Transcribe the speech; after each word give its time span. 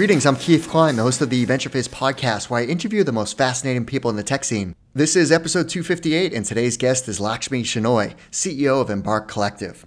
Greetings, 0.00 0.24
I'm 0.24 0.36
Keith 0.36 0.66
Cline, 0.66 0.96
the 0.96 1.02
host 1.02 1.20
of 1.20 1.28
the 1.28 1.44
Venture 1.44 1.68
podcast, 1.68 2.48
where 2.48 2.62
I 2.62 2.64
interview 2.64 3.04
the 3.04 3.12
most 3.12 3.36
fascinating 3.36 3.84
people 3.84 4.08
in 4.08 4.16
the 4.16 4.22
tech 4.22 4.44
scene. 4.44 4.74
This 4.94 5.14
is 5.14 5.30
episode 5.30 5.68
258, 5.68 6.32
and 6.32 6.42
today's 6.42 6.78
guest 6.78 7.06
is 7.06 7.20
Lakshmi 7.20 7.62
Shenoy, 7.64 8.14
CEO 8.30 8.80
of 8.80 8.88
Embarc 8.88 9.28
Collective. 9.28 9.84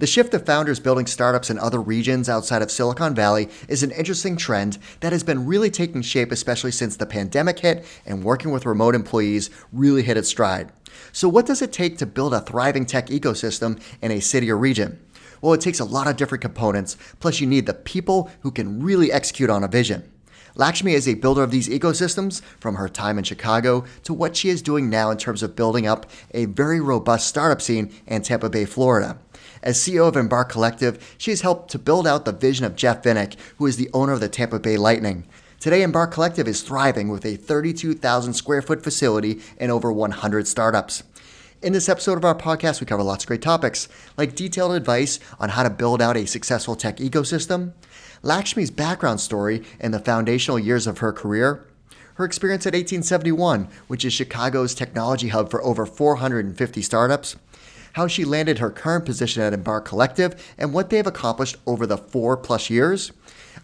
The 0.00 0.08
shift 0.08 0.34
of 0.34 0.44
founders 0.44 0.80
building 0.80 1.06
startups 1.06 1.50
in 1.50 1.60
other 1.60 1.80
regions 1.80 2.28
outside 2.28 2.62
of 2.62 2.70
Silicon 2.72 3.14
Valley 3.14 3.48
is 3.68 3.84
an 3.84 3.92
interesting 3.92 4.36
trend 4.36 4.78
that 4.98 5.12
has 5.12 5.22
been 5.22 5.46
really 5.46 5.70
taking 5.70 6.02
shape, 6.02 6.32
especially 6.32 6.72
since 6.72 6.96
the 6.96 7.06
pandemic 7.06 7.60
hit 7.60 7.86
and 8.04 8.24
working 8.24 8.50
with 8.50 8.66
remote 8.66 8.96
employees 8.96 9.50
really 9.72 10.02
hit 10.02 10.16
its 10.16 10.28
stride. 10.28 10.72
So, 11.12 11.28
what 11.28 11.46
does 11.46 11.62
it 11.62 11.72
take 11.72 11.96
to 11.98 12.06
build 12.06 12.34
a 12.34 12.40
thriving 12.40 12.86
tech 12.86 13.06
ecosystem 13.06 13.80
in 14.02 14.10
a 14.10 14.18
city 14.18 14.50
or 14.50 14.58
region? 14.58 14.98
Well, 15.44 15.52
it 15.52 15.60
takes 15.60 15.78
a 15.78 15.84
lot 15.84 16.06
of 16.06 16.16
different 16.16 16.40
components, 16.40 16.96
plus, 17.20 17.38
you 17.38 17.46
need 17.46 17.66
the 17.66 17.74
people 17.74 18.30
who 18.40 18.50
can 18.50 18.82
really 18.82 19.12
execute 19.12 19.50
on 19.50 19.62
a 19.62 19.68
vision. 19.68 20.10
Lakshmi 20.54 20.94
is 20.94 21.06
a 21.06 21.16
builder 21.16 21.42
of 21.42 21.50
these 21.50 21.68
ecosystems 21.68 22.40
from 22.58 22.76
her 22.76 22.88
time 22.88 23.18
in 23.18 23.24
Chicago 23.24 23.84
to 24.04 24.14
what 24.14 24.36
she 24.36 24.48
is 24.48 24.62
doing 24.62 24.88
now 24.88 25.10
in 25.10 25.18
terms 25.18 25.42
of 25.42 25.54
building 25.54 25.86
up 25.86 26.10
a 26.32 26.46
very 26.46 26.80
robust 26.80 27.28
startup 27.28 27.60
scene 27.60 27.92
in 28.06 28.22
Tampa 28.22 28.48
Bay, 28.48 28.64
Florida. 28.64 29.18
As 29.62 29.76
CEO 29.76 30.08
of 30.08 30.14
Embarc 30.14 30.48
Collective, 30.48 31.14
she 31.18 31.30
has 31.30 31.42
helped 31.42 31.70
to 31.72 31.78
build 31.78 32.06
out 32.06 32.24
the 32.24 32.32
vision 32.32 32.64
of 32.64 32.74
Jeff 32.74 33.02
Vinik, 33.02 33.36
who 33.58 33.66
is 33.66 33.76
the 33.76 33.90
owner 33.92 34.14
of 34.14 34.20
the 34.20 34.30
Tampa 34.30 34.58
Bay 34.58 34.78
Lightning. 34.78 35.26
Today, 35.60 35.82
Embarc 35.82 36.10
Collective 36.10 36.48
is 36.48 36.62
thriving 36.62 37.08
with 37.08 37.26
a 37.26 37.36
32,000 37.36 38.32
square 38.32 38.62
foot 38.62 38.82
facility 38.82 39.42
and 39.58 39.70
over 39.70 39.92
100 39.92 40.48
startups. 40.48 41.02
In 41.64 41.72
this 41.72 41.88
episode 41.88 42.18
of 42.18 42.26
our 42.26 42.34
podcast, 42.34 42.80
we 42.80 42.86
cover 42.86 43.02
lots 43.02 43.24
of 43.24 43.28
great 43.28 43.40
topics, 43.40 43.88
like 44.18 44.34
detailed 44.34 44.72
advice 44.74 45.18
on 45.40 45.48
how 45.48 45.62
to 45.62 45.70
build 45.70 46.02
out 46.02 46.14
a 46.14 46.26
successful 46.26 46.76
tech 46.76 46.98
ecosystem, 46.98 47.72
Lakshmi's 48.20 48.70
background 48.70 49.18
story 49.18 49.62
and 49.80 49.94
the 49.94 49.98
foundational 49.98 50.58
years 50.58 50.86
of 50.86 50.98
her 50.98 51.10
career, 51.10 51.64
her 52.16 52.26
experience 52.26 52.66
at 52.66 52.74
1871, 52.74 53.68
which 53.86 54.04
is 54.04 54.12
Chicago's 54.12 54.74
technology 54.74 55.28
hub 55.28 55.50
for 55.50 55.64
over 55.64 55.86
450 55.86 56.82
startups, 56.82 57.36
how 57.94 58.06
she 58.06 58.26
landed 58.26 58.58
her 58.58 58.68
current 58.68 59.06
position 59.06 59.42
at 59.42 59.54
Embarc 59.54 59.86
Collective, 59.86 60.54
and 60.58 60.74
what 60.74 60.90
they 60.90 60.98
have 60.98 61.06
accomplished 61.06 61.56
over 61.66 61.86
the 61.86 61.96
four 61.96 62.36
plus 62.36 62.68
years, 62.68 63.10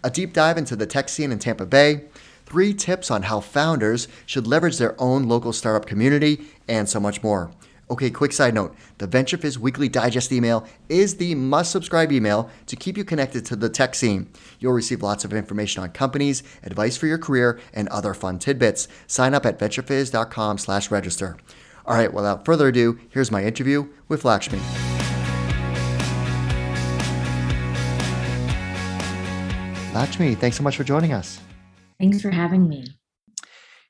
a 0.03 0.09
deep 0.09 0.33
dive 0.33 0.57
into 0.57 0.75
the 0.75 0.87
tech 0.87 1.11
scene 1.11 1.31
in 1.31 1.39
Tampa 1.39 1.67
Bay, 1.67 2.05
three 2.47 2.73
tips 2.73 3.11
on 3.11 3.25
how 3.25 3.41
founders 3.41 4.09
should 4.25 4.47
leverage 4.47 4.79
their 4.79 4.99
own 4.99 5.25
local 5.25 5.53
startup 5.53 5.85
community, 5.85 6.47
and 6.67 6.89
so 6.89 6.99
much 6.99 7.23
more. 7.23 7.51
Okay, 7.91 8.09
quick 8.09 8.33
side 8.33 8.55
note 8.55 8.77
the 8.99 9.09
VentureFizz 9.09 9.59
weekly 9.59 9.89
digest 9.89 10.31
email 10.31 10.65
is 10.89 11.17
the 11.17 11.35
must 11.35 11.73
subscribe 11.73 12.13
email 12.13 12.49
to 12.67 12.77
keep 12.77 12.97
you 12.97 13.05
connected 13.05 13.45
to 13.47 13.57
the 13.57 13.69
tech 13.69 13.97
scene. 13.97 14.31
You'll 14.61 14.75
receive 14.75 15.03
lots 15.03 15.25
of 15.25 15.33
information 15.33 15.83
on 15.83 15.91
companies, 15.91 16.45
advice 16.63 16.97
for 16.97 17.09
your 17.09 17.19
career, 17.19 17.59
and 17.75 17.89
other 17.89 18.15
fun 18.15 18.39
tidbits. 18.39 18.87
Sign 19.09 19.35
up 19.35 19.45
at 19.45 19.59
venturefizz.com 19.59 20.59
slash 20.59 20.91
register. 20.93 21.37
All 21.85 21.97
right, 21.97 22.15
without 22.15 22.45
further 22.45 22.69
ado, 22.69 23.01
here's 23.09 23.33
my 23.33 23.43
interview 23.43 23.89
with 24.07 24.25
Lakshmi. 24.25 24.61
Lakshmi, 29.93 30.37
thanks 30.37 30.57
so 30.57 30.63
much 30.63 30.77
for 30.77 30.85
joining 30.85 31.13
us. 31.13 31.41
Thanks 31.99 32.23
for 32.23 32.31
having 32.31 32.69
me 32.69 32.85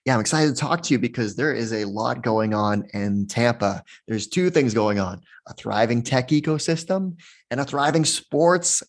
yeah, 0.05 0.15
I'm 0.15 0.21
excited 0.21 0.55
to 0.55 0.61
talk 0.61 0.83
to 0.85 0.95
you 0.95 0.99
because 0.99 1.37
there 1.37 1.53
is 1.53 1.73
a 1.73 1.85
lot 1.85 2.23
going 2.23 2.55
on 2.55 2.85
in 2.95 3.27
Tampa. 3.27 3.85
There's 4.09 4.27
two 4.27 4.51
things 4.51 4.73
going 4.73 4.99
on 4.99 5.21
a 5.47 5.55
thriving 5.55 6.03
tech 6.03 6.29
ecosystem 6.29 7.19
and 7.51 7.61
a 7.61 7.65
thriving 7.65 8.05
sports 8.05 8.83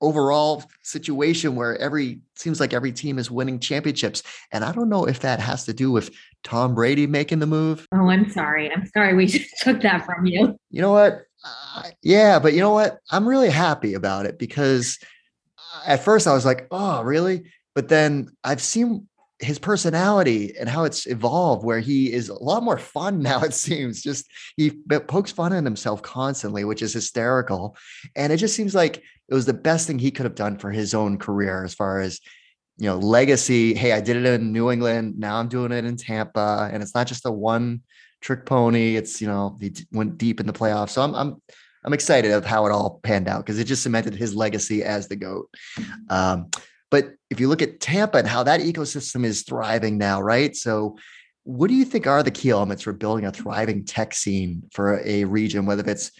overall 0.00 0.62
situation 0.82 1.56
where 1.56 1.76
every 1.78 2.20
seems 2.36 2.60
like 2.60 2.72
every 2.72 2.92
team 2.92 3.18
is 3.18 3.30
winning 3.30 3.58
championships. 3.58 4.22
And 4.52 4.64
I 4.64 4.72
don't 4.72 4.88
know 4.88 5.06
if 5.06 5.20
that 5.20 5.40
has 5.40 5.64
to 5.64 5.74
do 5.74 5.90
with 5.90 6.10
Tom 6.42 6.74
Brady 6.74 7.06
making 7.06 7.38
the 7.38 7.46
move. 7.46 7.86
Oh, 7.92 8.08
I'm 8.08 8.30
sorry. 8.30 8.70
I'm 8.70 8.86
sorry 8.86 9.14
we 9.14 9.26
took 9.60 9.80
that 9.82 10.04
from 10.04 10.26
you. 10.26 10.58
You 10.70 10.82
know 10.82 10.92
what? 10.92 11.22
Uh, 11.44 11.82
yeah, 12.02 12.38
but 12.38 12.52
you 12.52 12.60
know 12.60 12.72
what? 12.72 12.98
I'm 13.10 13.28
really 13.28 13.50
happy 13.50 13.94
about 13.94 14.26
it 14.26 14.38
because 14.38 14.98
at 15.86 16.02
first 16.02 16.26
I 16.26 16.32
was 16.32 16.44
like, 16.44 16.66
oh, 16.70 17.02
really? 17.02 17.50
But 17.74 17.88
then 17.88 18.30
I've 18.42 18.62
seen 18.62 19.06
his 19.38 19.58
personality 19.58 20.54
and 20.58 20.68
how 20.68 20.84
it's 20.84 21.06
evolved 21.06 21.64
where 21.64 21.80
he 21.80 22.10
is 22.12 22.30
a 22.30 22.42
lot 22.42 22.62
more 22.62 22.78
fun 22.78 23.20
now 23.22 23.40
it 23.42 23.54
seems. 23.54 24.02
Just 24.02 24.26
he 24.56 24.70
pokes 24.70 25.32
fun 25.32 25.52
at 25.52 25.64
himself 25.64 26.02
constantly 26.02 26.64
which 26.64 26.82
is 26.82 26.92
hysterical. 26.92 27.76
And 28.14 28.32
it 28.32 28.38
just 28.38 28.56
seems 28.56 28.74
like 28.74 28.96
it 28.96 29.34
was 29.34 29.46
the 29.46 29.54
best 29.54 29.86
thing 29.86 29.98
he 29.98 30.10
could 30.10 30.24
have 30.24 30.34
done 30.34 30.58
for 30.58 30.70
his 30.70 30.94
own 30.94 31.18
career 31.18 31.64
as 31.64 31.74
far 31.74 32.00
as 32.00 32.20
you 32.78 32.88
know 32.88 32.96
legacy. 32.96 33.74
Hey 33.74 33.92
i 33.92 34.00
did 34.00 34.16
it 34.16 34.26
in 34.26 34.52
new 34.52 34.70
england. 34.70 35.18
Now 35.18 35.36
i'm 35.36 35.48
doing 35.48 35.72
it 35.72 35.84
in 35.84 35.96
tampa. 35.96 36.70
And 36.72 36.82
it's 36.82 36.94
not 36.94 37.06
just 37.06 37.26
a 37.26 37.32
one 37.32 37.82
trick 38.20 38.46
pony. 38.46 38.96
It's 38.96 39.20
you 39.20 39.28
know 39.28 39.56
he 39.60 39.72
went 39.92 40.18
deep 40.18 40.40
in 40.40 40.46
the 40.46 40.52
playoffs. 40.52 40.90
So 40.90 41.02
i'm 41.02 41.14
i'm 41.14 41.42
i'm 41.84 41.92
excited 41.92 42.32
of 42.32 42.46
how 42.46 42.66
it 42.66 42.72
all 42.72 43.00
panned 43.02 43.28
out 43.28 43.44
because 43.44 43.58
it 43.58 43.64
just 43.64 43.82
cemented 43.82 44.14
his 44.14 44.34
legacy 44.34 44.82
as 44.82 45.08
the 45.08 45.16
goat. 45.16 45.50
Um, 46.08 46.50
but 46.90 47.14
if 47.30 47.40
you 47.40 47.48
look 47.48 47.62
at 47.62 47.80
Tampa 47.80 48.18
and 48.18 48.28
how 48.28 48.42
that 48.44 48.60
ecosystem 48.60 49.24
is 49.24 49.42
thriving 49.42 49.98
now, 49.98 50.20
right? 50.20 50.54
So, 50.54 50.96
what 51.44 51.68
do 51.68 51.74
you 51.74 51.84
think 51.84 52.06
are 52.06 52.22
the 52.22 52.30
key 52.30 52.50
elements 52.50 52.82
for 52.82 52.92
building 52.92 53.24
a 53.24 53.30
thriving 53.30 53.84
tech 53.84 54.14
scene 54.14 54.64
for 54.72 55.00
a 55.04 55.24
region, 55.24 55.64
whether 55.64 55.88
it's, 55.88 56.10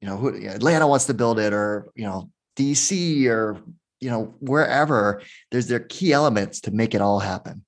you 0.00 0.08
know, 0.08 0.28
Atlanta 0.28 0.88
wants 0.88 1.04
to 1.06 1.14
build 1.14 1.38
it 1.38 1.52
or, 1.52 1.88
you 1.94 2.04
know, 2.04 2.28
DC 2.56 3.26
or, 3.26 3.60
you 4.00 4.10
know, 4.10 4.34
wherever, 4.40 5.22
there's 5.52 5.68
their 5.68 5.78
key 5.80 6.12
elements 6.12 6.60
to 6.62 6.72
make 6.72 6.92
it 6.92 7.00
all 7.00 7.20
happen? 7.20 7.64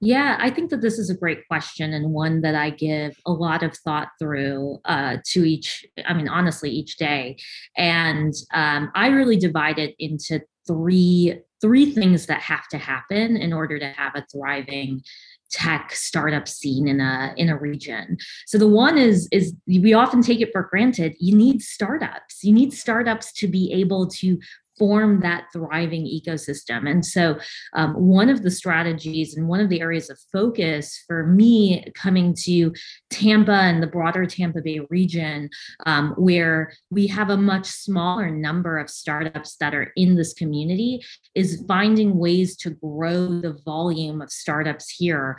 Yeah, 0.00 0.36
I 0.40 0.50
think 0.50 0.70
that 0.70 0.80
this 0.80 0.98
is 0.98 1.10
a 1.10 1.16
great 1.16 1.46
question 1.48 1.92
and 1.92 2.12
one 2.12 2.40
that 2.42 2.54
I 2.54 2.70
give 2.70 3.16
a 3.26 3.32
lot 3.32 3.64
of 3.64 3.76
thought 3.78 4.08
through 4.20 4.78
uh, 4.84 5.16
to 5.32 5.44
each, 5.44 5.84
I 6.06 6.14
mean, 6.14 6.28
honestly, 6.28 6.70
each 6.70 6.96
day. 6.96 7.36
And 7.76 8.32
um, 8.52 8.92
I 8.94 9.08
really 9.08 9.36
divide 9.36 9.78
it 9.78 9.96
into 9.98 10.40
three 10.68 11.40
three 11.60 11.92
things 11.92 12.26
that 12.26 12.40
have 12.40 12.68
to 12.68 12.78
happen 12.78 13.36
in 13.36 13.52
order 13.52 13.78
to 13.78 13.88
have 13.88 14.14
a 14.14 14.24
thriving 14.32 15.02
tech 15.50 15.92
startup 15.94 16.46
scene 16.46 16.86
in 16.88 17.00
a 17.00 17.32
in 17.36 17.48
a 17.48 17.58
region. 17.58 18.18
So 18.46 18.58
the 18.58 18.68
one 18.68 18.98
is 18.98 19.28
is 19.32 19.54
we 19.66 19.94
often 19.94 20.22
take 20.22 20.40
it 20.40 20.52
for 20.52 20.62
granted. 20.62 21.14
You 21.18 21.36
need 21.36 21.62
startups. 21.62 22.44
You 22.44 22.52
need 22.52 22.72
startups 22.72 23.32
to 23.34 23.48
be 23.48 23.72
able 23.72 24.08
to 24.08 24.38
form 24.78 25.20
that 25.20 25.46
thriving 25.52 26.04
ecosystem. 26.04 26.88
And 26.88 27.04
so, 27.04 27.38
um, 27.74 27.94
one 27.94 28.28
of 28.28 28.42
the 28.42 28.50
strategies 28.50 29.36
and 29.36 29.48
one 29.48 29.60
of 29.60 29.68
the 29.68 29.80
areas 29.80 30.10
of 30.10 30.18
focus 30.32 31.04
for 31.06 31.26
me 31.26 31.84
coming 31.94 32.34
to 32.44 32.72
Tampa 33.10 33.52
and 33.52 33.82
the 33.82 33.86
broader 33.86 34.26
Tampa 34.26 34.60
Bay 34.60 34.80
region, 34.90 35.50
um, 35.86 36.14
where 36.16 36.72
we 36.90 37.06
have 37.06 37.30
a 37.30 37.36
much 37.36 37.66
smaller 37.66 38.30
number 38.30 38.78
of 38.78 38.90
startups 38.90 39.56
that 39.56 39.74
are 39.74 39.92
in 39.96 40.16
this 40.16 40.32
community, 40.34 41.02
is 41.34 41.64
finding 41.66 42.18
ways 42.18 42.56
to 42.56 42.70
grow 42.70 43.40
the 43.40 43.58
volume 43.64 44.20
of 44.20 44.30
startups 44.30 44.90
here 44.90 45.36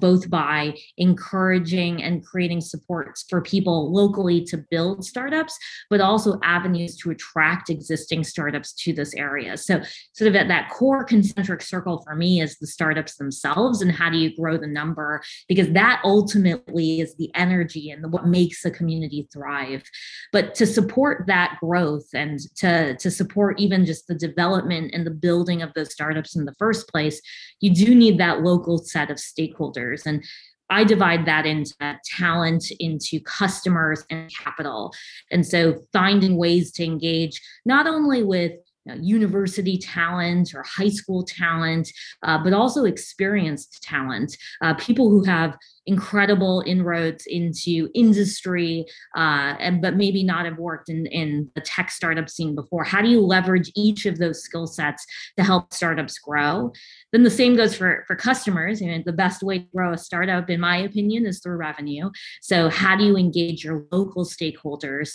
both 0.00 0.28
by 0.28 0.74
encouraging 0.96 2.02
and 2.02 2.24
creating 2.24 2.60
supports 2.60 3.24
for 3.28 3.40
people 3.40 3.92
locally 3.92 4.44
to 4.44 4.58
build 4.70 5.04
startups, 5.04 5.56
but 5.88 6.00
also 6.00 6.38
avenues 6.42 6.96
to 6.96 7.10
attract 7.10 7.70
existing 7.70 8.24
startups 8.24 8.72
to 8.72 8.92
this 8.92 9.14
area. 9.14 9.56
So, 9.56 9.80
sort 10.12 10.28
of 10.28 10.36
at 10.36 10.48
that 10.48 10.70
core 10.70 11.04
concentric 11.04 11.62
circle 11.62 12.02
for 12.04 12.14
me 12.14 12.40
is 12.40 12.58
the 12.58 12.66
startups 12.66 13.16
themselves 13.16 13.80
and 13.80 13.92
how 13.92 14.10
do 14.10 14.18
you 14.18 14.34
grow 14.36 14.56
the 14.56 14.66
number? 14.66 15.22
Because 15.48 15.70
that 15.72 16.00
ultimately 16.04 17.00
is 17.00 17.14
the 17.16 17.30
energy 17.34 17.90
and 17.90 18.12
what 18.12 18.26
makes 18.26 18.64
a 18.64 18.70
community 18.70 19.28
thrive. 19.32 19.84
But 20.32 20.54
to 20.56 20.66
support 20.66 21.26
that 21.28 21.56
growth 21.60 22.08
and 22.14 22.40
to, 22.56 22.96
to 22.96 23.10
support 23.10 23.60
even 23.60 23.86
just 23.86 24.08
the 24.08 24.14
development 24.14 24.90
and 24.92 25.06
the 25.06 25.12
building 25.12 25.62
of 25.62 25.72
those 25.74 25.92
startups 25.92 26.36
in 26.36 26.44
the 26.44 26.54
first 26.58 26.88
place, 26.88 27.20
you 27.60 27.72
do 27.72 27.94
need 27.94 28.18
that 28.18 28.42
local 28.42 28.78
set 28.78 29.10
of 29.10 29.18
stakeholders 29.18 29.67
stakeholders. 29.68 30.06
And 30.06 30.24
I 30.70 30.84
divide 30.84 31.24
that 31.26 31.46
into 31.46 31.74
talent, 32.04 32.70
into 32.78 33.20
customers, 33.20 34.04
and 34.10 34.30
capital. 34.34 34.92
And 35.30 35.46
so 35.46 35.80
finding 35.92 36.36
ways 36.36 36.72
to 36.72 36.84
engage 36.84 37.40
not 37.64 37.86
only 37.86 38.22
with 38.22 38.52
university 39.00 39.78
talent 39.78 40.54
or 40.54 40.62
high 40.62 40.88
school 40.88 41.24
talent, 41.24 41.88
uh, 42.22 42.42
but 42.42 42.52
also 42.52 42.84
experienced 42.84 43.82
talent, 43.82 44.36
uh, 44.62 44.74
people 44.74 45.10
who 45.10 45.24
have 45.24 45.56
incredible 45.86 46.62
inroads 46.66 47.24
into 47.26 47.88
industry, 47.94 48.84
uh, 49.16 49.56
and 49.58 49.80
but 49.80 49.96
maybe 49.96 50.22
not 50.22 50.44
have 50.44 50.58
worked 50.58 50.88
in, 50.88 51.06
in 51.06 51.50
the 51.54 51.60
tech 51.62 51.90
startup 51.90 52.28
scene 52.28 52.54
before. 52.54 52.84
How 52.84 53.00
do 53.00 53.08
you 53.08 53.20
leverage 53.20 53.72
each 53.74 54.04
of 54.06 54.18
those 54.18 54.42
skill 54.42 54.66
sets 54.66 55.04
to 55.36 55.44
help 55.44 55.72
startups 55.72 56.18
grow? 56.18 56.72
Then 57.12 57.22
the 57.22 57.30
same 57.30 57.56
goes 57.56 57.74
for, 57.74 58.04
for 58.06 58.16
customers. 58.16 58.80
You 58.80 58.90
know, 58.90 59.02
the 59.04 59.12
best 59.12 59.42
way 59.42 59.60
to 59.60 59.66
grow 59.74 59.92
a 59.92 59.98
startup, 59.98 60.50
in 60.50 60.60
my 60.60 60.76
opinion, 60.76 61.26
is 61.26 61.40
through 61.40 61.56
revenue. 61.56 62.10
So 62.42 62.68
how 62.68 62.94
do 62.94 63.04
you 63.04 63.16
engage 63.16 63.64
your 63.64 63.86
local 63.90 64.26
stakeholders 64.26 65.12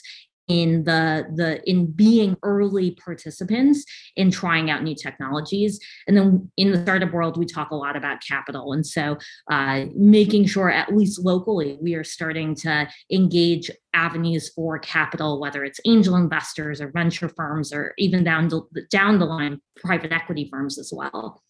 in 0.48 0.84
the 0.84 1.25
the 1.36 1.68
in 1.69 1.86
being 1.86 2.38
early 2.44 2.92
participants 3.04 3.86
in 4.16 4.30
trying 4.31 4.69
out 4.69 4.84
new 4.84 4.95
technologies. 4.95 5.80
And 6.07 6.18
then 6.18 6.51
in 6.57 6.72
the 6.72 6.81
startup 6.81 7.12
world 7.12 7.38
we 7.38 7.45
talk 7.45 7.72
a 7.72 7.75
lot 7.75 7.95
about 7.95 8.22
capital. 8.28 8.74
And 8.74 8.86
so 8.86 9.18
uh, 9.50 9.86
making 9.95 10.45
sure 10.45 10.69
at 10.69 10.95
least 10.95 11.19
locally 11.19 11.78
we 11.81 11.95
are 11.95 12.04
starting 12.04 12.56
to 12.56 12.88
engage 13.12 13.72
avenues 13.94 14.50
for 14.50 14.80
capital 14.80 15.40
whether 15.40 15.63
it's 15.63 15.80
angel 15.86 16.16
investors 16.16 16.81
or 16.81 16.92
venture 16.92 17.30
firms 17.30 17.74
or 17.74 17.94
even 17.98 18.24
down 18.24 18.48
the, 18.48 18.62
down 18.90 19.19
the 19.19 19.25
line 19.25 19.60
private 19.75 20.12
equity 20.12 20.48
firms 20.51 20.78
as 20.78 20.92
well. 20.95 21.42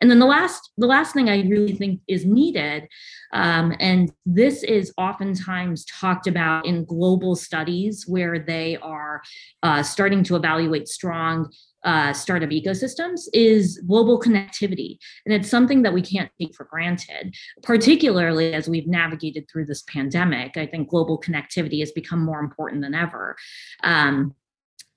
And 0.00 0.10
then 0.10 0.18
the 0.18 0.26
last 0.26 0.70
the 0.78 0.86
last 0.86 1.12
thing 1.12 1.28
i 1.28 1.42
really 1.42 1.74
think 1.74 2.00
is 2.08 2.24
needed 2.24 2.88
um, 3.34 3.74
and 3.80 4.10
this 4.24 4.62
is 4.62 4.94
oftentimes 4.96 5.84
talked 5.84 6.26
about 6.26 6.64
in 6.64 6.86
global 6.86 7.36
studies 7.36 8.04
where 8.06 8.38
they 8.38 8.78
are 8.78 9.20
uh, 9.62 9.82
starting 9.82 10.24
to 10.24 10.36
evaluate 10.36 10.88
strong 10.88 11.52
uh, 11.84 12.12
startup 12.12 12.50
ecosystems 12.50 13.22
is 13.32 13.82
global 13.86 14.20
connectivity. 14.20 14.98
And 15.24 15.34
it's 15.34 15.48
something 15.48 15.82
that 15.82 15.92
we 15.92 16.02
can't 16.02 16.30
take 16.40 16.54
for 16.54 16.64
granted, 16.64 17.34
particularly 17.62 18.52
as 18.52 18.68
we've 18.68 18.86
navigated 18.86 19.48
through 19.50 19.66
this 19.66 19.82
pandemic. 19.82 20.56
I 20.56 20.66
think 20.66 20.88
global 20.88 21.20
connectivity 21.20 21.80
has 21.80 21.92
become 21.92 22.24
more 22.24 22.40
important 22.40 22.82
than 22.82 22.94
ever. 22.94 23.36
Um, 23.82 24.34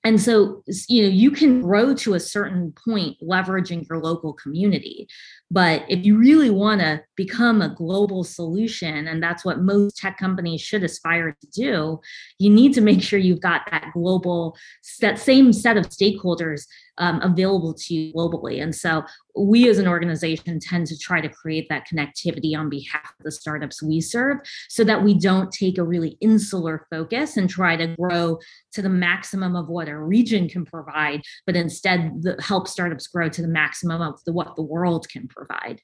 and 0.04 0.20
so 0.20 0.62
you 0.88 1.02
know 1.02 1.08
you 1.08 1.30
can 1.30 1.62
grow 1.62 1.94
to 1.94 2.14
a 2.14 2.20
certain 2.20 2.72
point 2.84 3.16
leveraging 3.22 3.88
your 3.88 3.98
local 3.98 4.34
community. 4.34 5.08
But 5.50 5.84
if 5.88 6.04
you 6.04 6.18
really 6.18 6.50
want 6.50 6.80
to 6.80 7.02
become 7.16 7.62
a 7.62 7.74
global 7.74 8.24
solution 8.24 9.06
and 9.06 9.22
that's 9.22 9.44
what 9.44 9.60
most 9.60 9.96
tech 9.96 10.18
companies 10.18 10.60
should 10.60 10.82
aspire 10.82 11.36
to 11.40 11.46
do 11.48 12.00
you 12.38 12.50
need 12.50 12.74
to 12.74 12.80
make 12.80 13.02
sure 13.02 13.18
you've 13.18 13.40
got 13.40 13.62
that 13.70 13.90
global 13.94 14.56
that 15.00 15.18
same 15.18 15.52
set 15.52 15.76
of 15.76 15.88
stakeholders 15.88 16.66
um, 16.98 17.20
available 17.22 17.74
to 17.74 17.94
you 17.94 18.12
globally. 18.12 18.62
And 18.62 18.74
so 18.74 19.02
we 19.36 19.68
as 19.68 19.78
an 19.78 19.88
organization 19.88 20.60
tend 20.60 20.86
to 20.88 20.98
try 20.98 21.20
to 21.20 21.28
create 21.28 21.68
that 21.68 21.86
connectivity 21.92 22.56
on 22.56 22.68
behalf 22.68 23.14
of 23.18 23.24
the 23.24 23.32
startups 23.32 23.82
we 23.82 24.00
serve 24.00 24.38
so 24.68 24.84
that 24.84 25.02
we 25.02 25.14
don't 25.14 25.52
take 25.52 25.78
a 25.78 25.84
really 25.84 26.16
insular 26.20 26.86
focus 26.90 27.36
and 27.36 27.50
try 27.50 27.76
to 27.76 27.94
grow 27.96 28.38
to 28.72 28.82
the 28.82 28.88
maximum 28.88 29.56
of 29.56 29.68
what 29.68 29.88
a 29.88 29.98
region 29.98 30.48
can 30.48 30.64
provide, 30.64 31.22
but 31.46 31.56
instead 31.56 32.22
the, 32.22 32.36
help 32.40 32.68
startups 32.68 33.06
grow 33.06 33.28
to 33.28 33.42
the 33.42 33.48
maximum 33.48 34.00
of 34.00 34.20
the, 34.24 34.32
what 34.32 34.54
the 34.56 34.62
world 34.62 35.08
can 35.08 35.26
provide. 35.28 35.80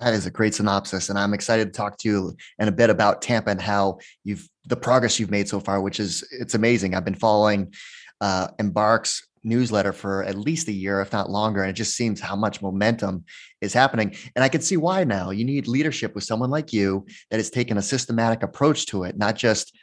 That 0.00 0.14
is 0.14 0.26
a 0.26 0.30
great 0.32 0.54
synopsis, 0.54 1.10
and 1.10 1.18
I'm 1.18 1.32
excited 1.32 1.66
to 1.66 1.70
talk 1.70 1.96
to 1.98 2.08
you 2.08 2.36
in 2.58 2.66
a 2.66 2.72
bit 2.72 2.90
about 2.90 3.22
Tampa 3.22 3.50
and 3.50 3.60
how 3.60 3.98
you've 4.24 4.48
the 4.66 4.76
progress 4.76 5.20
you've 5.20 5.30
made 5.30 5.48
so 5.48 5.60
far, 5.60 5.80
which 5.80 6.00
is 6.00 6.26
it's 6.32 6.54
amazing. 6.54 6.94
I've 6.94 7.04
been 7.04 7.14
following 7.14 7.72
uh, 8.20 8.48
Embarc's 8.58 9.28
newsletter 9.44 9.92
for 9.92 10.24
at 10.24 10.36
least 10.36 10.68
a 10.68 10.72
year, 10.72 11.00
if 11.00 11.12
not 11.12 11.30
longer. 11.30 11.62
And 11.62 11.70
it 11.70 11.74
just 11.74 11.96
seems 11.96 12.20
how 12.20 12.36
much 12.36 12.62
momentum 12.62 13.24
is 13.60 13.72
happening. 13.72 14.14
And 14.34 14.44
I 14.44 14.48
can 14.48 14.60
see 14.60 14.76
why 14.76 15.04
now. 15.04 15.30
You 15.30 15.44
need 15.44 15.68
leadership 15.68 16.14
with 16.14 16.24
someone 16.24 16.50
like 16.50 16.72
you 16.72 17.06
that 17.30 17.38
has 17.38 17.50
taken 17.50 17.78
a 17.78 17.82
systematic 17.82 18.42
approach 18.42 18.86
to 18.86 19.04
it, 19.04 19.16
not 19.16 19.36
just, 19.36 19.76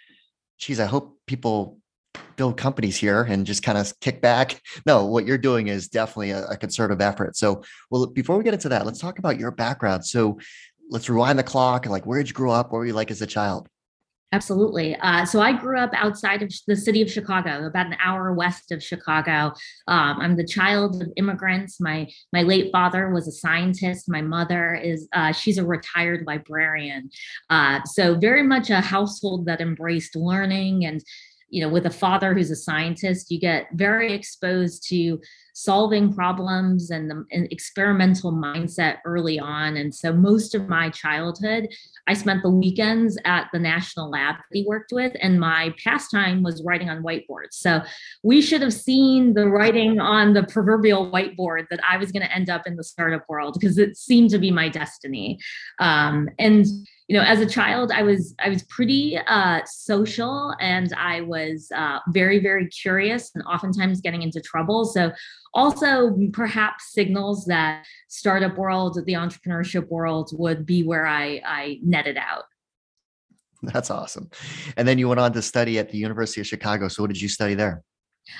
geez, 0.57 0.79
I 0.79 0.85
hope 0.85 1.17
people 1.27 1.77
build 2.35 2.57
companies 2.57 2.97
here 2.97 3.23
and 3.23 3.45
just 3.45 3.63
kind 3.63 3.77
of 3.77 3.93
kick 3.99 4.21
back. 4.21 4.61
No, 4.85 5.05
what 5.05 5.25
you're 5.25 5.37
doing 5.37 5.67
is 5.67 5.89
definitely 5.89 6.31
a, 6.31 6.45
a 6.47 6.57
concerted 6.57 7.01
effort. 7.01 7.35
So, 7.35 7.63
well, 7.91 8.07
before 8.07 8.37
we 8.37 8.43
get 8.43 8.53
into 8.53 8.69
that, 8.69 8.85
let's 8.85 8.99
talk 8.99 9.19
about 9.19 9.37
your 9.37 9.51
background. 9.51 10.05
So, 10.05 10.39
let's 10.89 11.09
rewind 11.09 11.37
the 11.37 11.43
clock. 11.43 11.85
Like, 11.85 12.05
where 12.05 12.17
did 12.17 12.29
you 12.29 12.33
grow 12.33 12.51
up? 12.51 12.71
What 12.71 12.79
were 12.79 12.85
you 12.85 12.93
like 12.93 13.11
as 13.11 13.21
a 13.21 13.27
child? 13.27 13.67
Absolutely. 14.31 14.95
Uh, 14.97 15.25
so 15.25 15.41
I 15.41 15.53
grew 15.53 15.79
up 15.79 15.89
outside 15.93 16.43
of 16.43 16.53
the 16.67 16.75
city 16.75 17.01
of 17.01 17.11
Chicago, 17.11 17.65
about 17.65 17.87
an 17.87 17.95
hour 18.03 18.31
west 18.31 18.71
of 18.71 18.83
Chicago. 18.83 19.53
Um, 19.87 20.19
I'm 20.21 20.35
the 20.35 20.45
child 20.45 21.01
of 21.01 21.11
immigrants. 21.15 21.79
My 21.79 22.07
my 22.31 22.43
late 22.43 22.71
father 22.71 23.09
was 23.09 23.27
a 23.27 23.31
scientist. 23.31 24.07
My 24.07 24.21
mother 24.21 24.75
is 24.75 25.07
uh, 25.13 25.31
she's 25.31 25.57
a 25.57 25.65
retired 25.65 26.25
librarian. 26.27 27.09
Uh, 27.49 27.83
so 27.85 28.15
very 28.15 28.43
much 28.43 28.69
a 28.69 28.81
household 28.81 29.47
that 29.47 29.61
embraced 29.61 30.15
learning 30.15 30.85
and 30.85 31.03
you 31.49 31.61
know 31.63 31.69
with 31.69 31.87
a 31.87 31.91
father 31.91 32.35
who's 32.35 32.51
a 32.51 32.55
scientist 32.55 33.31
you 33.31 33.39
get 33.39 33.67
very 33.73 34.13
exposed 34.13 34.87
to 34.87 35.19
solving 35.53 36.13
problems 36.13 36.91
and 36.91 37.09
the 37.09 37.25
and 37.31 37.51
experimental 37.51 38.31
mindset 38.31 38.97
early 39.05 39.39
on. 39.39 39.77
And 39.77 39.93
so 39.93 40.13
most 40.13 40.55
of 40.55 40.67
my 40.67 40.89
childhood 40.89 41.67
i 42.07 42.13
spent 42.13 42.41
the 42.43 42.49
weekends 42.49 43.17
at 43.25 43.49
the 43.53 43.59
national 43.59 44.09
lab 44.09 44.35
that 44.35 44.43
he 44.51 44.65
worked 44.65 44.91
with 44.91 45.15
and 45.21 45.39
my 45.39 45.73
pastime 45.83 46.43
was 46.43 46.63
writing 46.63 46.89
on 46.89 47.03
whiteboards. 47.03 47.53
So 47.53 47.81
we 48.23 48.41
should 48.41 48.61
have 48.61 48.73
seen 48.73 49.33
the 49.33 49.47
writing 49.47 49.99
on 49.99 50.33
the 50.33 50.43
proverbial 50.43 51.11
whiteboard 51.11 51.67
that 51.69 51.79
i 51.87 51.97
was 51.97 52.11
going 52.11 52.23
to 52.23 52.35
end 52.35 52.49
up 52.49 52.65
in 52.65 52.75
the 52.75 52.83
startup 52.83 53.25
world 53.29 53.57
because 53.59 53.77
it 53.77 53.97
seemed 53.97 54.29
to 54.31 54.39
be 54.39 54.51
my 54.51 54.69
destiny. 54.69 55.39
Um, 55.79 56.29
and 56.37 56.65
you 57.07 57.17
know 57.17 57.23
as 57.23 57.41
a 57.41 57.45
child 57.45 57.91
i 57.91 58.03
was 58.03 58.35
i 58.37 58.49
was 58.49 58.61
pretty 58.63 59.17
uh, 59.17 59.61
social 59.65 60.53
and 60.59 60.93
i 60.93 61.21
was 61.21 61.71
uh, 61.75 61.97
very 62.09 62.37
very 62.37 62.67
curious 62.67 63.31
and 63.33 63.43
oftentimes 63.45 64.01
getting 64.01 64.21
into 64.21 64.41
trouble. 64.41 64.85
So 64.85 65.11
also 65.53 66.15
perhaps 66.33 66.93
signals 66.93 67.45
that 67.45 67.85
startup 68.07 68.57
world 68.57 68.99
the 69.05 69.13
entrepreneurship 69.13 69.87
world 69.89 70.31
would 70.33 70.65
be 70.65 70.83
where 70.83 71.05
i 71.05 71.41
i 71.45 71.79
netted 71.83 72.17
out. 72.17 72.43
That's 73.61 73.91
awesome. 73.91 74.29
And 74.77 74.87
then 74.87 74.97
you 74.97 75.09
went 75.09 75.19
on 75.19 75.33
to 75.33 75.41
study 75.41 75.79
at 75.79 75.89
the 75.89 75.97
university 75.97 76.39
of 76.39 76.47
chicago. 76.47 76.87
So 76.87 77.03
what 77.03 77.09
did 77.09 77.21
you 77.21 77.27
study 77.27 77.55
there? 77.55 77.83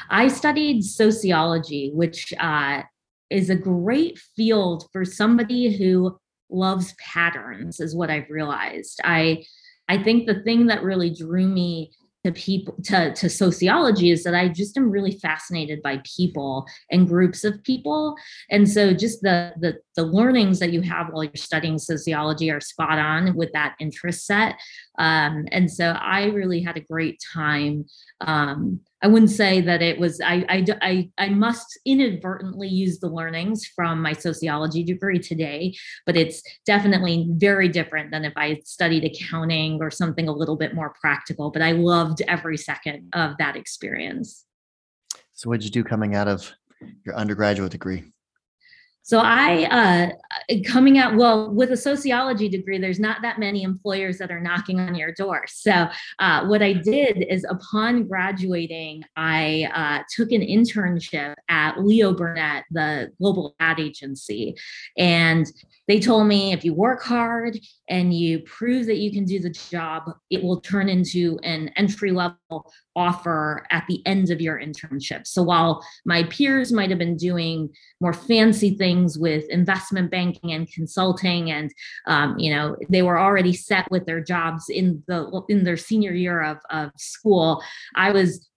I 0.10 0.28
studied 0.28 0.84
sociology 0.84 1.92
which 1.94 2.34
uh, 2.40 2.84
is 3.30 3.50
a 3.50 3.56
great 3.56 4.20
field 4.36 4.88
for 4.92 5.06
somebody 5.06 5.76
who 5.76 6.18
loves 6.50 6.94
patterns 7.00 7.80
is 7.80 7.96
what 7.96 8.10
I've 8.10 8.30
realized. 8.30 9.00
I 9.04 9.44
I 9.88 10.02
think 10.02 10.28
the 10.28 10.42
thing 10.42 10.68
that 10.68 10.84
really 10.84 11.10
drew 11.10 11.48
me 11.48 11.92
to 12.26 12.32
people 12.34 12.76
to, 12.84 13.14
to 13.14 13.30
sociology 13.30 14.12
is 14.12 14.24
that 14.24 14.36
I 14.36 14.50
just 14.50 14.78
am 14.78 14.90
really 14.90 15.12
fascinated 15.12 15.82
by 15.82 16.02
people 16.04 16.66
and 16.92 17.08
groups 17.08 17.44
of 17.44 17.64
people. 17.64 18.16
And 18.50 18.70
so 18.70 18.94
just 18.94 19.22
the 19.22 19.54
the 19.60 19.78
the 19.96 20.04
learnings 20.04 20.60
that 20.60 20.74
you 20.74 20.82
have 20.82 21.08
while 21.12 21.24
you're 21.24 21.32
studying 21.36 21.78
sociology 21.78 22.52
are 22.52 22.60
spot 22.62 23.00
on 23.00 23.36
with 23.36 23.52
that 23.54 23.76
interest 23.80 24.26
set. 24.26 24.56
Um, 24.98 25.46
and 25.52 25.72
so 25.72 25.92
I 25.92 26.26
really 26.26 26.62
had 26.62 26.78
a 26.78 26.82
great 26.82 27.22
time 27.34 27.86
um, 28.22 28.82
I 29.02 29.08
wouldn't 29.08 29.32
say 29.32 29.62
that 29.62 29.82
it 29.82 29.98
was, 29.98 30.20
I, 30.20 30.46
I, 30.50 30.66
I, 30.82 31.10
I 31.18 31.30
must 31.30 31.80
inadvertently 31.86 32.68
use 32.68 33.00
the 33.00 33.08
learnings 33.08 33.66
from 33.66 34.02
my 34.02 34.12
sociology 34.12 34.84
degree 34.84 35.20
today, 35.20 35.74
but 36.06 36.18
it's 36.18 36.44
definitely 36.66 37.28
very 37.32 37.70
different 37.70 38.12
than 38.12 38.26
if 38.26 38.34
I 38.36 38.60
studied 38.66 39.06
accounting 39.06 39.80
or 39.82 39.90
something 39.90 40.28
a 40.28 40.34
little 40.34 40.58
bit 40.58 40.76
more 40.76 40.94
practical. 41.00 41.50
But 41.50 41.62
I 41.62 41.72
loved 41.72 42.22
every 42.28 42.58
second 42.58 43.10
of 43.14 43.38
that 43.40 43.56
experience. 43.56 44.46
So, 45.34 45.50
what 45.50 45.62
did 45.62 45.66
you 45.66 45.72
do 45.72 45.84
coming 45.88 46.16
out 46.16 46.28
of 46.28 46.52
your 47.06 47.16
undergraduate 47.16 47.72
degree? 47.72 48.04
So 49.04 49.20
I, 49.20 49.64
uh, 49.66 50.56
coming 50.66 51.00
out, 51.00 51.16
well, 51.16 51.52
with 51.52 51.72
a 51.72 51.78
sociology 51.78 52.48
degree, 52.48 52.78
there's 52.78 53.00
not 53.00 53.24
that 53.24 53.40
many 53.40 53.64
employers 53.64 54.20
that 54.20 54.30
are 54.30 54.40
knocking 54.40 54.80
on 54.80 54.94
your 54.94 55.12
door. 55.14 55.46
So 55.48 55.88
uh, 56.20 56.46
what 56.46 56.62
I 56.62 56.74
did 56.74 57.26
is 57.28 57.44
upon 57.50 58.08
graduating, 58.08 59.04
I 59.16 59.68
uh, 59.74 60.04
took 60.16 60.32
an 60.32 60.42
internship 60.42 61.34
at 61.50 61.84
Leo 61.84 62.14
Burnett, 62.14 62.66
the 62.70 63.12
global 63.18 63.56
ad 63.60 63.80
agency. 63.80 64.56
And 64.98 65.48
they 65.90 66.00
told 66.00 66.28
me 66.28 66.54
if 66.54 66.64
you 66.64 66.74
work 66.74 67.02
hard 67.02 67.58
and 67.90 68.14
you 68.14 68.40
prove 68.42 68.86
that 68.86 68.98
you 68.98 69.12
can 69.12 69.26
do 69.26 69.40
the 69.40 69.50
job, 69.50 70.04
it 70.30 70.44
will 70.44 70.62
turn 70.62 70.88
into 70.88 71.40
an 71.44 71.70
entry 71.76 72.12
level 72.12 72.72
offer 72.96 73.66
at 73.72 73.86
the 73.88 74.06
end 74.06 74.30
of 74.30 74.40
your 74.40 74.60
internship. 74.60 75.26
So 75.26 75.42
while 75.42 75.84
my 76.06 76.24
peers 76.24 76.72
might 76.72 76.92
have 76.92 77.00
been 77.00 77.18
doing 77.18 77.70
more 78.02 78.14
fancy 78.14 78.78
things 78.78 79.18
with 79.18 79.46
investment 79.50 80.12
banking 80.12 80.52
and 80.52 80.72
consulting, 80.72 81.50
and 81.50 81.72
um, 82.06 82.38
you 82.38 82.54
know 82.54 82.76
they 82.90 83.02
were 83.02 83.18
already 83.18 83.54
set 83.54 83.90
with 83.90 84.06
their 84.06 84.22
jobs 84.22 84.66
in 84.70 85.04
the 85.08 85.42
in 85.50 85.64
their 85.64 85.78
senior 85.78 86.14
year 86.14 86.42
of, 86.44 86.58
of 86.70 86.92
school, 86.98 87.64
I 87.96 88.12
was 88.12 88.48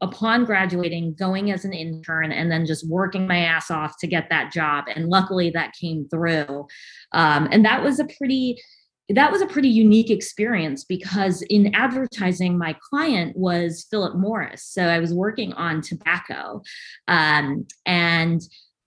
upon 0.00 0.44
graduating 0.44 1.14
going 1.14 1.50
as 1.50 1.64
an 1.64 1.72
intern 1.72 2.30
and 2.30 2.50
then 2.50 2.64
just 2.64 2.88
working 2.88 3.26
my 3.26 3.38
ass 3.38 3.70
off 3.70 3.98
to 3.98 4.06
get 4.06 4.28
that 4.30 4.52
job 4.52 4.84
and 4.94 5.08
luckily 5.08 5.50
that 5.50 5.72
came 5.72 6.06
through 6.08 6.64
um, 7.12 7.48
and 7.50 7.64
that 7.64 7.82
was 7.82 7.98
a 7.98 8.06
pretty 8.16 8.56
that 9.08 9.32
was 9.32 9.42
a 9.42 9.46
pretty 9.46 9.68
unique 9.68 10.10
experience 10.10 10.84
because 10.84 11.42
in 11.42 11.74
advertising, 11.74 12.56
my 12.56 12.76
client 12.88 13.36
was 13.36 13.86
Philip 13.90 14.16
Morris. 14.16 14.64
So 14.64 14.84
I 14.84 15.00
was 15.00 15.12
working 15.12 15.52
on 15.54 15.82
tobacco. 15.82 16.62
Um, 17.08 17.66
and 17.84 18.40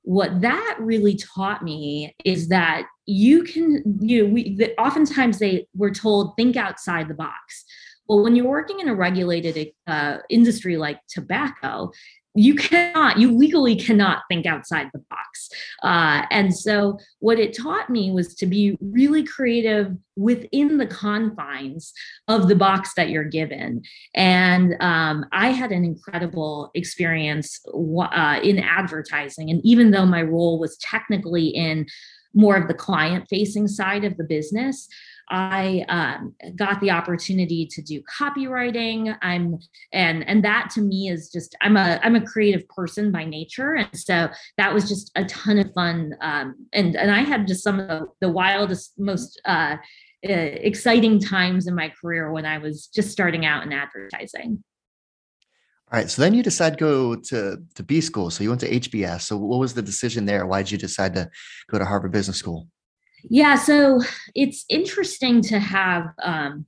what 0.03 0.41
that 0.41 0.77
really 0.79 1.15
taught 1.15 1.63
me 1.63 2.15
is 2.23 2.47
that 2.49 2.87
you 3.05 3.43
can, 3.43 3.99
you 3.99 4.23
know, 4.23 4.33
we, 4.33 4.55
the, 4.55 4.79
oftentimes 4.79 5.39
they 5.39 5.67
were 5.75 5.91
told, 5.91 6.35
think 6.37 6.55
outside 6.55 7.07
the 7.07 7.13
box 7.13 7.65
Well, 8.07 8.23
when 8.23 8.35
you're 8.35 8.47
working 8.47 8.79
in 8.79 8.87
a 8.87 8.95
regulated 8.95 9.71
uh, 9.87 10.17
industry 10.29 10.77
like 10.77 10.99
tobacco, 11.07 11.91
you 12.35 12.53
cannot, 12.53 13.17
you 13.17 13.31
legally 13.31 13.77
cannot 13.77 14.23
think 14.29 14.45
outside 14.45 14.89
the 14.93 15.01
box. 15.09 15.49
Uh, 15.83 16.25
and 16.29 16.55
so, 16.55 16.99
what 17.19 17.39
it 17.39 17.55
taught 17.55 17.89
me 17.89 18.11
was 18.11 18.35
to 18.35 18.45
be 18.45 18.77
really 18.81 19.23
creative 19.23 19.95
within 20.17 20.77
the 20.77 20.85
confines 20.85 21.93
of 22.27 22.49
the 22.49 22.55
box 22.55 22.91
that 22.97 23.09
you're 23.09 23.23
given. 23.23 23.81
And 24.13 24.75
um, 24.81 25.25
I 25.31 25.51
had 25.51 25.71
an 25.71 25.85
incredible 25.85 26.71
experience 26.75 27.61
uh, 27.73 28.39
in 28.43 28.59
advertising. 28.59 29.49
And 29.49 29.61
even 29.65 29.91
though 29.91 30.05
my 30.05 30.21
role 30.21 30.59
was 30.59 30.77
technically 30.77 31.47
in 31.47 31.85
more 32.33 32.57
of 32.57 32.67
the 32.67 32.73
client 32.73 33.27
facing 33.29 33.67
side 33.67 34.03
of 34.03 34.17
the 34.17 34.25
business, 34.25 34.89
I 35.29 35.85
um, 35.89 36.35
got 36.55 36.79
the 36.81 36.91
opportunity 36.91 37.65
to 37.65 37.81
do 37.81 38.01
copywriting. 38.03 39.15
I'm 39.21 39.57
and 39.91 40.27
and 40.27 40.43
that 40.43 40.69
to 40.75 40.81
me 40.81 41.09
is 41.09 41.29
just 41.29 41.55
I'm 41.61 41.77
a 41.77 41.99
I'm 42.03 42.15
a 42.15 42.25
creative 42.25 42.67
person 42.69 43.11
by 43.11 43.25
nature, 43.25 43.75
and 43.75 43.89
so 43.93 44.29
that 44.57 44.73
was 44.73 44.87
just 44.87 45.11
a 45.15 45.25
ton 45.25 45.57
of 45.57 45.73
fun. 45.73 46.15
Um, 46.21 46.67
and 46.73 46.95
and 46.95 47.11
I 47.11 47.21
had 47.21 47.47
just 47.47 47.63
some 47.63 47.79
of 47.79 48.09
the, 48.21 48.29
wildest, 48.29 48.93
most 48.97 49.41
uh, 49.45 49.77
exciting 50.21 51.19
times 51.19 51.67
in 51.67 51.75
my 51.75 51.91
career 52.01 52.31
when 52.31 52.45
I 52.45 52.57
was 52.57 52.87
just 52.87 53.11
starting 53.11 53.45
out 53.45 53.63
in 53.63 53.71
advertising. 53.71 54.63
All 55.91 55.99
right. 55.99 56.09
So 56.09 56.21
then 56.21 56.33
you 56.33 56.41
decide 56.41 56.71
to 56.73 56.77
go 56.77 57.15
to, 57.15 57.57
to 57.75 57.83
B 57.83 58.01
school. 58.01 58.31
So 58.31 58.43
you 58.43 58.49
went 58.49 58.61
to 58.61 58.69
HBS. 58.69 59.21
So 59.21 59.37
what 59.37 59.59
was 59.59 59.75
the 59.75 59.83
decision 59.83 60.25
there? 60.25 60.47
Why 60.47 60.63
did 60.63 60.71
you 60.71 60.77
decide 60.79 61.13
to 61.13 61.29
go 61.69 61.77
to 61.77 61.85
Harvard 61.85 62.11
Business 62.11 62.37
School? 62.37 62.67
Yeah, 63.29 63.55
so 63.55 64.01
it's 64.33 64.65
interesting 64.69 65.41
to 65.43 65.59
have. 65.59 66.07
Um, 66.21 66.65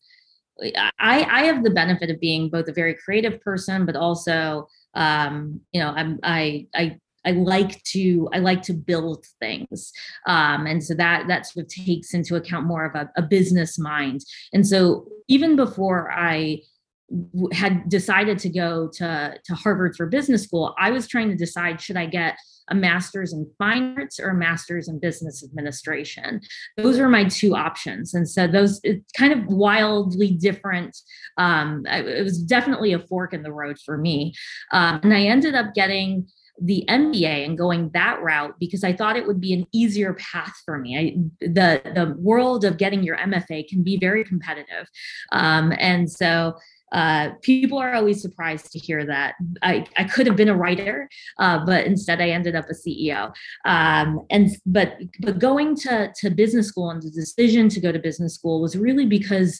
I 0.99 1.23
I 1.29 1.43
have 1.45 1.63
the 1.63 1.69
benefit 1.69 2.09
of 2.09 2.19
being 2.19 2.49
both 2.49 2.67
a 2.67 2.73
very 2.73 2.95
creative 2.95 3.39
person, 3.41 3.85
but 3.85 3.95
also, 3.95 4.67
um, 4.95 5.61
you 5.71 5.79
know, 5.81 5.89
I'm 5.89 6.19
I 6.23 6.67
I 6.75 6.99
I 7.25 7.31
like 7.31 7.83
to 7.93 8.27
I 8.33 8.39
like 8.39 8.63
to 8.63 8.73
build 8.73 9.25
things, 9.39 9.91
um, 10.27 10.65
and 10.65 10.83
so 10.83 10.95
that 10.95 11.27
that 11.27 11.45
sort 11.45 11.65
of 11.65 11.69
takes 11.71 12.13
into 12.13 12.35
account 12.35 12.65
more 12.65 12.85
of 12.85 12.95
a, 12.95 13.09
a 13.17 13.21
business 13.21 13.77
mind. 13.77 14.21
And 14.53 14.65
so 14.67 15.07
even 15.27 15.55
before 15.55 16.11
I 16.11 16.61
had 17.53 17.87
decided 17.87 18.39
to 18.39 18.49
go 18.49 18.89
to 18.95 19.35
to 19.43 19.55
Harvard 19.55 19.95
for 19.95 20.07
business 20.07 20.43
school, 20.43 20.73
I 20.79 20.91
was 20.91 21.07
trying 21.07 21.29
to 21.29 21.35
decide 21.35 21.79
should 21.81 21.97
I 21.97 22.05
get 22.07 22.37
a 22.69 22.75
master's 22.75 23.33
in 23.33 23.49
fine 23.57 23.95
arts 23.97 24.19
or 24.19 24.29
a 24.29 24.35
master's 24.35 24.87
in 24.87 24.99
business 24.99 25.43
administration. 25.43 26.41
Those 26.77 26.99
are 26.99 27.09
my 27.09 27.25
two 27.25 27.55
options. 27.55 28.13
And 28.13 28.29
so 28.29 28.47
those 28.47 28.79
it's 28.83 29.11
kind 29.13 29.33
of 29.33 29.45
wildly 29.47 30.31
different. 30.31 30.97
Um, 31.37 31.85
it 31.85 32.23
was 32.23 32.41
definitely 32.41 32.93
a 32.93 32.99
fork 32.99 33.33
in 33.33 33.43
the 33.43 33.53
road 33.53 33.77
for 33.85 33.97
me. 33.97 34.33
Um, 34.71 34.99
and 35.03 35.13
I 35.13 35.23
ended 35.23 35.55
up 35.55 35.73
getting 35.73 36.27
the 36.59 36.83
MBA 36.89 37.45
and 37.45 37.57
going 37.57 37.91
that 37.93 38.21
route 38.21 38.55
because 38.59 38.83
I 38.83 38.93
thought 38.93 39.15
it 39.15 39.27
would 39.27 39.39
be 39.39 39.53
an 39.53 39.67
easier 39.71 40.15
path 40.15 40.53
for 40.65 40.79
me. 40.79 40.97
I, 40.97 41.45
the 41.45 41.81
the 41.93 42.15
world 42.17 42.65
of 42.65 42.77
getting 42.77 43.03
your 43.03 43.17
MFA 43.17 43.67
can 43.67 43.83
be 43.83 43.97
very 43.97 44.23
competitive, 44.23 44.87
um, 45.31 45.71
and 45.77 46.09
so 46.09 46.55
uh, 46.91 47.31
people 47.41 47.77
are 47.77 47.93
always 47.93 48.21
surprised 48.21 48.71
to 48.71 48.79
hear 48.79 49.05
that 49.05 49.35
I, 49.61 49.85
I 49.97 50.05
could 50.05 50.25
have 50.27 50.35
been 50.35 50.49
a 50.49 50.55
writer, 50.55 51.09
uh, 51.39 51.65
but 51.65 51.85
instead 51.85 52.21
I 52.21 52.29
ended 52.29 52.55
up 52.55 52.65
a 52.69 52.73
CEO. 52.73 53.33
Um, 53.65 54.25
and 54.29 54.49
but 54.65 54.97
but 55.19 55.39
going 55.39 55.75
to 55.77 56.11
to 56.17 56.29
business 56.29 56.67
school 56.67 56.89
and 56.89 57.01
the 57.01 57.11
decision 57.11 57.69
to 57.69 57.79
go 57.79 57.91
to 57.91 57.99
business 57.99 58.35
school 58.35 58.61
was 58.61 58.77
really 58.77 59.05
because 59.05 59.59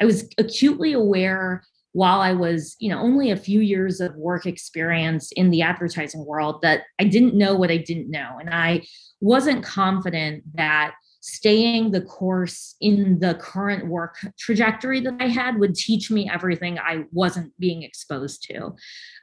I 0.00 0.04
was 0.04 0.28
acutely 0.38 0.92
aware 0.92 1.62
while 1.92 2.20
I 2.20 2.34
was, 2.34 2.76
you 2.78 2.90
know, 2.90 3.00
only 3.00 3.30
a 3.30 3.36
few 3.36 3.60
years 3.60 4.02
of 4.02 4.14
work 4.16 4.44
experience 4.44 5.32
in 5.32 5.48
the 5.48 5.62
advertising 5.62 6.26
world 6.26 6.60
that 6.60 6.82
I 7.00 7.04
didn't 7.04 7.34
know 7.34 7.54
what 7.54 7.70
I 7.70 7.78
didn't 7.78 8.10
know. 8.10 8.36
And 8.38 8.50
I 8.52 8.82
wasn't 9.22 9.64
confident 9.64 10.44
that 10.56 10.94
staying 11.26 11.90
the 11.90 12.00
course 12.00 12.76
in 12.80 13.18
the 13.18 13.34
current 13.34 13.88
work 13.88 14.16
trajectory 14.38 15.00
that 15.00 15.16
I 15.18 15.26
had 15.26 15.58
would 15.58 15.74
teach 15.74 16.08
me 16.08 16.30
everything 16.32 16.78
I 16.78 17.02
wasn't 17.10 17.52
being 17.58 17.82
exposed 17.82 18.44
to. 18.44 18.76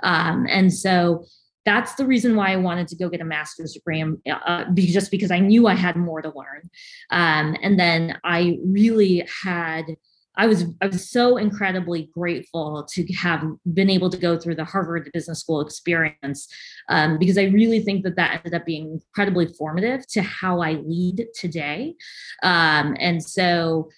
Um, 0.03 0.45
and 0.49 0.73
so 0.73 1.23
that's 1.65 1.95
the 1.95 2.05
reason 2.05 2.35
why 2.35 2.51
I 2.51 2.57
wanted 2.57 2.89
to 2.89 2.97
go 2.97 3.07
get 3.07 3.21
a 3.21 3.25
master's 3.25 3.71
degree, 3.71 4.01
um, 4.01 4.21
uh, 4.29 4.65
just 4.75 5.11
because 5.11 5.31
I 5.31 5.39
knew 5.39 5.65
I 5.65 5.75
had 5.75 5.95
more 5.95 6.21
to 6.21 6.33
learn. 6.35 6.69
Um, 7.09 7.55
and 7.61 7.79
then 7.79 8.19
I 8.25 8.59
really 8.65 9.25
had 9.43 9.85
I 10.35 10.47
was 10.47 10.65
I 10.81 10.87
was 10.87 11.09
so 11.09 11.37
incredibly 11.37 12.09
grateful 12.13 12.87
to 12.91 13.13
have 13.13 13.43
been 13.73 13.89
able 13.89 14.09
to 14.09 14.17
go 14.17 14.37
through 14.37 14.55
the 14.55 14.65
Harvard 14.65 15.09
Business 15.13 15.39
School 15.41 15.61
experience 15.61 16.47
um, 16.89 17.17
because 17.19 17.37
I 17.37 17.43
really 17.43 17.81
think 17.81 18.03
that 18.03 18.15
that 18.15 18.37
ended 18.37 18.53
up 18.53 18.65
being 18.65 18.93
incredibly 18.93 19.47
formative 19.47 20.07
to 20.07 20.21
how 20.21 20.61
I 20.61 20.73
lead 20.73 21.27
today, 21.35 21.95
um, 22.43 22.95
and 22.99 23.23
so 23.23 23.89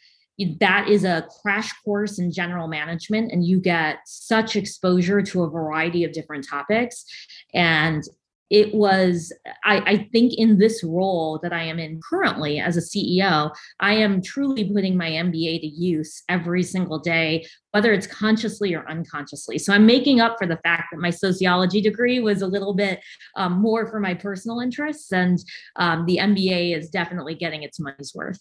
that 0.60 0.90
is 0.90 1.06
a 1.06 1.26
crash 1.42 1.72
course 1.84 2.20
in 2.20 2.32
general 2.32 2.68
management 2.68 3.32
and 3.32 3.46
you 3.46 3.60
get 3.60 4.00
such 4.06 4.58
exposure 4.58 5.22
to 5.22 5.44
a 5.44 5.50
variety 5.50 6.04
of 6.04 6.12
different 6.12 6.46
topics. 6.46 7.06
And 7.54 8.04
it 8.50 8.74
was 8.74 9.34
I, 9.64 9.78
I, 9.80 10.10
think 10.12 10.34
in 10.36 10.60
this 10.60 10.84
role 10.84 11.40
that 11.42 11.52
i 11.52 11.64
am 11.64 11.80
in 11.80 12.00
currently 12.08 12.60
as 12.60 12.78
a 12.78 12.82
ceo 12.82 13.52
i 13.80 13.94
am 13.94 14.22
truly 14.22 14.72
putting 14.72 14.96
my 14.96 15.10
mba 15.10 15.60
to 15.62 15.68
use 15.68 16.24
every 16.30 16.64
single 16.64 17.00
day 17.00 17.46
whether 17.72 17.92
it's 17.92 18.08
consciously 18.08 18.74
or 18.74 18.88
unconsciously. 18.90 19.58
So 19.58 19.74
i'm 19.74 19.86
making 19.86 20.22
up 20.22 20.38
for 20.38 20.48
the 20.48 20.60
fact 20.64 20.90
that 20.92 21.00
my 21.00 21.10
sociology 21.10 21.82
degree 21.82 22.20
was 22.20 22.42
a 22.42 22.48
little 22.48 22.74
bit 22.74 23.02
um, 23.36 23.54
more 23.54 23.88
for 23.88 24.00
my 24.00 24.14
personal 24.14 24.60
interests 24.60 25.12
and 25.12 25.40
um, 25.76 26.06
the 26.06 26.18
mba 26.18 26.78
is 26.78 26.90
definitely 26.90 27.36
getting 27.36 27.64
its 27.64 27.80
money's 27.80 28.14
worth 28.16 28.40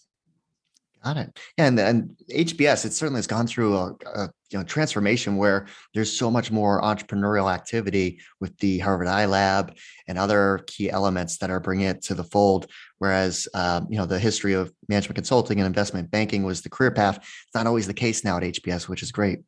Got 1.05 1.17
it. 1.17 1.39
And 1.59 1.79
and 1.79 2.17
HBS, 2.31 2.83
it 2.83 2.93
certainly 2.93 3.19
has 3.19 3.27
gone 3.27 3.45
through 3.45 3.77
a, 3.77 3.95
a, 4.15 4.29
you 4.49 4.57
know 4.57 4.63
transformation 4.63 5.37
where 5.37 5.67
there's 5.93 6.11
so 6.11 6.31
much 6.31 6.51
more 6.51 6.81
entrepreneurial 6.81 7.53
activity 7.53 8.19
with 8.41 8.57
the 8.57 8.79
Harvard 8.79 9.07
iLab 9.07 9.77
and 10.07 10.17
other 10.17 10.63
key 10.65 10.89
elements 10.89 11.37
that 11.37 11.51
are 11.51 11.59
bringing 11.59 11.85
it 11.85 12.01
to 12.05 12.15
the 12.15 12.23
fold. 12.23 12.65
Whereas 12.97 13.47
um, 13.53 13.85
you 13.87 13.99
know 13.99 14.07
the 14.07 14.17
history 14.17 14.53
of 14.53 14.73
management 14.89 15.15
consulting 15.15 15.59
and 15.59 15.67
investment 15.67 16.09
banking 16.09 16.41
was 16.41 16.61
the 16.61 16.71
career 16.71 16.89
path. 16.89 17.17
It's 17.17 17.53
not 17.53 17.67
always 17.67 17.85
the 17.85 17.93
case 17.93 18.23
now 18.23 18.37
at 18.37 18.43
HBS, 18.43 18.89
which 18.89 19.03
is 19.03 19.11
great. 19.11 19.41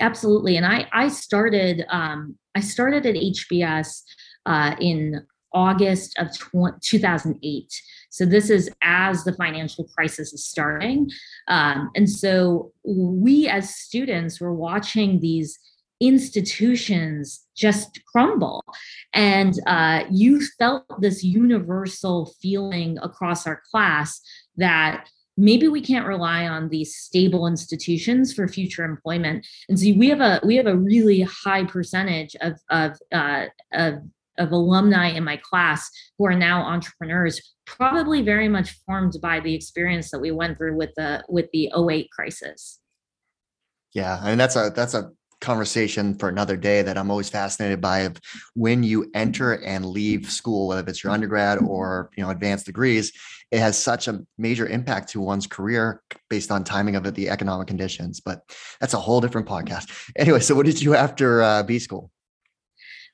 Absolutely, 0.00 0.58
and 0.58 0.66
I 0.66 0.86
I 0.92 1.08
started 1.08 1.86
um, 1.88 2.36
I 2.54 2.60
started 2.60 3.06
at 3.06 3.14
HBS 3.14 4.02
uh, 4.44 4.76
in 4.80 5.26
August 5.54 6.18
of 6.18 6.28
2008. 6.82 7.82
So 8.14 8.24
this 8.24 8.48
is 8.48 8.70
as 8.80 9.24
the 9.24 9.32
financial 9.32 9.88
crisis 9.92 10.32
is 10.32 10.44
starting. 10.44 11.10
Um, 11.48 11.90
and 11.96 12.08
so 12.08 12.70
we 12.84 13.48
as 13.48 13.74
students 13.74 14.40
were 14.40 14.54
watching 14.54 15.18
these 15.18 15.58
institutions 15.98 17.44
just 17.56 18.00
crumble. 18.06 18.64
And 19.14 19.58
uh, 19.66 20.04
you 20.12 20.40
felt 20.60 20.84
this 21.00 21.24
universal 21.24 22.32
feeling 22.40 22.98
across 23.02 23.48
our 23.48 23.62
class 23.68 24.20
that 24.58 25.08
maybe 25.36 25.66
we 25.66 25.80
can't 25.80 26.06
rely 26.06 26.46
on 26.46 26.68
these 26.68 26.94
stable 26.94 27.48
institutions 27.48 28.32
for 28.32 28.46
future 28.46 28.84
employment 28.84 29.44
and 29.68 29.80
so 29.80 29.86
we 29.96 30.08
have 30.08 30.20
a 30.20 30.40
we 30.44 30.54
have 30.54 30.68
a 30.68 30.76
really 30.76 31.22
high 31.22 31.64
percentage 31.64 32.36
of 32.40 32.52
of 32.70 32.96
uh, 33.10 33.46
of 33.72 33.94
of 34.38 34.52
alumni 34.52 35.08
in 35.08 35.24
my 35.24 35.36
class 35.36 35.90
who 36.18 36.26
are 36.26 36.34
now 36.34 36.62
entrepreneurs 36.62 37.54
probably 37.66 38.22
very 38.22 38.48
much 38.48 38.72
formed 38.86 39.14
by 39.22 39.40
the 39.40 39.54
experience 39.54 40.10
that 40.10 40.20
we 40.20 40.30
went 40.30 40.58
through 40.58 40.76
with 40.76 40.90
the 40.96 41.24
with 41.28 41.46
the 41.52 41.70
08 41.76 42.10
crisis. 42.10 42.80
Yeah 43.92 44.18
I 44.22 44.30
mean 44.30 44.38
that's 44.38 44.56
a 44.56 44.72
that's 44.74 44.94
a 44.94 45.10
conversation 45.40 46.14
for 46.14 46.30
another 46.30 46.56
day 46.56 46.80
that 46.80 46.96
i'm 46.96 47.10
always 47.10 47.28
fascinated 47.28 47.78
by 47.78 48.00
of 48.00 48.16
when 48.54 48.82
you 48.82 49.10
enter 49.14 49.62
and 49.62 49.84
leave 49.84 50.30
school 50.30 50.68
whether 50.68 50.88
it's 50.88 51.04
your 51.04 51.12
undergrad 51.12 51.58
or 51.58 52.08
you 52.16 52.22
know 52.22 52.30
advanced 52.30 52.64
degrees 52.64 53.12
it 53.50 53.58
has 53.58 53.76
such 53.76 54.08
a 54.08 54.20
major 54.38 54.66
impact 54.66 55.10
to 55.10 55.20
one's 55.20 55.46
career 55.46 56.02
based 56.30 56.50
on 56.50 56.64
timing 56.64 56.96
of 56.96 57.04
it 57.04 57.14
the 57.14 57.28
economic 57.28 57.66
conditions 57.66 58.20
but 58.20 58.40
that's 58.80 58.94
a 58.94 58.98
whole 58.98 59.20
different 59.20 59.46
podcast. 59.46 59.90
Anyway 60.16 60.40
so 60.40 60.54
what 60.54 60.64
did 60.64 60.80
you 60.80 60.94
after 60.94 61.42
uh, 61.42 61.62
b 61.62 61.78
school 61.78 62.10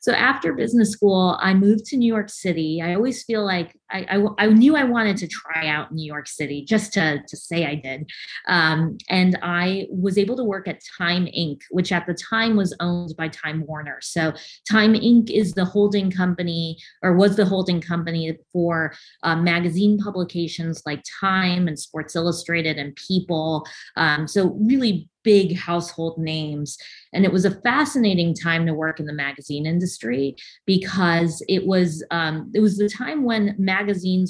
so 0.00 0.12
after 0.12 0.54
business 0.54 0.90
school, 0.90 1.38
I 1.40 1.52
moved 1.54 1.84
to 1.86 1.96
New 1.96 2.10
York 2.10 2.30
City. 2.30 2.80
I 2.82 2.94
always 2.94 3.22
feel 3.22 3.44
like 3.44 3.76
I, 3.90 4.06
I, 4.08 4.44
I, 4.44 4.46
knew 4.46 4.76
I 4.76 4.84
wanted 4.84 5.16
to 5.18 5.28
try 5.28 5.66
out 5.66 5.92
New 5.92 6.04
York 6.04 6.28
City 6.28 6.64
just 6.64 6.92
to, 6.94 7.22
to 7.26 7.36
say 7.36 7.66
I 7.66 7.74
did. 7.74 8.10
Um, 8.48 8.98
and 9.08 9.38
I 9.42 9.86
was 9.90 10.18
able 10.18 10.36
to 10.36 10.44
work 10.44 10.68
at 10.68 10.80
Time 10.98 11.26
Inc., 11.26 11.62
which 11.70 11.92
at 11.92 12.06
the 12.06 12.14
time 12.14 12.56
was 12.56 12.74
owned 12.80 13.14
by 13.16 13.28
Time 13.28 13.66
Warner. 13.66 13.98
So 14.00 14.32
Time 14.70 14.94
Inc. 14.94 15.30
is 15.30 15.52
the 15.52 15.64
holding 15.64 16.10
company 16.10 16.78
or 17.02 17.16
was 17.16 17.36
the 17.36 17.44
holding 17.44 17.80
company 17.80 18.36
for 18.52 18.94
uh, 19.22 19.36
magazine 19.36 19.98
publications 19.98 20.82
like 20.86 21.02
Time 21.20 21.68
and 21.68 21.78
Sports 21.78 22.16
Illustrated 22.16 22.78
and 22.78 22.96
People. 22.96 23.66
Um, 23.96 24.26
so 24.26 24.56
really 24.60 25.08
big 25.22 25.56
household 25.56 26.18
names. 26.18 26.78
And 27.12 27.24
it 27.24 27.32
was 27.32 27.44
a 27.44 27.60
fascinating 27.62 28.34
time 28.34 28.66
to 28.66 28.74
work 28.74 29.00
in 29.00 29.06
the 29.06 29.12
magazine 29.12 29.66
industry 29.66 30.36
because 30.66 31.42
it 31.48 31.66
was 31.66 32.04
um, 32.10 32.50
it 32.54 32.60
was 32.60 32.78
the 32.78 32.88
time 32.88 33.24
when 33.24 33.54
magazines 33.58 33.79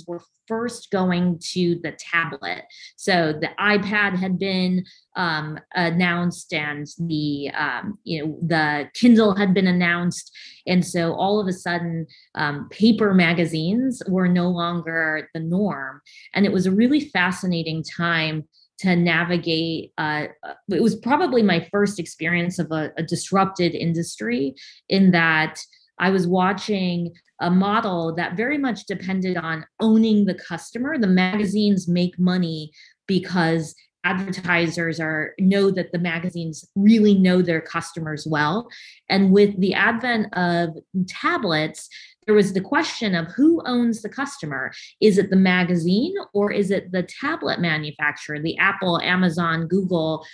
were 0.07 0.21
first 0.47 0.90
going 0.90 1.38
to 1.52 1.78
the 1.85 1.92
tablet. 1.92 2.64
So 2.97 3.33
the 3.33 3.50
iPad 3.61 4.19
had 4.19 4.37
been 4.37 4.85
um, 5.14 5.61
announced, 5.75 6.52
and 6.52 6.87
the 6.99 7.50
um, 7.50 7.99
you 8.04 8.26
know 8.26 8.38
the 8.42 8.90
Kindle 8.95 9.35
had 9.37 9.54
been 9.54 9.69
announced, 9.69 10.37
and 10.66 10.85
so 10.85 11.14
all 11.14 11.40
of 11.40 11.47
a 11.47 11.52
sudden, 11.52 12.07
um, 12.35 12.69
paper 12.71 13.14
magazines 13.14 14.02
were 14.09 14.28
no 14.28 14.49
longer 14.49 15.28
the 15.35 15.40
norm, 15.40 16.00
and 16.35 16.45
it 16.45 16.52
was 16.52 16.66
a 16.66 16.73
really 16.73 17.00
fascinating 17.00 17.85
time 17.85 18.49
to 18.80 18.97
navigate. 18.97 19.92
Uh, 19.99 20.26
uh, 20.42 20.54
it 20.71 20.83
was 20.83 20.97
probably 20.97 21.42
my 21.42 21.69
first 21.71 22.00
experience 22.00 22.59
of 22.59 22.73
a, 22.73 22.90
a 22.97 23.02
disrupted 23.02 23.75
industry 23.75 24.54
in 24.88 25.12
that 25.12 25.61
I 26.00 26.11
was 26.11 26.26
watching 26.26 27.12
a 27.40 27.50
model 27.50 28.14
that 28.16 28.37
very 28.37 28.59
much 28.59 28.87
depended 28.87 29.37
on 29.37 29.64
owning 29.78 30.25
the 30.25 30.35
customer. 30.35 30.99
The 30.99 31.07
magazines 31.07 31.87
make 31.87 32.19
money 32.19 32.73
because 33.07 33.75
advertisers 34.04 34.99
are 34.99 35.35
know 35.38 35.71
that 35.71 35.92
the 35.92 35.99
magazines 35.99 36.64
really 36.75 37.14
know 37.14 37.42
their 37.42 37.61
customers 37.61 38.26
well 38.26 38.66
and 39.11 39.30
with 39.30 39.59
the 39.61 39.75
advent 39.75 40.26
of 40.35 40.71
tablets 41.07 41.88
there 42.30 42.37
was 42.37 42.52
the 42.52 42.60
question 42.60 43.16
of 43.16 43.26
who 43.32 43.60
owns 43.66 44.02
the 44.02 44.08
customer. 44.08 44.70
Is 45.00 45.18
it 45.18 45.30
the 45.30 45.37
magazine 45.37 46.14
or 46.32 46.52
is 46.52 46.70
it 46.70 46.92
the 46.92 47.02
tablet 47.02 47.58
manufacturer 47.58 48.38
the 48.38 48.56
apple 48.58 49.00
amazon 49.00 49.66
google 49.66 50.25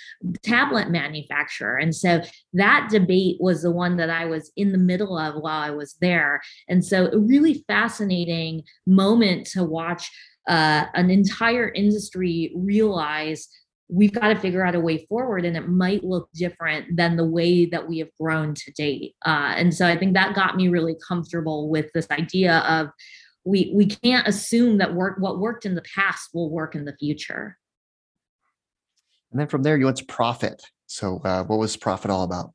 tablet 0.43 0.91
manufacturer? 0.91 1.79
And 1.79 1.97
so 1.97 2.21
that 2.53 2.89
debate 2.91 3.39
was 3.41 3.63
the 3.63 3.71
one 3.71 3.97
that 3.97 4.11
i 4.11 4.27
was 4.27 4.53
in 4.59 4.73
the 4.73 4.79
middle 4.79 5.17
of 5.17 5.43
while 5.43 5.63
i 5.63 5.71
was 5.71 5.95
there. 6.03 6.43
And 6.69 6.85
so 6.85 7.07
a 7.11 7.19
really 7.19 7.65
fascinating 7.67 8.65
moment 8.87 9.47
to 9.53 9.65
watch 9.65 10.11
uh, 10.51 10.85
an 10.93 11.09
entire 11.09 11.71
industry 11.71 12.53
realize 12.55 13.49
we've 13.89 14.13
got 14.13 14.29
to 14.29 14.35
figure 14.35 14.65
out 14.65 14.75
a 14.75 14.81
way 14.81 15.07
forward 15.07 15.45
and 15.45 15.57
it 15.57 15.69
might 15.69 16.03
look 16.03 16.29
different 16.35 16.97
than 16.97 17.17
the 17.17 17.25
way 17.25 17.67
that 17.67 17.89
we 17.89 17.99
have 17.99 18.09
grown 18.21 18.55
to 18.55 18.73
date. 18.73 19.15
Uh, 19.25 19.55
and 19.57 19.73
so 19.75 19.87
i 19.87 19.97
think 19.97 20.15
that 20.15 20.35
got 20.35 20.57
me 20.57 20.69
really 20.69 20.97
comfortable 21.07 21.69
with 21.69 21.87
this 21.95 22.11
idea 22.11 22.59
of 22.69 22.89
we 23.45 23.71
we 23.73 23.87
can't 23.87 24.27
assume 24.27 24.79
that 24.79 24.95
work 24.95 25.17
what 25.19 25.39
worked 25.39 25.65
in 25.65 25.75
the 25.75 25.83
past 25.95 26.31
will 26.35 26.51
work 26.51 26.75
in 26.75 26.85
the 26.85 26.97
future. 26.97 27.57
And 29.31 29.41
then 29.41 29.47
from 29.47 29.63
there 29.63 29.77
you 29.77 29.85
went 29.85 29.99
to 29.99 30.05
Prophet. 30.05 30.63
So 30.87 31.21
uh, 31.25 31.45
what 31.45 31.59
was 31.59 31.77
Prophet 31.77 32.11
all 32.11 32.25
about 32.25 32.53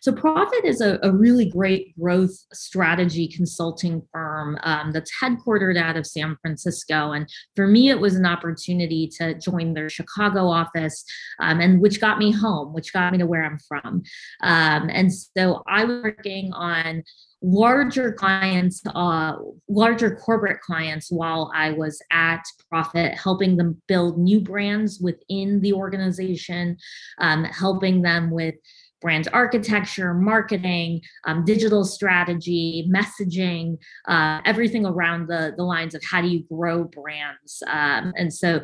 so 0.00 0.12
Prophet 0.12 0.64
is 0.64 0.80
a, 0.80 0.98
a 1.02 1.12
really 1.12 1.48
great 1.48 1.98
growth 1.98 2.34
strategy 2.52 3.28
consulting 3.28 4.02
firm 4.12 4.58
um, 4.62 4.92
that's 4.92 5.10
headquartered 5.22 5.78
out 5.78 5.96
of 5.96 6.06
San 6.06 6.36
Francisco. 6.40 7.12
And 7.12 7.28
for 7.56 7.66
me, 7.66 7.90
it 7.90 8.00
was 8.00 8.14
an 8.14 8.26
opportunity 8.26 9.08
to 9.18 9.34
join 9.38 9.74
their 9.74 9.88
Chicago 9.88 10.48
office, 10.48 11.04
um, 11.40 11.60
and 11.60 11.80
which 11.80 12.00
got 12.00 12.18
me 12.18 12.32
home, 12.32 12.72
which 12.72 12.92
got 12.92 13.12
me 13.12 13.18
to 13.18 13.26
where 13.26 13.44
I'm 13.44 13.58
from. 13.68 14.02
Um, 14.42 14.90
and 14.90 15.12
so 15.12 15.62
I 15.66 15.84
was 15.84 16.02
working 16.02 16.52
on 16.52 17.02
larger 17.42 18.12
clients, 18.12 18.82
uh, 18.94 19.34
larger 19.68 20.14
corporate 20.16 20.60
clients 20.60 21.10
while 21.10 21.50
I 21.54 21.72
was 21.72 22.00
at 22.12 22.42
Prophet, 22.70 23.14
helping 23.14 23.56
them 23.56 23.82
build 23.88 24.18
new 24.18 24.40
brands 24.40 25.00
within 25.00 25.60
the 25.60 25.72
organization, 25.72 26.76
um, 27.18 27.44
helping 27.44 28.02
them 28.02 28.30
with 28.30 28.54
brand 29.02 29.28
architecture, 29.32 30.14
marketing, 30.14 31.02
um, 31.26 31.44
digital 31.44 31.84
strategy, 31.84 32.88
messaging, 32.88 33.76
uh, 34.08 34.40
everything 34.46 34.86
around 34.86 35.26
the, 35.28 35.52
the 35.56 35.64
lines 35.64 35.94
of 35.94 36.02
how 36.04 36.22
do 36.22 36.28
you 36.28 36.44
grow 36.44 36.84
brands. 36.84 37.62
Um, 37.66 38.14
and 38.16 38.32
so 38.32 38.62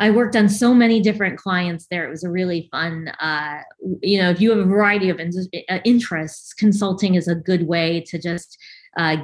I 0.00 0.10
worked 0.10 0.36
on 0.36 0.48
so 0.48 0.72
many 0.72 1.00
different 1.00 1.38
clients 1.38 1.86
there. 1.90 2.06
It 2.06 2.10
was 2.10 2.24
a 2.24 2.30
really 2.30 2.68
fun, 2.70 3.08
uh, 3.20 3.58
you 4.00 4.18
know, 4.18 4.30
if 4.30 4.40
you 4.40 4.50
have 4.50 4.60
a 4.60 4.64
variety 4.64 5.10
of 5.10 5.20
uh, 5.20 5.78
interests, 5.84 6.54
consulting 6.54 7.14
is 7.16 7.28
a 7.28 7.34
good 7.34 7.66
way 7.66 8.00
to 8.08 8.18
just 8.18 8.56
uh, 8.96 9.16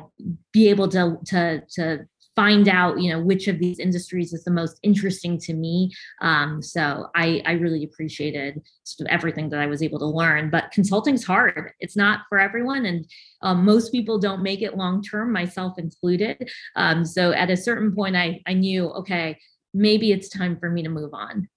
be 0.52 0.68
able 0.68 0.88
to, 0.88 1.16
to, 1.26 1.62
to 1.74 2.07
find 2.36 2.68
out 2.68 3.00
you 3.00 3.10
know 3.10 3.20
which 3.20 3.48
of 3.48 3.58
these 3.58 3.78
industries 3.78 4.32
is 4.32 4.44
the 4.44 4.50
most 4.50 4.78
interesting 4.82 5.38
to 5.38 5.54
me. 5.54 5.92
Um, 6.20 6.62
so 6.62 7.08
I, 7.14 7.42
I 7.46 7.52
really 7.52 7.84
appreciated 7.84 8.60
sort 8.84 9.08
of 9.08 9.14
everything 9.14 9.48
that 9.48 9.60
i 9.60 9.66
was 9.66 9.82
able 9.82 9.98
to 9.98 10.06
learn 10.06 10.50
but 10.50 10.70
consulting's 10.72 11.24
hard. 11.24 11.72
It's 11.80 11.96
not 11.96 12.20
for 12.28 12.38
everyone 12.38 12.86
and 12.86 13.06
um, 13.42 13.64
most 13.64 13.92
people 13.92 14.18
don't 14.18 14.42
make 14.42 14.62
it 14.62 14.76
long 14.76 15.02
term 15.02 15.32
myself 15.32 15.78
included. 15.78 16.50
Um, 16.76 17.04
so 17.04 17.32
at 17.32 17.50
a 17.50 17.56
certain 17.56 17.94
point 17.94 18.16
i 18.16 18.40
i 18.46 18.52
knew 18.52 18.90
okay 18.90 19.38
maybe 19.72 20.12
it's 20.12 20.28
time 20.28 20.56
for 20.58 20.70
me 20.70 20.82
to 20.82 20.88
move 20.88 21.14
on. 21.14 21.48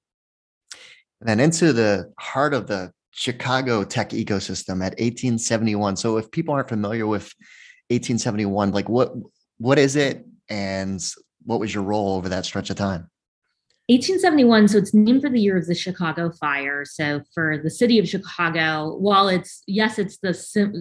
And 1.19 1.29
then 1.29 1.39
into 1.39 1.73
the 1.73 2.11
heart 2.19 2.53
of 2.53 2.67
the 2.67 2.91
chicago 3.11 3.83
tech 3.83 4.11
ecosystem 4.11 4.75
at 4.85 4.93
1871 4.99 5.95
so 5.95 6.17
if 6.17 6.29
people 6.29 6.53
aren't 6.53 6.69
familiar 6.69 7.07
with 7.07 7.33
1871 7.89 8.71
like 8.71 8.87
what 8.87 9.11
what 9.57 9.79
is 9.79 9.95
it 9.95 10.23
and 10.49 11.03
what 11.45 11.60
was 11.60 11.73
your 11.73 11.83
role 11.83 12.15
over 12.15 12.29
that 12.29 12.45
stretch 12.45 12.69
of 12.69 12.75
time? 12.77 13.10
1871 13.89 14.67
so 14.67 14.78
it's 14.78 14.93
named 14.93 15.21
for 15.21 15.30
the 15.30 15.39
year 15.39 15.58
of 15.58 15.65
the 15.65 15.76
chicago 15.76 16.32
fire. 16.32 16.84
So 16.86 17.21
for 17.34 17.58
the 17.58 17.69
city 17.69 18.00
of 18.00 18.08
chicago 18.08 18.95
while 18.97 19.28
it's 19.28 19.63
yes 19.67 19.97
it's 20.00 20.17
the 20.17 20.30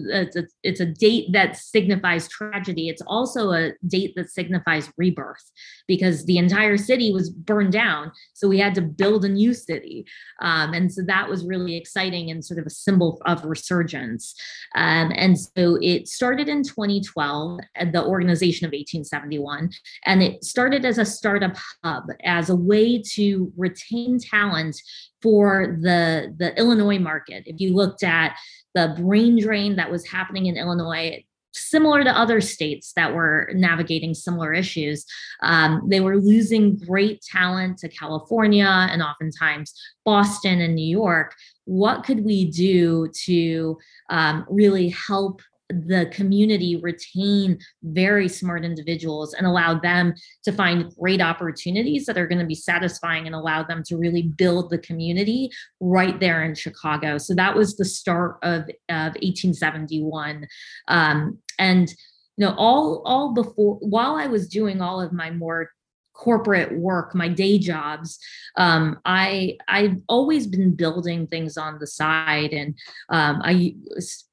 it's 0.09 0.35
a, 0.35 0.43
it's 0.63 0.79
a 0.79 0.85
date 0.85 1.31
that 1.33 1.55
signifies 1.55 2.27
tragedy 2.27 2.89
it's 2.89 3.01
also 3.07 3.51
a 3.51 3.71
date 3.87 4.13
that 4.15 4.29
signifies 4.29 4.91
rebirth 4.97 5.51
because 5.87 6.25
the 6.25 6.37
entire 6.37 6.77
city 6.77 7.11
was 7.11 7.29
burned 7.29 7.71
down. 7.71 8.11
So 8.33 8.47
we 8.47 8.59
had 8.59 8.75
to 8.75 8.81
build 8.81 9.25
a 9.25 9.29
new 9.29 9.53
city. 9.53 10.05
Um, 10.41 10.73
and 10.73 10.91
so 10.91 11.01
that 11.03 11.29
was 11.29 11.45
really 11.45 11.75
exciting 11.75 12.29
and 12.29 12.43
sort 12.43 12.59
of 12.59 12.65
a 12.65 12.71
symbol 12.71 13.21
of 13.25 13.43
resurgence. 13.45 14.35
Um, 14.75 15.11
and 15.15 15.39
so 15.39 15.77
it 15.81 16.07
started 16.07 16.49
in 16.49 16.63
2012 16.63 17.59
at 17.75 17.91
the 17.91 18.03
organization 18.03 18.65
of 18.65 18.69
1871 18.69 19.71
and 20.05 20.21
it 20.21 20.43
started 20.43 20.85
as 20.85 20.97
a 20.97 21.05
startup 21.05 21.55
hub 21.83 22.03
as 22.23 22.49
a 22.49 22.55
way 22.55 22.96
to 23.13 23.51
retain 23.57 24.19
talent 24.19 24.77
for 25.21 25.77
the 25.81 26.33
the 26.37 26.57
Illinois 26.57 26.99
market. 26.99 27.43
If 27.45 27.59
you 27.59 27.75
looked 27.75 28.03
at 28.03 28.37
the 28.75 28.93
brain 28.97 29.39
drain 29.41 29.75
that 29.77 29.91
was 29.91 30.07
happening 30.07 30.45
in 30.45 30.57
Illinois, 30.57 31.23
similar 31.57 32.03
to 32.03 32.17
other 32.17 32.39
states 32.39 32.93
that 32.95 33.13
were 33.13 33.49
navigating 33.53 34.13
similar 34.13 34.53
issues. 34.53 35.05
Um, 35.41 35.81
they 35.89 35.99
were 35.99 36.17
losing 36.17 36.77
great 36.77 37.21
talent 37.21 37.79
to 37.79 37.89
California 37.89 38.87
and 38.91 39.01
oftentimes 39.01 39.73
Boston 40.05 40.61
and 40.61 40.75
New 40.75 40.87
York. 40.87 41.33
What 41.65 42.03
could 42.03 42.23
we 42.23 42.49
do 42.49 43.09
to 43.25 43.77
um, 44.09 44.45
really 44.49 44.89
help 44.89 45.41
the 45.69 46.09
community 46.11 46.79
retain 46.81 47.59
very 47.83 48.29
smart 48.29 48.63
individuals 48.63 49.33
and 49.33 49.45
allow 49.45 49.77
them 49.79 50.13
to 50.43 50.51
find 50.51 50.93
great 50.97 51.21
opportunities 51.21 52.05
that 52.05 52.17
are 52.17 52.27
going 52.27 52.39
to 52.39 52.45
be 52.45 52.55
satisfying 52.55 53.25
and 53.25 53.35
allow 53.35 53.63
them 53.63 53.83
to 53.85 53.97
really 53.97 54.23
build 54.23 54.69
the 54.69 54.77
community 54.77 55.49
right 55.79 56.19
there 56.19 56.43
in 56.43 56.55
Chicago. 56.55 57.17
So 57.17 57.35
that 57.35 57.55
was 57.55 57.75
the 57.75 57.85
start 57.85 58.37
of, 58.43 58.61
of 58.89 59.13
1871. 59.21 60.47
Um, 60.87 61.39
and 61.59 61.89
you 62.37 62.45
know 62.45 62.53
all 62.55 63.01
all 63.05 63.33
before 63.33 63.77
while 63.77 64.15
i 64.15 64.27
was 64.27 64.47
doing 64.47 64.79
all 64.79 65.01
of 65.01 65.11
my 65.11 65.31
more 65.31 65.71
corporate 66.17 66.77
work, 66.77 67.15
my 67.15 67.27
day 67.27 67.57
jobs, 67.57 68.19
um, 68.57 68.99
I 69.05 69.57
I've 69.67 69.97
always 70.09 70.47
been 70.47 70.75
building 70.75 71.27
things 71.27 71.57
on 71.57 71.77
the 71.79 71.87
side. 71.87 72.51
And 72.51 72.75
um, 73.09 73.41
I 73.43 73.75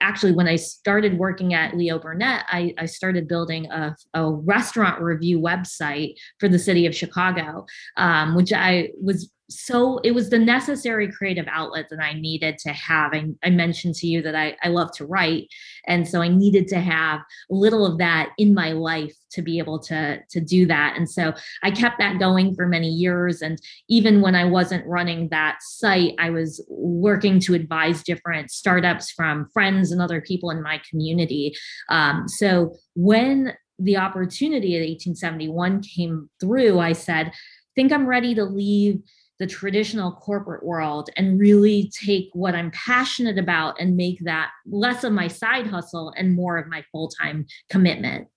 actually, 0.00 0.32
when 0.32 0.48
I 0.48 0.56
started 0.56 1.18
working 1.18 1.54
at 1.54 1.76
Leo 1.76 1.98
Burnett, 1.98 2.44
I, 2.48 2.74
I 2.78 2.86
started 2.86 3.28
building 3.28 3.70
a, 3.70 3.94
a, 4.14 4.30
restaurant 4.30 5.00
review 5.00 5.38
website 5.38 6.14
for 6.40 6.48
the 6.48 6.58
city 6.58 6.86
of 6.86 6.94
Chicago, 6.94 7.66
um, 7.96 8.34
which 8.34 8.52
I 8.52 8.88
was 9.00 9.30
so 9.50 9.98
it 9.98 10.12
was 10.12 10.30
the 10.30 10.38
necessary 10.38 11.10
creative 11.12 11.46
outlet 11.50 11.86
that 11.90 12.00
I 12.00 12.14
needed 12.14 12.58
to 12.58 12.70
have. 12.70 13.12
I, 13.12 13.26
I, 13.42 13.50
mentioned 13.50 13.94
to 13.96 14.06
you 14.06 14.22
that 14.22 14.34
I, 14.34 14.56
I 14.62 14.68
love 14.68 14.90
to 14.92 15.06
write. 15.06 15.48
And 15.86 16.08
so 16.08 16.22
I 16.22 16.28
needed 16.28 16.66
to 16.68 16.80
have 16.80 17.20
a 17.50 17.54
little 17.54 17.84
of 17.84 17.98
that 17.98 18.30
in 18.38 18.54
my 18.54 18.72
life 18.72 19.14
to 19.34 19.42
be 19.42 19.58
able 19.58 19.78
to, 19.80 20.18
to 20.30 20.40
do 20.40 20.66
that. 20.66 20.94
And 20.96 21.08
so 21.08 21.34
I 21.62 21.70
kept 21.70 21.98
that 21.98 22.18
going 22.18 22.54
for 22.54 22.66
many 22.66 22.88
years. 22.88 23.42
And 23.42 23.58
even 23.88 24.20
when 24.20 24.34
I 24.34 24.44
wasn't 24.44 24.86
running 24.86 25.28
that 25.28 25.58
site, 25.60 26.14
I 26.18 26.30
was 26.30 26.64
working 26.68 27.40
to 27.40 27.54
advise 27.54 28.02
different 28.02 28.50
startups 28.50 29.10
from 29.10 29.48
friends 29.52 29.92
and 29.92 30.00
other 30.00 30.20
people 30.20 30.50
in 30.50 30.62
my 30.62 30.80
community. 30.88 31.54
Um, 31.88 32.28
so 32.28 32.74
when 32.94 33.54
the 33.78 33.96
opportunity 33.96 34.76
at 34.76 34.80
1871 34.80 35.82
came 35.82 36.30
through, 36.40 36.78
I 36.78 36.92
said, 36.92 37.32
think 37.74 37.92
I'm 37.92 38.06
ready 38.06 38.34
to 38.34 38.44
leave 38.44 39.00
the 39.38 39.46
traditional 39.46 40.12
corporate 40.12 40.64
world 40.64 41.10
and 41.16 41.40
really 41.40 41.90
take 42.04 42.30
what 42.34 42.54
I'm 42.54 42.70
passionate 42.70 43.38
about 43.38 43.80
and 43.80 43.96
make 43.96 44.20
that 44.24 44.50
less 44.66 45.02
of 45.02 45.12
my 45.12 45.28
side 45.28 45.66
hustle 45.66 46.12
and 46.16 46.34
more 46.34 46.56
of 46.56 46.68
my 46.68 46.84
full 46.92 47.08
time 47.08 47.46
commitment. 47.68 48.28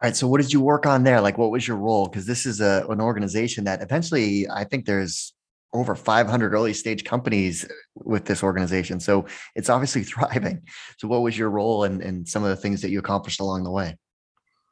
All 0.00 0.08
right. 0.08 0.16
So, 0.16 0.28
what 0.28 0.40
did 0.40 0.52
you 0.52 0.60
work 0.60 0.86
on 0.86 1.02
there? 1.02 1.20
Like, 1.20 1.38
what 1.38 1.50
was 1.50 1.66
your 1.66 1.76
role? 1.76 2.06
Because 2.06 2.24
this 2.24 2.46
is 2.46 2.60
a, 2.60 2.86
an 2.88 3.00
organization 3.00 3.64
that 3.64 3.82
eventually, 3.82 4.48
I 4.48 4.62
think 4.62 4.86
there's 4.86 5.34
over 5.72 5.96
500 5.96 6.54
early 6.54 6.72
stage 6.72 7.04
companies 7.04 7.64
uh, 7.64 7.68
with 7.96 8.24
this 8.24 8.44
organization. 8.44 9.00
So, 9.00 9.26
it's 9.56 9.68
obviously 9.68 10.04
thriving. 10.04 10.62
So, 10.98 11.08
what 11.08 11.22
was 11.22 11.36
your 11.36 11.50
role 11.50 11.82
and, 11.82 12.00
and 12.00 12.28
some 12.28 12.44
of 12.44 12.50
the 12.50 12.56
things 12.56 12.80
that 12.82 12.90
you 12.90 13.00
accomplished 13.00 13.40
along 13.40 13.64
the 13.64 13.72
way? 13.72 13.96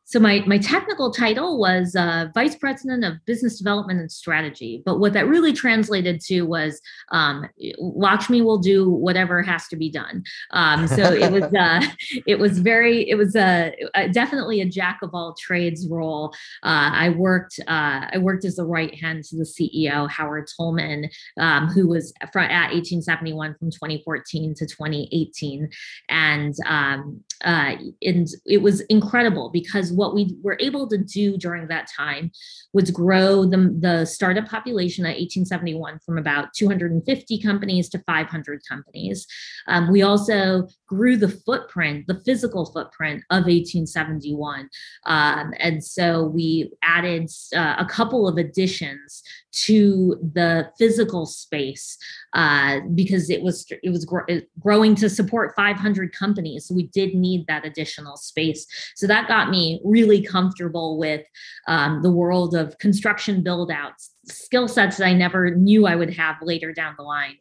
So 0.09 0.21
my 0.21 0.45
my 0.47 0.59
technical 0.59 1.11
title 1.11 1.59
was 1.59 1.97
uh, 1.97 2.29
vice 2.33 2.55
president 2.55 3.05
of 3.05 3.15
business 3.27 3.59
development 3.59 3.99
and 3.99 4.11
strategy, 4.11 4.81
but 4.87 5.01
what 5.01 5.13
that 5.15 5.27
really 5.27 5.53
translated 5.53 6.21
to 6.27 6.43
was 6.43 6.81
um, 7.11 7.45
Lakshmi 7.79 8.41
will 8.41 8.59
do 8.59 8.89
whatever 8.89 9.43
has 9.43 9.67
to 9.67 9.77
be 9.77 9.91
done. 9.91 10.23
Um, 10.53 10.87
so 10.87 11.03
it 11.13 11.33
was 11.33 11.43
uh, 11.43 11.83
it 12.27 12.39
was 12.39 12.61
very 12.61 13.11
it 13.11 13.17
was 13.17 13.35
a, 13.35 13.75
a, 13.97 14.09
definitely 14.09 14.61
a 14.61 14.65
jack 14.65 15.01
of 15.03 15.11
all 15.13 15.35
trades 15.35 15.89
role. 15.91 16.33
Uh, 16.63 16.91
I 16.95 17.09
worked 17.09 17.59
uh, 17.67 18.07
I 18.13 18.19
worked 18.19 18.45
as 18.45 18.57
the 18.57 18.65
right 18.65 18.95
hand 18.95 19.25
to 19.25 19.37
the 19.37 19.43
CEO 19.43 20.09
Howard 20.09 20.49
Tullman, 20.57 21.11
um, 21.41 21.67
who 21.67 21.89
was 21.89 22.13
from, 22.33 22.45
at 22.45 22.71
1871 22.71 23.57
from 23.59 23.73
2014 23.73 24.55
to 24.55 24.67
2018, 24.67 25.69
and 26.09 26.55
um, 26.65 27.25
uh, 27.45 27.75
and 28.03 28.29
it 28.45 28.63
was 28.63 28.83
incredible 28.83 29.51
because 29.51 29.96
what 29.97 30.15
we 30.15 30.37
were 30.43 30.57
able 30.61 30.87
to 30.89 30.99
do 30.99 31.37
during 31.37 31.69
that 31.69 31.89
time 31.95 32.31
was 32.73 32.91
grow 32.91 33.45
the, 33.45 33.77
the 33.81 34.05
startup 34.05 34.47
population 34.47 35.05
at 35.05 35.17
1871 35.17 35.99
from 36.05 36.19
about 36.19 36.53
250 36.55 37.41
companies 37.41 37.89
to 37.89 37.99
500 38.01 38.63
companies. 38.69 39.27
Um, 39.67 39.91
we 39.91 40.03
also 40.03 40.69
grew 40.87 41.17
the 41.17 41.29
footprint, 41.29 42.07
the 42.07 42.21
physical 42.25 42.67
footprint 42.67 43.23
of 43.31 43.45
1871. 43.45 44.69
Um, 45.07 45.55
and 45.59 45.83
so 45.83 46.25
we 46.25 46.71
added 46.83 47.31
uh, 47.55 47.77
a 47.79 47.85
couple 47.85 48.29
of 48.29 48.37
additions 48.37 49.23
to 49.65 50.19
the 50.35 50.71
physical 50.79 51.25
space 51.25 51.97
uh, 52.35 52.81
because 52.95 53.31
it 53.31 53.43
was 53.43 53.67
it 53.83 53.91
was 53.91 54.05
gr- 54.05 54.31
growing 54.59 54.95
to 54.97 55.09
support 55.09 55.55
500 55.57 56.13
companies. 56.13 56.67
So 56.67 56.75
we 56.75 56.89
did 56.89 57.15
need 57.15 57.47
that 57.47 57.65
additional 57.65 58.17
space. 58.17 58.67
So 58.95 59.07
that 59.07 59.29
got 59.29 59.51
me 59.51 59.81
really 59.85 60.23
comfortable 60.23 60.99
with 60.99 61.25
um, 61.67 62.03
the 62.03 62.11
world 62.11 62.55
of 62.55 62.79
construction 62.79 63.43
build 63.43 63.71
outs 63.71 64.11
skill 64.29 64.69
sets 64.69 64.97
that 64.97 65.07
I 65.07 65.13
never 65.13 65.55
knew 65.55 65.87
I 65.87 65.97
would 65.97 66.13
have 66.15 66.37
later 66.43 66.73
down 66.73 66.95
the 66.97 67.05
line. 67.05 67.37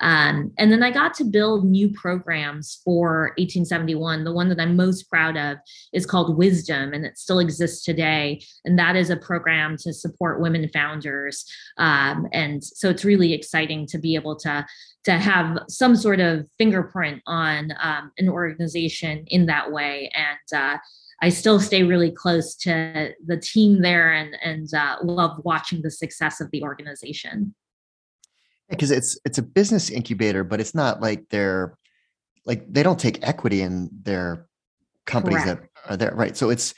Um, 0.00 0.52
and 0.58 0.72
then 0.72 0.82
I 0.82 0.90
got 0.90 1.14
to 1.14 1.24
build 1.24 1.66
new 1.66 1.90
programs 1.90 2.80
for 2.84 3.32
1871. 3.36 4.24
The 4.24 4.32
one 4.32 4.48
that 4.48 4.60
I'm 4.60 4.76
most 4.76 5.10
proud 5.10 5.36
of 5.36 5.58
is 5.92 6.06
called 6.06 6.38
WiSTEM, 6.38 6.94
and 6.94 7.04
it 7.04 7.18
still 7.18 7.38
exists 7.38 7.84
today. 7.84 8.42
And 8.64 8.78
that 8.78 8.96
is 8.96 9.10
a 9.10 9.16
program 9.16 9.76
to 9.78 9.92
support 9.92 10.40
women 10.40 10.68
founders. 10.72 11.44
Um, 11.76 12.26
and 12.32 12.64
so 12.64 12.88
it's 12.88 13.04
really 13.04 13.32
exciting 13.32 13.86
to 13.88 13.98
be 13.98 14.14
able 14.14 14.36
to 14.36 14.66
to 15.04 15.12
have 15.12 15.58
some 15.68 15.96
sort 15.96 16.20
of 16.20 16.46
fingerprint 16.58 17.22
on 17.26 17.72
um, 17.80 18.12
an 18.18 18.28
organization 18.28 19.24
in 19.28 19.46
that 19.46 19.72
way. 19.72 20.10
And 20.14 20.60
uh, 20.62 20.76
I 21.22 21.28
still 21.28 21.60
stay 21.60 21.82
really 21.82 22.10
close 22.10 22.54
to 22.56 23.12
the 23.26 23.36
team 23.36 23.82
there 23.82 24.12
and 24.12 24.34
and 24.42 24.72
uh, 24.72 24.96
love 25.02 25.40
watching 25.44 25.82
the 25.82 25.90
success 25.90 26.40
of 26.40 26.50
the 26.50 26.62
organization. 26.62 27.54
Because 28.68 28.90
it's 28.90 29.18
it's 29.24 29.38
a 29.38 29.42
business 29.42 29.90
incubator, 29.90 30.44
but 30.44 30.60
it's 30.60 30.74
not 30.74 31.00
like 31.00 31.28
they're 31.28 31.76
like 32.46 32.72
they 32.72 32.82
don't 32.82 32.98
take 32.98 33.26
equity 33.26 33.62
in 33.62 33.90
their 34.02 34.46
companies 35.06 35.42
Correct. 35.42 35.68
that 35.84 35.92
are 35.92 35.96
there, 35.96 36.14
right? 36.14 36.36
So 36.36 36.50
it's 36.50 36.74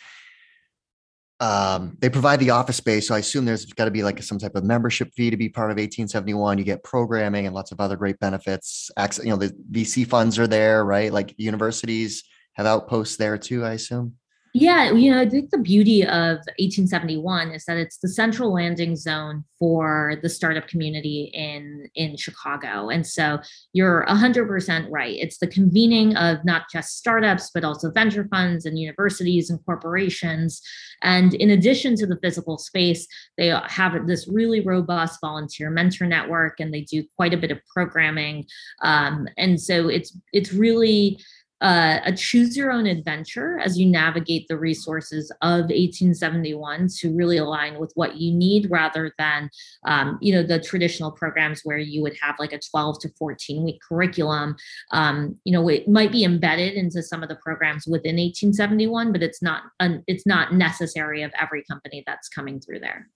um, 1.39 1.97
they 2.01 2.09
provide 2.09 2.39
the 2.39 2.51
office 2.51 2.77
space. 2.77 3.09
So 3.09 3.17
I 3.17 3.19
assume 3.19 3.45
there's 3.45 3.67
got 3.67 3.87
to 3.87 3.91
be 3.91 4.05
like 4.05 4.23
some 4.23 4.39
type 4.39 4.55
of 4.55 4.63
membership 4.63 5.13
fee 5.17 5.29
to 5.29 5.37
be 5.37 5.49
part 5.49 5.73
of 5.73 5.75
1871. 5.75 6.57
You 6.57 6.65
get 6.65 6.85
programming 6.85 7.47
and 7.47 7.55
lots 7.55 7.73
of 7.73 7.81
other 7.81 7.97
great 7.97 8.19
benefits. 8.21 8.93
Access, 8.97 9.25
you 9.25 9.31
know, 9.33 9.37
the 9.37 9.53
VC 9.73 10.07
funds 10.07 10.39
are 10.39 10.47
there, 10.47 10.85
right? 10.85 11.13
Like 11.13 11.35
universities 11.39 12.23
have 12.53 12.67
outposts 12.67 13.17
there 13.17 13.37
too, 13.37 13.65
I 13.65 13.73
assume. 13.73 14.15
Yeah, 14.55 14.93
you 14.93 15.11
know, 15.11 15.19
I 15.19 15.27
think 15.27 15.51
the 15.51 15.57
beauty 15.57 16.03
of 16.03 16.37
1871 16.59 17.53
is 17.53 17.65
that 17.65 17.79
it's 17.79 17.97
the 17.97 18.09
central 18.09 18.53
landing 18.53 18.97
zone 18.97 19.45
for 19.59 20.17
the 20.23 20.29
startup 20.29 20.69
community 20.69 21.31
in 21.33 21.89
in 21.95 22.19
Chicago. 22.19 22.91
And 22.91 23.07
so 23.07 23.41
you're 23.73 24.05
100% 24.09 24.89
right. 24.91 25.17
It's 25.19 25.39
the 25.39 25.47
convening 25.47 26.17
of 26.17 26.45
not 26.45 26.65
just 26.71 26.99
startups 26.99 27.51
but 27.55 27.65
also 27.65 27.91
venture 27.91 28.27
funds 28.31 28.67
and 28.67 28.79
universities 28.79 29.49
and 29.49 29.59
corporations. 29.65 30.61
And 31.01 31.33
in 31.33 31.51
addition 31.51 31.97
to 31.97 32.07
the 32.07 32.19
physical 32.23 32.59
space, 32.59 33.07
they 33.39 33.47
have 33.69 34.07
this 34.07 34.29
really 34.29 34.61
robust 34.61 35.19
volunteer 35.23 35.71
mentor 35.71 36.07
network 36.07 36.61
and 36.61 36.75
they 36.75 36.83
do 36.83 37.05
quite 37.17 37.33
a 37.33 37.39
bit 37.39 37.53
of 37.53 37.61
programming. 37.73 38.45
Um, 38.83 39.29
and 39.39 39.59
so 39.59 39.89
it's 39.89 40.15
it's 40.35 40.53
really 40.53 41.19
uh, 41.63 42.01
a 42.05 42.13
choose 42.13 42.57
your 42.57 42.73
own 42.73 42.87
adventure 42.87 43.61
as 43.61 43.79
you 43.79 43.87
navigate 43.87 44.49
the 44.49 44.59
resources 44.59 45.31
of 45.43 45.63
1871 45.71 46.89
to 46.99 47.15
really 47.15 47.37
align 47.37 47.79
with 47.79 47.93
what 47.95 48.17
you 48.17 48.33
need 48.33 48.69
rather 48.69 49.15
than 49.17 49.49
um, 49.87 50.19
you 50.21 50.35
know 50.35 50.43
the 50.43 50.59
traditional 50.59 51.13
programs 51.13 51.61
where 51.63 51.79
you 51.79 52.03
would 52.03 52.17
have 52.21 52.35
like 52.41 52.53
a 52.53 52.59
12 52.59 52.99
to 53.01 53.09
14 53.17 53.63
week 53.63 53.81
curriculum. 53.89 54.57
Um, 54.91 55.39
you 55.45 55.53
know 55.53 55.69
it 55.69 55.89
might 55.89 56.11
be 56.11 56.25
embedded 56.25 56.75
into 56.75 57.03
some 57.03 57.23
of 57.23 57.29
the 57.29 57.37
programs 57.37 57.87
within 57.87 58.17
1871 58.17 59.13
but 59.13 59.23
it's 59.23 59.41
not 59.41 59.63
un, 59.79 60.03
it's 60.09 60.27
not 60.27 60.53
necessary 60.53 61.23
of 61.23 61.31
every 61.41 61.63
company 61.71 62.03
that's 62.07 62.29
coming 62.29 62.61
through 62.61 62.81
there. 62.81 63.09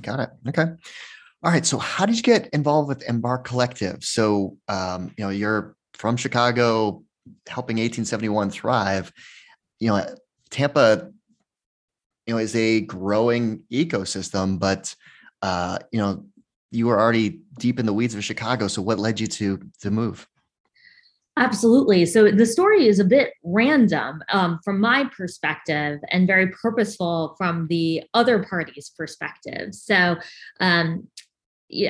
Got 0.00 0.20
it. 0.20 0.30
Okay. 0.48 0.64
All 1.42 1.52
right. 1.52 1.66
So 1.66 1.76
how 1.76 2.06
did 2.06 2.16
you 2.16 2.22
get 2.22 2.48
involved 2.48 2.88
with 2.88 3.06
embarc 3.06 3.44
collective? 3.44 4.02
So 4.02 4.56
um, 4.66 5.12
you 5.18 5.24
know 5.24 5.30
you're 5.30 5.76
from 5.92 6.16
chicago 6.16 7.02
helping 7.46 7.76
1871 7.76 8.50
thrive, 8.50 9.12
you 9.78 9.88
know, 9.88 10.04
Tampa, 10.50 11.10
you 12.26 12.34
know, 12.34 12.38
is 12.38 12.56
a 12.56 12.80
growing 12.82 13.62
ecosystem, 13.70 14.58
but 14.58 14.94
uh, 15.42 15.78
you 15.92 16.00
know, 16.00 16.24
you 16.70 16.86
were 16.86 16.98
already 16.98 17.40
deep 17.58 17.78
in 17.78 17.86
the 17.86 17.92
weeds 17.92 18.14
of 18.14 18.24
Chicago. 18.24 18.68
So 18.68 18.82
what 18.82 18.98
led 18.98 19.20
you 19.20 19.26
to 19.26 19.60
to 19.80 19.90
move? 19.90 20.26
Absolutely. 21.38 22.06
So 22.06 22.30
the 22.30 22.46
story 22.46 22.88
is 22.88 22.98
a 22.98 23.04
bit 23.04 23.34
random 23.44 24.22
um, 24.32 24.58
from 24.64 24.80
my 24.80 25.04
perspective 25.14 26.00
and 26.10 26.26
very 26.26 26.48
purposeful 26.48 27.34
from 27.36 27.66
the 27.68 28.04
other 28.14 28.42
party's 28.42 28.90
perspective. 28.96 29.74
So 29.74 30.16
um, 30.60 31.06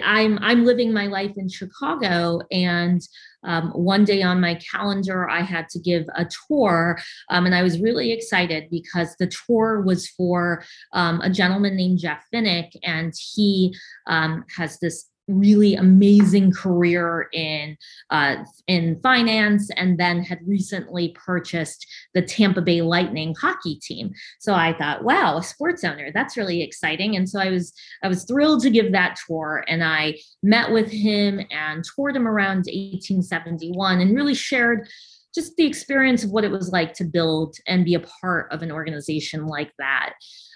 I'm 0.02 0.38
I'm 0.40 0.64
living 0.64 0.92
my 0.92 1.06
life 1.06 1.32
in 1.36 1.48
Chicago, 1.48 2.40
and 2.50 3.00
um, 3.44 3.70
one 3.70 4.04
day 4.04 4.22
on 4.22 4.40
my 4.40 4.54
calendar 4.56 5.28
I 5.28 5.42
had 5.42 5.68
to 5.70 5.78
give 5.78 6.06
a 6.14 6.26
tour, 6.48 6.98
um, 7.30 7.46
and 7.46 7.54
I 7.54 7.62
was 7.62 7.80
really 7.80 8.12
excited 8.12 8.68
because 8.70 9.14
the 9.16 9.30
tour 9.46 9.82
was 9.82 10.08
for 10.08 10.64
um, 10.92 11.20
a 11.20 11.30
gentleman 11.30 11.76
named 11.76 11.98
Jeff 11.98 12.24
Vinik, 12.32 12.70
and 12.82 13.12
he 13.34 13.74
um, 14.06 14.44
has 14.56 14.78
this 14.78 15.08
really 15.28 15.74
amazing 15.74 16.52
career 16.52 17.28
in 17.32 17.76
uh, 18.10 18.36
in 18.66 19.00
finance 19.02 19.70
and 19.76 19.98
then 19.98 20.22
had 20.22 20.38
recently 20.46 21.14
purchased 21.24 21.86
the 22.14 22.22
Tampa 22.22 22.62
Bay 22.62 22.82
Lightning 22.82 23.34
hockey 23.40 23.76
team. 23.76 24.12
So 24.38 24.54
I 24.54 24.76
thought, 24.76 25.04
wow, 25.04 25.38
a 25.38 25.42
sports 25.42 25.84
owner, 25.84 26.10
that's 26.12 26.36
really 26.36 26.62
exciting. 26.62 27.16
And 27.16 27.28
so 27.28 27.40
I 27.40 27.50
was 27.50 27.72
I 28.02 28.08
was 28.08 28.24
thrilled 28.24 28.62
to 28.62 28.70
give 28.70 28.92
that 28.92 29.18
tour 29.26 29.64
and 29.68 29.82
I 29.82 30.16
met 30.42 30.70
with 30.70 30.90
him 30.90 31.40
and 31.50 31.84
toured 31.94 32.16
him 32.16 32.28
around 32.28 32.66
1871 32.66 34.00
and 34.00 34.14
really 34.14 34.34
shared 34.34 34.88
just 35.34 35.56
the 35.56 35.66
experience 35.66 36.24
of 36.24 36.30
what 36.30 36.44
it 36.44 36.50
was 36.50 36.70
like 36.70 36.94
to 36.94 37.04
build 37.04 37.56
and 37.66 37.84
be 37.84 37.94
a 37.94 38.00
part 38.00 38.50
of 38.50 38.62
an 38.62 38.72
organization 38.72 39.46
like 39.46 39.70
that. 39.78 40.14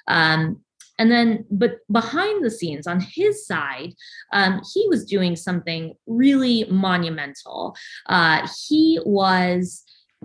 Um, 0.08 0.62
And 1.00 1.10
then, 1.10 1.46
but 1.50 1.78
behind 1.90 2.44
the 2.44 2.50
scenes 2.50 2.86
on 2.86 3.00
his 3.00 3.46
side, 3.46 3.94
um, 4.34 4.60
he 4.74 4.86
was 4.88 5.06
doing 5.06 5.34
something 5.34 5.94
really 6.06 6.66
monumental. 6.70 7.74
Uh, 8.06 8.46
he 8.68 9.00
was 9.06 9.82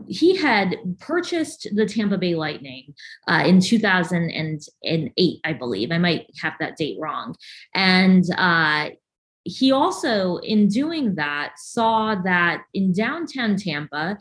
he 0.09 0.35
had 0.35 0.75
purchased 0.99 1.69
the 1.73 1.85
Tampa 1.85 2.17
Bay 2.17 2.35
Lightning 2.35 2.93
uh, 3.29 3.43
in 3.45 3.61
2008, 3.61 5.39
I 5.45 5.53
believe. 5.53 5.91
I 5.93 5.97
might 5.97 6.27
have 6.41 6.55
that 6.59 6.75
date 6.75 6.97
wrong. 6.99 7.33
And 7.73 8.25
uh, 8.37 8.89
he 9.45 9.71
also, 9.71 10.35
in 10.37 10.67
doing 10.67 11.15
that, 11.15 11.53
saw 11.55 12.15
that 12.23 12.63
in 12.73 12.91
downtown 12.91 13.55
Tampa, 13.55 14.17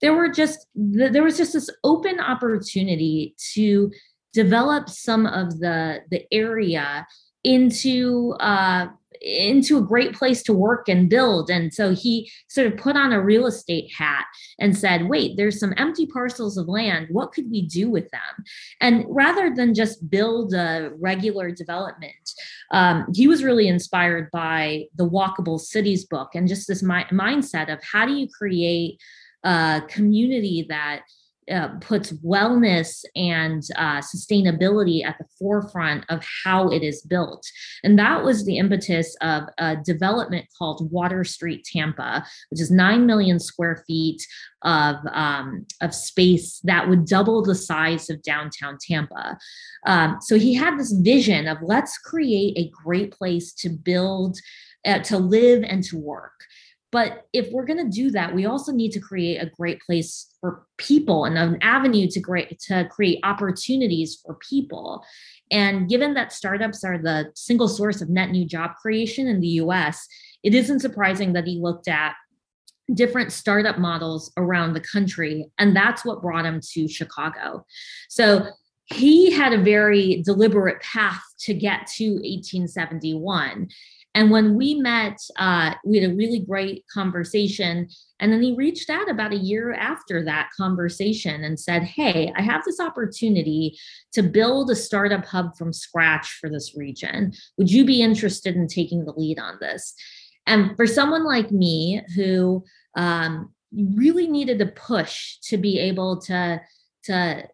there 0.00 0.14
were 0.14 0.30
just 0.30 0.66
there 0.74 1.22
was 1.22 1.36
just 1.36 1.52
this 1.52 1.68
open 1.84 2.20
opportunity 2.20 3.34
to 3.54 3.90
develop 4.32 4.88
some 4.88 5.26
of 5.26 5.58
the 5.60 6.00
the 6.10 6.26
area 6.32 7.06
into 7.44 8.34
uh, 8.40 8.88
into 9.20 9.78
a 9.78 9.82
great 9.82 10.14
place 10.14 10.42
to 10.44 10.52
work 10.52 10.88
and 10.88 11.08
build. 11.08 11.50
And 11.50 11.72
so 11.72 11.94
he 11.94 12.30
sort 12.48 12.66
of 12.66 12.76
put 12.76 12.96
on 12.96 13.12
a 13.12 13.20
real 13.20 13.46
estate 13.46 13.92
hat 13.92 14.26
and 14.58 14.76
said, 14.76 15.08
wait, 15.08 15.36
there's 15.36 15.58
some 15.58 15.74
empty 15.76 16.06
parcels 16.06 16.56
of 16.56 16.68
land. 16.68 17.08
What 17.10 17.32
could 17.32 17.50
we 17.50 17.62
do 17.62 17.90
with 17.90 18.08
them? 18.10 18.44
And 18.80 19.04
rather 19.08 19.54
than 19.54 19.74
just 19.74 20.08
build 20.10 20.54
a 20.54 20.90
regular 20.98 21.50
development, 21.50 22.12
um, 22.72 23.06
he 23.14 23.26
was 23.26 23.42
really 23.42 23.68
inspired 23.68 24.30
by 24.30 24.84
the 24.96 25.08
Walkable 25.08 25.60
Cities 25.60 26.04
book 26.04 26.30
and 26.34 26.48
just 26.48 26.68
this 26.68 26.82
mi- 26.82 27.04
mindset 27.10 27.72
of 27.72 27.80
how 27.82 28.06
do 28.06 28.12
you 28.12 28.28
create 28.28 29.00
a 29.44 29.82
community 29.88 30.66
that 30.68 31.02
uh, 31.50 31.68
puts 31.80 32.12
wellness 32.24 33.04
and 33.16 33.62
uh, 33.76 34.00
sustainability 34.00 35.04
at 35.04 35.16
the 35.18 35.26
forefront 35.38 36.04
of 36.08 36.24
how 36.44 36.68
it 36.68 36.82
is 36.82 37.02
built. 37.02 37.46
And 37.82 37.98
that 37.98 38.22
was 38.22 38.44
the 38.44 38.58
impetus 38.58 39.16
of 39.20 39.44
a 39.58 39.76
development 39.76 40.46
called 40.56 40.90
Water 40.90 41.24
Street 41.24 41.64
Tampa, 41.64 42.24
which 42.50 42.60
is 42.60 42.70
9 42.70 43.06
million 43.06 43.38
square 43.38 43.82
feet 43.86 44.24
of, 44.62 44.96
um, 45.12 45.66
of 45.80 45.94
space 45.94 46.60
that 46.64 46.88
would 46.88 47.06
double 47.06 47.42
the 47.42 47.54
size 47.54 48.10
of 48.10 48.22
downtown 48.22 48.78
Tampa. 48.80 49.38
Um, 49.86 50.18
so 50.20 50.38
he 50.38 50.54
had 50.54 50.78
this 50.78 50.92
vision 50.92 51.46
of 51.46 51.58
let's 51.62 51.98
create 51.98 52.58
a 52.58 52.70
great 52.84 53.12
place 53.12 53.52
to 53.54 53.68
build, 53.68 54.38
uh, 54.84 55.00
to 55.00 55.18
live, 55.18 55.62
and 55.62 55.82
to 55.84 55.96
work. 55.96 56.32
But 56.90 57.26
if 57.34 57.52
we're 57.52 57.66
going 57.66 57.84
to 57.84 57.94
do 57.94 58.10
that, 58.12 58.34
we 58.34 58.46
also 58.46 58.72
need 58.72 58.92
to 58.92 59.00
create 59.00 59.36
a 59.42 59.50
great 59.50 59.80
place 59.82 60.34
for 60.40 60.66
people 60.78 61.26
and 61.26 61.36
an 61.36 61.58
avenue 61.60 62.08
to 62.10 62.20
great 62.20 62.58
to 62.60 62.88
create 62.90 63.20
opportunities 63.24 64.20
for 64.24 64.38
people. 64.48 65.04
And 65.50 65.88
given 65.88 66.14
that 66.14 66.32
startups 66.32 66.84
are 66.84 66.96
the 66.96 67.30
single 67.34 67.68
source 67.68 68.00
of 68.00 68.08
net 68.08 68.30
new 68.30 68.46
job 68.46 68.76
creation 68.80 69.26
in 69.26 69.40
the 69.40 69.48
US, 69.48 70.06
it 70.42 70.54
isn't 70.54 70.80
surprising 70.80 71.34
that 71.34 71.46
he 71.46 71.58
looked 71.60 71.88
at 71.88 72.14
different 72.94 73.32
startup 73.32 73.78
models 73.78 74.32
around 74.38 74.72
the 74.72 74.80
country 74.80 75.50
and 75.58 75.76
that's 75.76 76.06
what 76.06 76.22
brought 76.22 76.46
him 76.46 76.58
to 76.72 76.88
Chicago. 76.88 77.66
So 78.08 78.46
he 78.86 79.30
had 79.30 79.52
a 79.52 79.62
very 79.62 80.22
deliberate 80.22 80.80
path 80.80 81.22
to 81.40 81.52
get 81.52 81.86
to 81.96 82.14
1871 82.14 83.68
and 84.18 84.32
when 84.32 84.56
we 84.56 84.74
met, 84.74 85.20
uh, 85.36 85.74
we 85.84 85.98
had 85.98 86.10
a 86.10 86.14
really 86.16 86.40
great 86.40 86.84
conversation. 86.92 87.88
And 88.18 88.32
then 88.32 88.42
he 88.42 88.52
reached 88.56 88.90
out 88.90 89.08
about 89.08 89.32
a 89.32 89.36
year 89.38 89.74
after 89.74 90.24
that 90.24 90.48
conversation 90.56 91.44
and 91.44 91.60
said, 91.60 91.84
Hey, 91.84 92.32
I 92.36 92.42
have 92.42 92.64
this 92.64 92.80
opportunity 92.80 93.78
to 94.14 94.24
build 94.24 94.72
a 94.72 94.74
startup 94.74 95.24
hub 95.24 95.56
from 95.56 95.72
scratch 95.72 96.36
for 96.40 96.50
this 96.50 96.76
region. 96.76 97.32
Would 97.58 97.70
you 97.70 97.84
be 97.84 98.02
interested 98.02 98.56
in 98.56 98.66
taking 98.66 99.04
the 99.04 99.12
lead 99.12 99.38
on 99.38 99.58
this? 99.60 99.94
And 100.48 100.76
for 100.76 100.84
someone 100.84 101.24
like 101.24 101.52
me 101.52 102.02
who 102.16 102.64
um, 102.96 103.54
really 103.72 104.26
needed 104.26 104.60
a 104.60 104.66
push 104.66 105.36
to 105.42 105.56
be 105.58 105.78
able 105.78 106.20
to, 106.22 106.60
to 107.04 107.48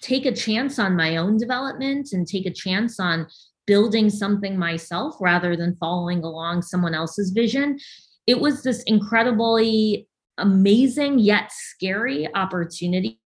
take 0.00 0.24
a 0.24 0.32
chance 0.32 0.78
on 0.78 0.96
my 0.96 1.18
own 1.18 1.36
development 1.36 2.14
and 2.14 2.26
take 2.26 2.46
a 2.46 2.50
chance 2.50 2.98
on 2.98 3.26
building 3.66 4.10
something 4.10 4.58
myself 4.58 5.16
rather 5.20 5.56
than 5.56 5.76
following 5.76 6.22
along 6.22 6.62
someone 6.62 6.94
else's 6.94 7.30
vision. 7.30 7.78
It 8.26 8.40
was 8.40 8.62
this 8.62 8.82
incredibly 8.84 10.08
amazing 10.38 11.18
yet 11.18 11.50
scary 11.52 12.28
opportunity 12.34 13.20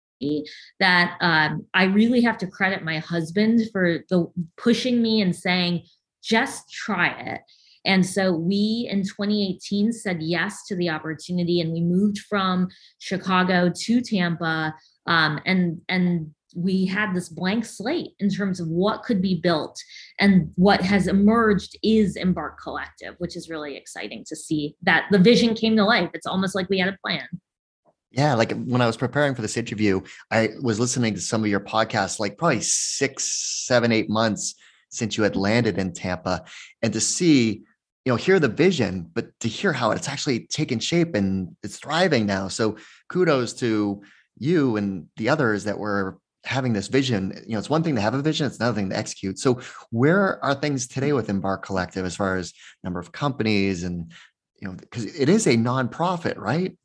that 0.80 1.16
um, 1.20 1.64
I 1.74 1.84
really 1.84 2.20
have 2.22 2.38
to 2.38 2.46
credit 2.46 2.84
my 2.84 2.98
husband 2.98 3.62
for 3.72 4.00
the 4.10 4.26
pushing 4.56 5.00
me 5.00 5.20
and 5.20 5.34
saying, 5.34 5.82
just 6.22 6.70
try 6.72 7.08
it. 7.08 7.40
And 7.84 8.04
so 8.04 8.32
we 8.32 8.88
in 8.90 9.02
2018 9.02 9.92
said 9.92 10.20
yes 10.20 10.66
to 10.66 10.76
the 10.76 10.90
opportunity 10.90 11.60
and 11.60 11.72
we 11.72 11.80
moved 11.80 12.18
from 12.28 12.68
Chicago 12.98 13.72
to 13.74 14.00
Tampa. 14.00 14.74
Um, 15.06 15.40
and 15.46 15.80
and 15.88 16.34
we 16.54 16.86
had 16.86 17.14
this 17.14 17.28
blank 17.28 17.64
slate 17.64 18.12
in 18.18 18.30
terms 18.30 18.60
of 18.60 18.68
what 18.68 19.02
could 19.02 19.20
be 19.20 19.40
built 19.40 19.78
and 20.18 20.50
what 20.56 20.80
has 20.80 21.06
emerged 21.06 21.76
is 21.82 22.16
embarc 22.16 22.58
collective 22.62 23.14
which 23.18 23.36
is 23.36 23.48
really 23.48 23.76
exciting 23.76 24.24
to 24.26 24.34
see 24.34 24.74
that 24.82 25.06
the 25.10 25.18
vision 25.18 25.54
came 25.54 25.76
to 25.76 25.84
life. 25.84 26.10
It's 26.14 26.26
almost 26.26 26.54
like 26.54 26.68
we 26.68 26.78
had 26.78 26.88
a 26.88 26.98
plan. 27.04 27.26
Yeah 28.10 28.34
like 28.34 28.52
when 28.52 28.80
i 28.80 28.86
was 28.86 28.96
preparing 28.96 29.34
for 29.34 29.42
this 29.42 29.58
interview 29.58 30.00
i 30.30 30.48
was 30.62 30.80
listening 30.80 31.14
to 31.14 31.20
some 31.20 31.42
of 31.42 31.50
your 31.50 31.60
podcasts 31.60 32.18
like 32.18 32.38
probably 32.38 32.62
six 32.62 33.66
seven 33.66 33.92
eight 33.92 34.08
months 34.08 34.54
since 34.88 35.18
you 35.18 35.24
had 35.24 35.36
landed 35.36 35.76
in 35.76 35.92
tampa 35.92 36.44
and 36.80 36.94
to 36.94 37.00
see 37.00 37.64
you 38.08 38.12
know 38.14 38.16
hear 38.16 38.40
the 38.40 38.48
vision 38.48 39.10
but 39.12 39.26
to 39.40 39.48
hear 39.48 39.70
how 39.70 39.90
it's 39.90 40.08
actually 40.08 40.46
taken 40.46 40.78
shape 40.78 41.14
and 41.14 41.54
it's 41.62 41.78
thriving 41.78 42.24
now. 42.24 42.48
So 42.48 42.78
kudos 43.10 43.52
to 43.54 44.00
you 44.38 44.78
and 44.78 45.08
the 45.18 45.28
others 45.28 45.64
that 45.64 45.78
were 45.78 46.18
having 46.48 46.72
this 46.72 46.88
vision 46.88 47.30
you 47.46 47.52
know 47.52 47.58
it's 47.58 47.68
one 47.68 47.82
thing 47.82 47.94
to 47.94 48.00
have 48.00 48.14
a 48.14 48.22
vision 48.22 48.46
it's 48.46 48.58
another 48.58 48.74
thing 48.74 48.88
to 48.88 48.96
execute. 48.96 49.38
So 49.38 49.60
where 49.90 50.42
are 50.42 50.54
things 50.54 50.88
today 50.88 51.12
with 51.12 51.28
embarc 51.28 51.62
collective 51.62 52.06
as 52.06 52.16
far 52.16 52.36
as 52.36 52.52
number 52.82 52.98
of 52.98 53.12
companies 53.12 53.84
and 53.84 54.10
you 54.60 54.68
know 54.68 54.74
because 54.74 55.04
it 55.04 55.28
is 55.28 55.46
a 55.46 55.56
nonprofit 55.56 56.38
right? 56.38 56.76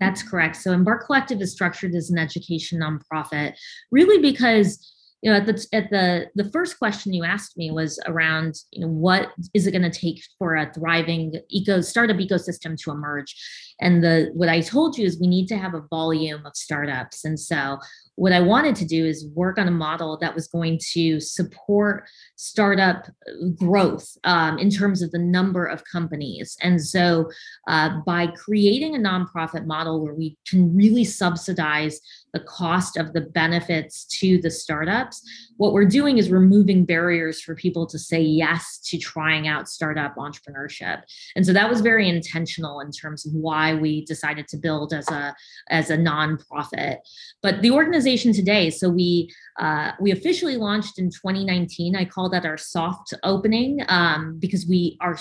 That's 0.00 0.22
correct. 0.22 0.56
So 0.56 0.72
embarc 0.72 1.04
collective 1.04 1.42
is 1.42 1.52
structured 1.52 1.94
as 1.94 2.10
an 2.10 2.18
education 2.18 2.80
nonprofit 2.80 3.54
really 3.90 4.22
because 4.22 4.90
you 5.22 5.30
know 5.30 5.36
at 5.36 5.46
the 5.46 5.66
at 5.72 5.90
the 5.90 6.26
the 6.34 6.50
first 6.50 6.78
question 6.78 7.12
you 7.12 7.24
asked 7.24 7.56
me 7.56 7.70
was 7.70 8.00
around 8.06 8.56
you 8.70 8.80
know 8.80 8.88
what 8.88 9.28
is 9.54 9.66
it 9.66 9.72
going 9.72 9.82
to 9.82 9.90
take 9.90 10.22
for 10.38 10.56
a 10.56 10.72
thriving 10.72 11.34
eco 11.48 11.80
startup 11.80 12.16
ecosystem 12.16 12.76
to 12.78 12.90
emerge 12.90 13.34
and 13.80 14.02
the 14.02 14.30
what 14.34 14.48
i 14.48 14.60
told 14.60 14.96
you 14.96 15.04
is 15.04 15.20
we 15.20 15.26
need 15.26 15.46
to 15.46 15.56
have 15.56 15.74
a 15.74 15.84
volume 15.90 16.44
of 16.46 16.56
startups 16.56 17.24
and 17.24 17.38
so 17.38 17.78
what 18.20 18.34
I 18.34 18.40
wanted 18.40 18.76
to 18.76 18.84
do 18.84 19.06
is 19.06 19.26
work 19.28 19.56
on 19.56 19.66
a 19.66 19.70
model 19.70 20.18
that 20.18 20.34
was 20.34 20.46
going 20.46 20.78
to 20.92 21.20
support 21.20 22.06
startup 22.36 23.06
growth 23.56 24.14
um, 24.24 24.58
in 24.58 24.68
terms 24.68 25.00
of 25.00 25.10
the 25.10 25.18
number 25.18 25.64
of 25.64 25.82
companies. 25.90 26.54
And 26.60 26.84
so, 26.84 27.30
uh, 27.66 28.00
by 28.04 28.26
creating 28.26 28.94
a 28.94 28.98
nonprofit 28.98 29.64
model 29.64 30.04
where 30.04 30.12
we 30.12 30.36
can 30.46 30.76
really 30.76 31.02
subsidize 31.02 31.98
the 32.32 32.40
cost 32.40 32.96
of 32.96 33.12
the 33.12 33.20
benefits 33.20 34.04
to 34.20 34.40
the 34.40 34.50
startups, 34.50 35.22
what 35.56 35.72
we're 35.72 35.84
doing 35.84 36.18
is 36.18 36.30
removing 36.30 36.84
barriers 36.84 37.40
for 37.40 37.54
people 37.54 37.86
to 37.86 37.98
say 37.98 38.20
yes 38.20 38.78
to 38.84 38.98
trying 38.98 39.48
out 39.48 39.68
startup 39.68 40.16
entrepreneurship. 40.16 41.02
And 41.36 41.44
so 41.44 41.52
that 41.52 41.68
was 41.68 41.80
very 41.80 42.08
intentional 42.08 42.80
in 42.80 42.90
terms 42.90 43.26
of 43.26 43.32
why 43.32 43.74
we 43.74 44.04
decided 44.04 44.48
to 44.48 44.56
build 44.56 44.92
as 44.92 45.08
a 45.10 45.34
as 45.68 45.90
a 45.90 45.96
nonprofit. 45.96 46.98
But 47.42 47.62
the 47.62 47.70
organization 47.70 48.32
today, 48.32 48.70
so 48.70 48.88
we 48.88 49.30
uh, 49.58 49.92
we 50.00 50.10
officially 50.10 50.56
launched 50.56 50.98
in 50.98 51.10
2019. 51.10 51.96
I 51.96 52.04
call 52.04 52.30
that 52.30 52.46
our 52.46 52.56
soft 52.56 53.12
opening 53.22 53.80
um, 53.88 54.38
because 54.38 54.66
we 54.66 54.96
are 55.00 55.18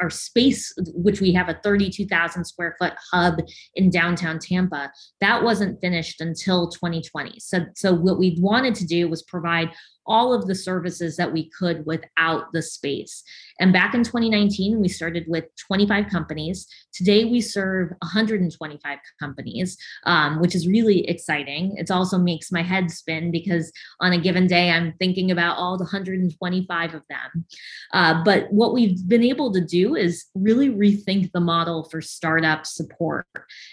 our 0.00 0.10
space, 0.10 0.72
which 0.94 1.20
we 1.20 1.32
have 1.32 1.48
a 1.48 1.58
32,000 1.62 2.44
square 2.44 2.76
foot 2.78 2.94
hub 3.12 3.40
in 3.74 3.90
downtown 3.90 4.38
Tampa, 4.38 4.92
that 5.20 5.42
wasn't 5.42 5.80
finished 5.80 6.20
until 6.20 6.68
2020. 6.68 7.38
So, 7.38 7.66
so 7.74 7.94
what 7.94 8.18
we 8.18 8.36
wanted 8.40 8.74
to 8.76 8.86
do 8.86 9.08
was 9.08 9.22
provide 9.22 9.70
all 10.06 10.32
of 10.32 10.46
the 10.46 10.54
services 10.54 11.16
that 11.16 11.32
we 11.32 11.50
could 11.50 11.84
without 11.86 12.52
the 12.52 12.62
space. 12.62 13.22
And 13.60 13.72
back 13.72 13.94
in 13.94 14.02
2019, 14.02 14.80
we 14.80 14.88
started 14.88 15.24
with 15.28 15.44
25 15.56 16.08
companies. 16.08 16.66
Today, 16.92 17.24
we 17.24 17.40
serve 17.40 17.90
125 18.02 18.98
companies, 19.20 19.78
um, 20.04 20.40
which 20.40 20.54
is 20.54 20.66
really 20.66 21.08
exciting. 21.08 21.76
It 21.76 21.90
also 21.90 22.18
makes 22.18 22.50
my 22.50 22.62
head 22.62 22.90
spin 22.90 23.30
because 23.30 23.72
on 24.00 24.12
a 24.12 24.20
given 24.20 24.46
day, 24.46 24.70
I'm 24.70 24.92
thinking 24.98 25.30
about 25.30 25.56
all 25.56 25.76
the 25.78 25.84
125 25.84 26.94
of 26.94 27.02
them. 27.08 27.44
Uh, 27.92 28.22
but 28.24 28.52
what 28.52 28.74
we've 28.74 29.06
been 29.08 29.22
able 29.22 29.52
to 29.52 29.60
do 29.60 29.94
is 29.94 30.26
really 30.34 30.68
rethink 30.68 31.30
the 31.32 31.40
model 31.40 31.84
for 31.84 32.00
startup 32.00 32.66
support. 32.66 33.26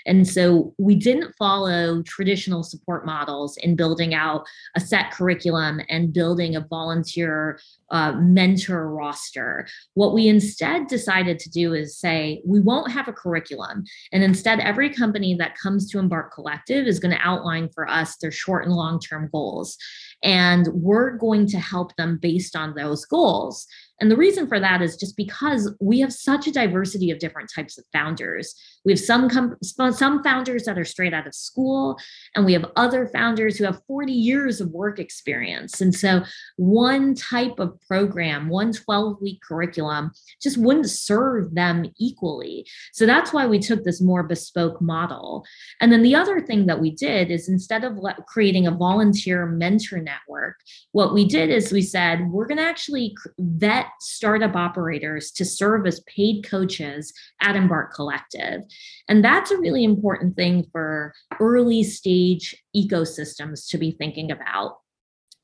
And 0.06 0.28
so 0.28 0.74
we 0.78 0.96
didn't 0.96 1.34
follow 1.38 2.02
traditional 2.04 2.64
support 2.64 3.06
models 3.06 3.58
in 3.58 3.76
building 3.76 4.14
out 4.14 4.46
a 4.76 4.80
set 4.80 5.12
curriculum 5.12 5.82
and 5.90 6.14
building 6.22 6.56
a 6.56 6.68
volunteer 6.70 7.60
uh, 7.90 8.12
mentor 8.12 8.94
roster. 8.94 9.68
What 9.96 10.14
we 10.14 10.28
instead 10.28 10.86
decided 10.86 11.40
to 11.40 11.50
do 11.50 11.74
is 11.74 11.98
say 11.98 12.44
we 12.46 12.60
won't 12.60 12.92
have 12.92 13.08
a 13.08 13.12
curriculum. 13.12 13.86
And 14.12 14.22
instead, 14.22 14.60
every 14.60 14.94
company 14.94 15.34
that 15.40 15.58
comes 15.58 15.90
to 15.90 15.98
Embarc 15.98 16.32
Collective 16.32 16.86
is 16.86 17.00
going 17.00 17.16
to 17.16 17.28
outline 17.28 17.70
for 17.74 17.90
us 17.90 18.18
their 18.18 18.32
short 18.32 18.66
and 18.66 18.76
long 18.76 19.00
term 19.00 19.30
goals. 19.32 19.78
And 20.22 20.68
we're 20.74 21.18
going 21.18 21.48
to 21.48 21.60
help 21.60 21.96
them 21.96 22.20
based 22.22 22.56
on 22.56 22.76
those 22.76 23.04
goals. 23.04 23.66
And 24.02 24.10
the 24.10 24.18
reason 24.18 24.48
for 24.48 24.60
that 24.60 24.82
is 24.82 24.98
just 24.98 25.16
because 25.16 25.74
we 25.80 26.00
have 26.00 26.12
such 26.12 26.48
a 26.48 26.52
diversity 26.52 27.12
of 27.12 27.20
different 27.20 27.52
types 27.54 27.78
of 27.78 27.86
founders. 27.94 28.56
We 28.84 28.92
have 28.94 29.00
some 29.00 29.30
com- 29.30 29.58
some 29.62 30.24
founders 30.24 30.64
that 30.64 30.80
are 30.80 30.84
straight 30.84 31.14
out 31.14 31.28
of 31.28 31.36
school, 31.36 32.00
and 32.36 32.44
we 32.44 32.54
have 32.54 32.66
other 32.76 33.08
founders 33.14 33.58
who 33.58 33.64
have 33.66 33.82
40 33.88 34.12
years 34.12 34.60
of 34.60 34.72
work 34.72 34.98
experience. 34.98 35.80
And 35.82 35.94
so, 35.94 36.24
one 36.58 37.14
type 37.14 37.60
of 37.60 37.80
program, 37.88 38.50
one 38.50 38.74
12 38.74 39.22
week 39.22 39.40
curriculum, 39.48 40.12
just 40.42 40.58
wouldn't 40.58 40.90
serve 40.90 41.54
them 41.54 41.86
equally. 42.00 42.66
So 42.94 43.06
that's 43.06 43.32
why 43.32 43.46
we 43.46 43.60
took 43.60 43.84
this 43.84 44.02
more 44.02 44.24
bespoke 44.24 44.82
model. 44.82 45.46
And 45.80 45.92
then 45.92 46.02
the 46.02 46.16
other 46.16 46.42
thing 46.42 46.66
that 46.66 46.80
we 46.80 46.92
did 46.92 47.30
is 47.30 47.48
instead 47.48 47.84
of 47.84 47.98
le- 47.98 48.18
creating 48.28 48.66
a 48.66 48.72
volunteer 48.72 49.46
mentor 49.46 50.00
network, 50.00 50.56
what 50.92 51.14
we 51.14 51.28
did 51.28 51.52
is 51.52 51.72
we 51.72 51.84
said 51.84 52.32
we're 52.32 52.48
going 52.48 52.58
to 52.58 52.64
actually 52.64 53.16
vet 53.40 53.91
startup 54.00 54.56
operators 54.56 55.32
to 55.32 55.46
serve 55.46 55.86
as 55.86 56.00
paid 56.02 56.44
coaches 56.48 57.14
at 57.42 57.56
Embarc 57.56 57.94
Collective. 57.94 58.62
And 59.08 59.24
that's 59.24 59.52
a 59.52 59.58
really 59.58 59.84
important 59.84 60.36
thing 60.36 60.66
for 60.72 61.14
early 61.40 61.84
stage 61.84 62.56
ecosystems 62.76 63.68
to 63.70 63.78
be 63.78 63.92
thinking 63.92 64.32
about 64.32 64.78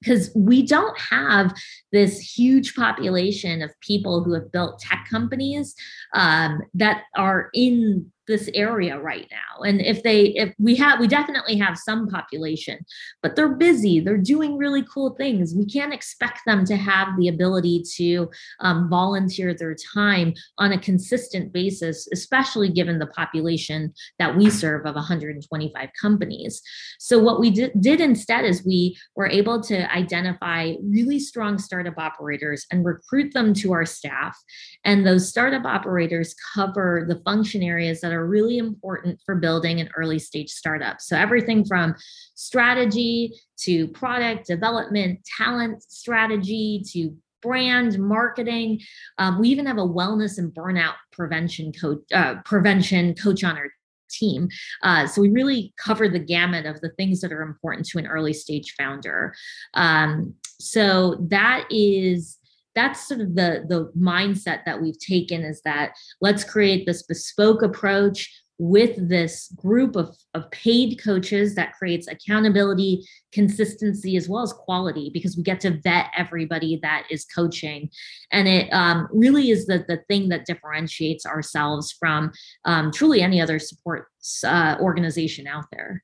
because 0.02 0.30
we 0.36 0.62
don't 0.62 0.98
have 1.00 1.56
this 1.92 2.20
huge 2.20 2.76
population 2.76 3.62
of 3.62 3.74
people 3.82 4.24
who 4.24 4.34
have 4.34 4.52
built 4.52 4.80
tech 4.80 5.08
companies 5.10 5.74
um, 6.14 6.62
that 6.74 7.04
are 7.16 7.50
in 7.54 8.12
this 8.28 8.50
area 8.54 9.00
right 9.00 9.28
now. 9.32 9.64
And 9.64 9.82
if 9.82 10.04
they 10.04 10.28
if 10.36 10.54
we 10.60 10.76
have 10.76 11.00
we 11.00 11.08
definitely 11.08 11.58
have 11.58 11.78
some 11.78 12.08
population 12.08 12.80
but 13.22 13.36
they're 13.36 13.56
busy 13.56 14.00
they're 14.00 14.18
doing 14.18 14.58
really 14.58 14.84
cool 14.94 15.16
things. 15.16 15.54
We 15.56 15.66
can't 15.66 15.94
expect 15.94 16.42
them 16.46 16.66
to 16.66 16.76
have 16.76 17.10
the 17.18 17.28
ability 17.28 17.84
to 17.96 18.30
um, 18.60 18.90
volunteer 18.90 19.54
their 19.54 19.76
time 19.94 20.34
on 20.58 20.72
a 20.72 20.80
consistent 20.80 21.52
basis 21.54 22.08
especially 22.12 22.70
given 22.70 23.00
the 23.00 23.08
population 23.08 23.94
that 24.20 24.36
we 24.36 24.50
serve 24.50 24.86
of 24.86 24.96
125 24.96 25.90
companies. 26.00 26.62
So 27.00 27.20
what 27.20 27.40
we 27.40 27.52
did, 27.52 27.72
did 27.80 28.02
instead 28.02 28.46
is 28.46 28.66
we 28.66 28.98
were 29.16 29.28
able 29.28 29.62
to 29.64 29.92
identify 29.94 30.74
really 30.84 31.20
strong 31.20 31.58
startup 31.58 31.98
operators 31.98 32.66
and 32.72 32.86
recruit 32.86 33.34
them 33.34 33.54
to 33.56 33.74
our 33.74 33.86
staff. 33.86 34.38
And 34.84 35.06
those 35.06 35.30
startup 35.30 35.66
operators 35.66 36.36
cover 36.54 37.06
the 37.08 37.22
function 37.24 37.64
areas 37.64 38.02
that 38.02 38.14
are 38.14 38.17
are 38.18 38.28
really 38.28 38.58
important 38.58 39.20
for 39.26 39.36
building 39.36 39.80
an 39.80 39.90
early 39.96 40.20
stage 40.20 40.50
startup. 40.50 41.00
So, 41.02 41.16
everything 41.18 41.66
from 41.66 41.96
strategy 42.36 43.34
to 43.60 43.88
product 43.90 44.48
development, 44.48 45.20
talent 45.38 45.84
strategy 45.84 46.84
to 46.94 47.16
brand 47.42 48.00
marketing. 48.00 48.82
Um, 49.18 49.40
we 49.40 49.50
even 49.50 49.66
have 49.68 49.78
a 49.78 49.82
wellness 49.82 50.38
and 50.38 50.52
burnout 50.54 50.96
prevention 51.12 51.72
coach, 51.72 52.00
uh, 52.14 52.36
prevention 52.44 53.14
coach 53.16 53.44
on 53.44 53.58
our 53.58 53.70
team. 54.10 54.50
Uh, 54.84 55.08
so 55.08 55.22
we 55.22 55.30
really 55.30 55.74
cover 55.78 56.10
the 56.10 56.20
gamut 56.20 56.66
of 56.66 56.80
the 56.82 56.90
things 56.92 57.22
that 57.22 57.32
are 57.32 57.42
important 57.42 57.86
to 57.88 58.00
an 58.00 58.08
early 58.08 58.34
stage 58.34 58.74
founder. 58.78 59.34
Um, 59.74 60.34
so 60.60 61.18
that 61.30 61.68
is 61.70 62.37
that's 62.78 63.08
sort 63.08 63.22
of 63.22 63.36
the 63.36 63.66
the 63.68 63.92
mindset 64.00 64.64
that 64.66 64.82
we've 64.82 65.00
taken 65.00 65.42
is 65.42 65.62
that 65.66 65.94
let's 66.22 66.44
create 66.44 66.86
this 66.86 67.04
bespoke 67.04 67.62
approach 67.62 68.44
with 68.60 69.08
this 69.08 69.52
group 69.56 69.96
of, 69.96 70.16
of 70.34 70.50
paid 70.50 71.00
coaches 71.04 71.54
that 71.54 71.74
creates 71.74 72.08
accountability 72.08 73.08
consistency 73.32 74.18
as 74.18 74.28
well 74.28 74.42
as 74.42 74.52
quality 74.52 75.12
because 75.14 75.38
we 75.38 75.44
get 75.44 75.60
to 75.60 75.80
vet 75.84 76.08
everybody 76.18 76.80
that 76.82 77.06
is 77.12 77.24
coaching. 77.26 77.88
And 78.32 78.48
it 78.48 78.68
um, 78.74 79.08
really 79.12 79.52
is 79.52 79.68
the, 79.68 79.86
the 79.88 80.00
thing 80.08 80.30
that 80.30 80.48
differentiates 80.48 81.24
ourselves 81.24 81.96
from 82.00 82.32
um, 82.66 82.92
truly 82.92 83.22
any 83.22 83.40
other 83.40 83.60
support 83.60 84.08
uh, 84.44 84.78
organization 84.80 85.46
out 85.46 85.66
there. 85.72 86.04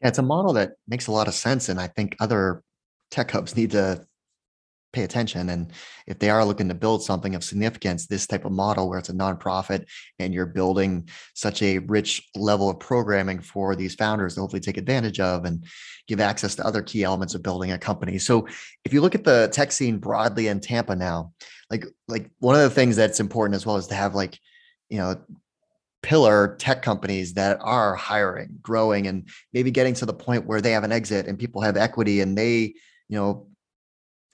Yeah 0.00 0.08
it's 0.08 0.18
a 0.18 0.22
model 0.22 0.54
that 0.54 0.72
makes 0.88 1.06
a 1.08 1.12
lot 1.12 1.28
of 1.28 1.34
sense 1.34 1.68
and 1.68 1.78
i 1.78 1.86
think 1.86 2.16
other 2.20 2.62
tech 3.10 3.30
hubs 3.30 3.54
need 3.54 3.70
to 3.70 4.02
pay 4.92 5.02
attention. 5.04 5.50
And 5.50 5.72
if 6.06 6.18
they 6.18 6.30
are 6.30 6.44
looking 6.44 6.68
to 6.68 6.74
build 6.74 7.02
something 7.02 7.34
of 7.34 7.44
significance, 7.44 8.06
this 8.06 8.26
type 8.26 8.44
of 8.44 8.52
model 8.52 8.88
where 8.88 8.98
it's 8.98 9.08
a 9.08 9.14
nonprofit 9.14 9.86
and 10.18 10.34
you're 10.34 10.46
building 10.46 11.08
such 11.34 11.62
a 11.62 11.78
rich 11.78 12.28
level 12.34 12.68
of 12.68 12.80
programming 12.80 13.40
for 13.40 13.76
these 13.76 13.94
founders 13.94 14.34
to 14.34 14.40
hopefully 14.40 14.60
take 14.60 14.76
advantage 14.76 15.20
of 15.20 15.44
and 15.44 15.64
give 16.08 16.20
access 16.20 16.54
to 16.56 16.66
other 16.66 16.82
key 16.82 17.04
elements 17.04 17.34
of 17.34 17.42
building 17.42 17.72
a 17.72 17.78
company. 17.78 18.18
So 18.18 18.48
if 18.84 18.92
you 18.92 19.00
look 19.00 19.14
at 19.14 19.24
the 19.24 19.48
tech 19.52 19.70
scene 19.72 19.98
broadly 19.98 20.48
in 20.48 20.60
Tampa 20.60 20.96
now, 20.96 21.32
like 21.70 21.86
like 22.08 22.30
one 22.40 22.56
of 22.56 22.62
the 22.62 22.70
things 22.70 22.96
that's 22.96 23.20
important 23.20 23.54
as 23.54 23.64
well 23.64 23.76
is 23.76 23.86
to 23.88 23.94
have 23.94 24.14
like, 24.14 24.38
you 24.88 24.98
know, 24.98 25.20
pillar 26.02 26.56
tech 26.58 26.82
companies 26.82 27.34
that 27.34 27.58
are 27.60 27.94
hiring, 27.94 28.58
growing, 28.62 29.06
and 29.06 29.28
maybe 29.52 29.70
getting 29.70 29.94
to 29.94 30.06
the 30.06 30.12
point 30.12 30.46
where 30.46 30.60
they 30.60 30.72
have 30.72 30.84
an 30.84 30.92
exit 30.92 31.26
and 31.26 31.38
people 31.38 31.60
have 31.60 31.76
equity 31.76 32.20
and 32.20 32.36
they, 32.36 32.74
you 33.08 33.16
know, 33.16 33.46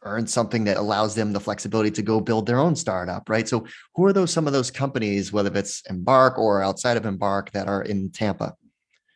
earn 0.02 0.26
something 0.26 0.64
that 0.64 0.76
allows 0.76 1.14
them 1.14 1.32
the 1.32 1.40
flexibility 1.40 1.90
to 1.90 2.02
go 2.02 2.20
build 2.20 2.46
their 2.46 2.59
own 2.59 2.76
startup, 2.76 3.28
right? 3.28 3.48
So, 3.48 3.66
who 3.94 4.04
are 4.04 4.12
those 4.12 4.32
some 4.32 4.46
of 4.46 4.52
those 4.52 4.70
companies, 4.70 5.32
whether 5.32 5.56
it's 5.56 5.82
Embarc 5.82 6.38
or 6.38 6.62
outside 6.62 6.96
of 6.96 7.04
Embarc, 7.04 7.50
that 7.52 7.68
are 7.68 7.82
in 7.82 8.11
Tampa? 8.11 8.54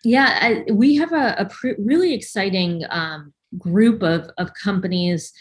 Yeah, 0.04 0.38
I, 0.40 0.72
we 0.72 0.96
have 0.96 1.12
a, 1.12 1.34
a 1.38 1.44
pr- 1.46 1.78
really 1.78 2.14
exciting 2.14 2.82
um, 2.90 3.32
group 3.58 4.02
of 4.02 4.30
of 4.38 4.52
companies 4.54 5.32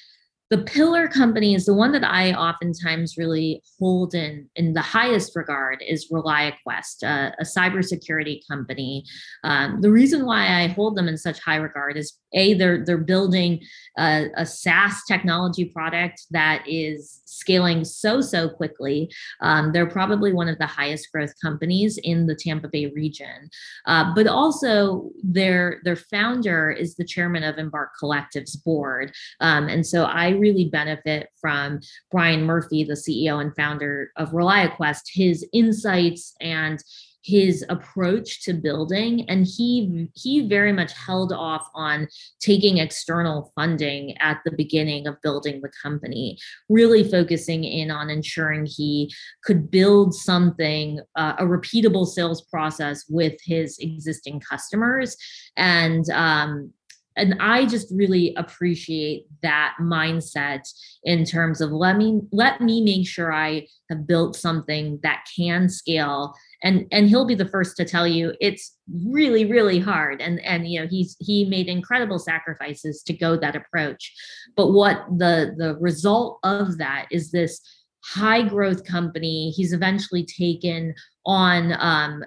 the 0.49 0.57
pillar 0.57 1.07
company 1.07 1.53
is 1.53 1.65
the 1.65 1.75
one 1.75 1.91
that 1.91 2.03
I 2.03 2.33
oftentimes 2.33 3.17
really 3.17 3.61
hold 3.79 4.15
in 4.15 4.49
in 4.55 4.73
the 4.73 4.81
highest 4.81 5.35
regard 5.35 5.83
is 5.87 6.09
ReliaQuest, 6.11 7.03
uh, 7.03 7.31
a 7.39 7.43
cybersecurity 7.43 8.41
company. 8.49 9.05
Um, 9.43 9.81
the 9.81 9.91
reason 9.91 10.25
why 10.25 10.63
I 10.63 10.67
hold 10.67 10.97
them 10.97 11.07
in 11.07 11.17
such 11.17 11.39
high 11.39 11.57
regard 11.57 11.97
is 11.97 12.17
a 12.33 12.53
they're 12.53 12.83
they're 12.85 12.97
building 12.97 13.61
a, 13.97 14.27
a 14.35 14.45
SaaS 14.45 15.03
technology 15.07 15.65
product 15.65 16.25
that 16.31 16.63
is 16.67 17.21
scaling 17.25 17.83
so 17.85 18.21
so 18.21 18.49
quickly. 18.49 19.11
Um, 19.41 19.71
they're 19.71 19.89
probably 19.89 20.33
one 20.33 20.49
of 20.49 20.57
the 20.57 20.65
highest 20.65 21.11
growth 21.11 21.33
companies 21.41 21.97
in 22.03 22.27
the 22.27 22.35
Tampa 22.35 22.67
Bay 22.67 22.87
region, 22.87 23.49
uh, 23.85 24.13
but 24.13 24.27
also 24.27 25.09
their 25.23 25.81
their 25.83 25.95
founder 25.95 26.71
is 26.71 26.95
the 26.95 27.05
chairman 27.05 27.43
of 27.43 27.55
Embarc 27.55 27.89
Collective's 27.97 28.55
board, 28.55 29.13
um, 29.39 29.67
and 29.67 29.85
so 29.85 30.05
I 30.05 30.29
really 30.29 30.65
benefit 30.65 31.29
from 31.39 31.79
Brian 32.11 32.43
Murphy, 32.43 32.83
the 32.83 32.93
CEO 32.93 33.41
and 33.41 33.55
founder 33.55 34.11
of 34.17 34.31
ReliaQuest, 34.31 35.01
his 35.13 35.47
insights 35.53 36.35
and 36.41 36.83
his 37.29 37.63
approach 37.69 38.43
to 38.43 38.53
building 38.53 39.29
and 39.29 39.45
he 39.45 40.07
he 40.15 40.47
very 40.47 40.73
much 40.73 40.93
held 40.93 41.31
off 41.31 41.67
on 41.75 42.07
taking 42.39 42.77
external 42.77 43.51
funding 43.55 44.17
at 44.19 44.39
the 44.45 44.51
beginning 44.51 45.07
of 45.07 45.21
building 45.21 45.61
the 45.61 45.71
company 45.81 46.37
really 46.69 47.03
focusing 47.03 47.63
in 47.63 47.91
on 47.91 48.09
ensuring 48.09 48.65
he 48.65 49.11
could 49.43 49.69
build 49.69 50.13
something 50.13 50.99
uh, 51.15 51.33
a 51.37 51.43
repeatable 51.43 52.05
sales 52.05 52.41
process 52.43 53.05
with 53.09 53.37
his 53.43 53.77
existing 53.79 54.39
customers. 54.39 55.15
And 55.55 56.09
um, 56.09 56.73
and 57.15 57.35
i 57.39 57.65
just 57.65 57.91
really 57.91 58.33
appreciate 58.35 59.25
that 59.41 59.75
mindset 59.81 60.61
in 61.03 61.25
terms 61.25 61.59
of 61.59 61.71
let 61.71 61.97
me 61.97 62.21
let 62.31 62.61
me 62.61 62.81
make 62.81 63.07
sure 63.07 63.33
i 63.33 63.65
have 63.89 64.05
built 64.07 64.35
something 64.35 64.99
that 65.01 65.27
can 65.35 65.67
scale 65.67 66.33
and 66.63 66.85
and 66.91 67.07
he'll 67.09 67.25
be 67.25 67.35
the 67.35 67.47
first 67.47 67.77
to 67.77 67.85
tell 67.85 68.07
you 68.07 68.33
it's 68.41 68.75
really 69.05 69.45
really 69.45 69.79
hard 69.79 70.21
and 70.21 70.39
and 70.41 70.67
you 70.67 70.79
know 70.79 70.87
he's 70.87 71.15
he 71.19 71.45
made 71.45 71.67
incredible 71.67 72.19
sacrifices 72.19 73.01
to 73.03 73.13
go 73.13 73.37
that 73.37 73.55
approach 73.55 74.13
but 74.55 74.71
what 74.71 75.05
the 75.17 75.55
the 75.57 75.75
result 75.79 76.39
of 76.43 76.77
that 76.77 77.07
is 77.11 77.31
this 77.31 77.61
high 78.03 78.41
growth 78.41 78.83
company. 78.85 79.51
He's 79.51 79.73
eventually 79.73 80.25
taken 80.25 80.93
on 81.29 81.75
um, 81.77 82.25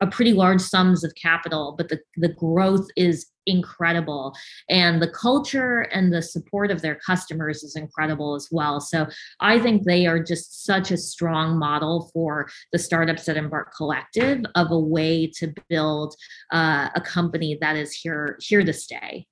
a, 0.00 0.06
pretty 0.06 0.32
large 0.32 0.62
sums 0.62 1.04
of 1.04 1.14
capital, 1.14 1.74
but 1.76 1.90
the, 1.90 2.00
the 2.16 2.30
growth 2.30 2.88
is 2.96 3.26
incredible. 3.44 4.34
And 4.70 5.02
the 5.02 5.10
culture 5.10 5.80
and 5.92 6.10
the 6.10 6.22
support 6.22 6.70
of 6.70 6.80
their 6.80 6.94
customers 6.94 7.62
is 7.62 7.76
incredible 7.76 8.34
as 8.34 8.48
well. 8.50 8.80
So 8.80 9.06
I 9.40 9.60
think 9.60 9.84
they 9.84 10.06
are 10.06 10.18
just 10.18 10.64
such 10.64 10.90
a 10.90 10.96
strong 10.96 11.58
model 11.58 12.10
for 12.14 12.48
the 12.72 12.78
startups 12.78 13.28
at 13.28 13.36
Embarc 13.36 13.74
Collective 13.76 14.42
of 14.54 14.70
a 14.70 14.80
way 14.80 15.26
to 15.36 15.52
build 15.68 16.14
uh, 16.50 16.88
a 16.94 17.00
company 17.02 17.58
that 17.60 17.76
is 17.76 17.92
here 17.92 18.38
here 18.40 18.64
to 18.64 18.72
stay. 18.72 19.26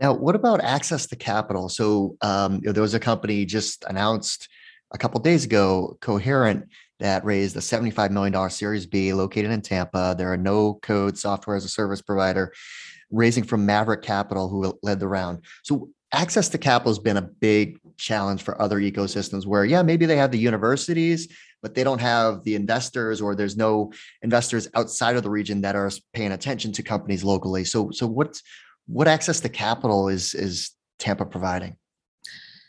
Now, 0.00 0.14
what 0.14 0.34
about 0.34 0.64
access 0.64 1.06
to 1.06 1.16
capital? 1.16 1.68
So, 1.68 2.16
um, 2.22 2.54
you 2.56 2.66
know, 2.66 2.72
there 2.72 2.82
was 2.82 2.94
a 2.94 3.00
company 3.00 3.44
just 3.44 3.84
announced 3.88 4.48
a 4.92 4.98
couple 4.98 5.20
days 5.20 5.44
ago, 5.44 5.96
Coherent, 6.00 6.64
that 7.00 7.24
raised 7.24 7.56
a 7.56 7.60
$75 7.60 8.10
million 8.10 8.50
Series 8.50 8.86
B 8.86 9.12
located 9.12 9.50
in 9.50 9.62
Tampa. 9.62 10.14
They're 10.16 10.34
a 10.34 10.38
no 10.38 10.74
code 10.74 11.16
software 11.18 11.56
as 11.56 11.64
a 11.64 11.68
service 11.68 12.02
provider, 12.02 12.52
raising 13.10 13.44
from 13.44 13.66
Maverick 13.66 14.02
Capital, 14.02 14.48
who 14.48 14.78
led 14.82 15.00
the 15.00 15.08
round. 15.08 15.44
So, 15.62 15.90
access 16.12 16.48
to 16.48 16.58
capital 16.58 16.90
has 16.90 16.98
been 16.98 17.18
a 17.18 17.22
big 17.22 17.78
challenge 17.98 18.42
for 18.42 18.60
other 18.60 18.80
ecosystems 18.80 19.44
where, 19.44 19.64
yeah, 19.64 19.82
maybe 19.82 20.06
they 20.06 20.16
have 20.16 20.30
the 20.30 20.38
universities, 20.38 21.28
but 21.62 21.74
they 21.74 21.84
don't 21.84 22.00
have 22.00 22.42
the 22.44 22.54
investors 22.54 23.20
or 23.20 23.34
there's 23.34 23.56
no 23.56 23.92
investors 24.22 24.68
outside 24.74 25.16
of 25.16 25.22
the 25.22 25.30
region 25.30 25.60
that 25.60 25.76
are 25.76 25.90
paying 26.14 26.32
attention 26.32 26.72
to 26.72 26.82
companies 26.82 27.24
locally. 27.24 27.64
So, 27.64 27.90
so 27.90 28.06
what's 28.06 28.42
what 28.86 29.06
access 29.06 29.40
to 29.40 29.48
capital 29.48 30.08
is 30.08 30.34
is 30.34 30.70
Tampa 30.98 31.26
providing? 31.26 31.76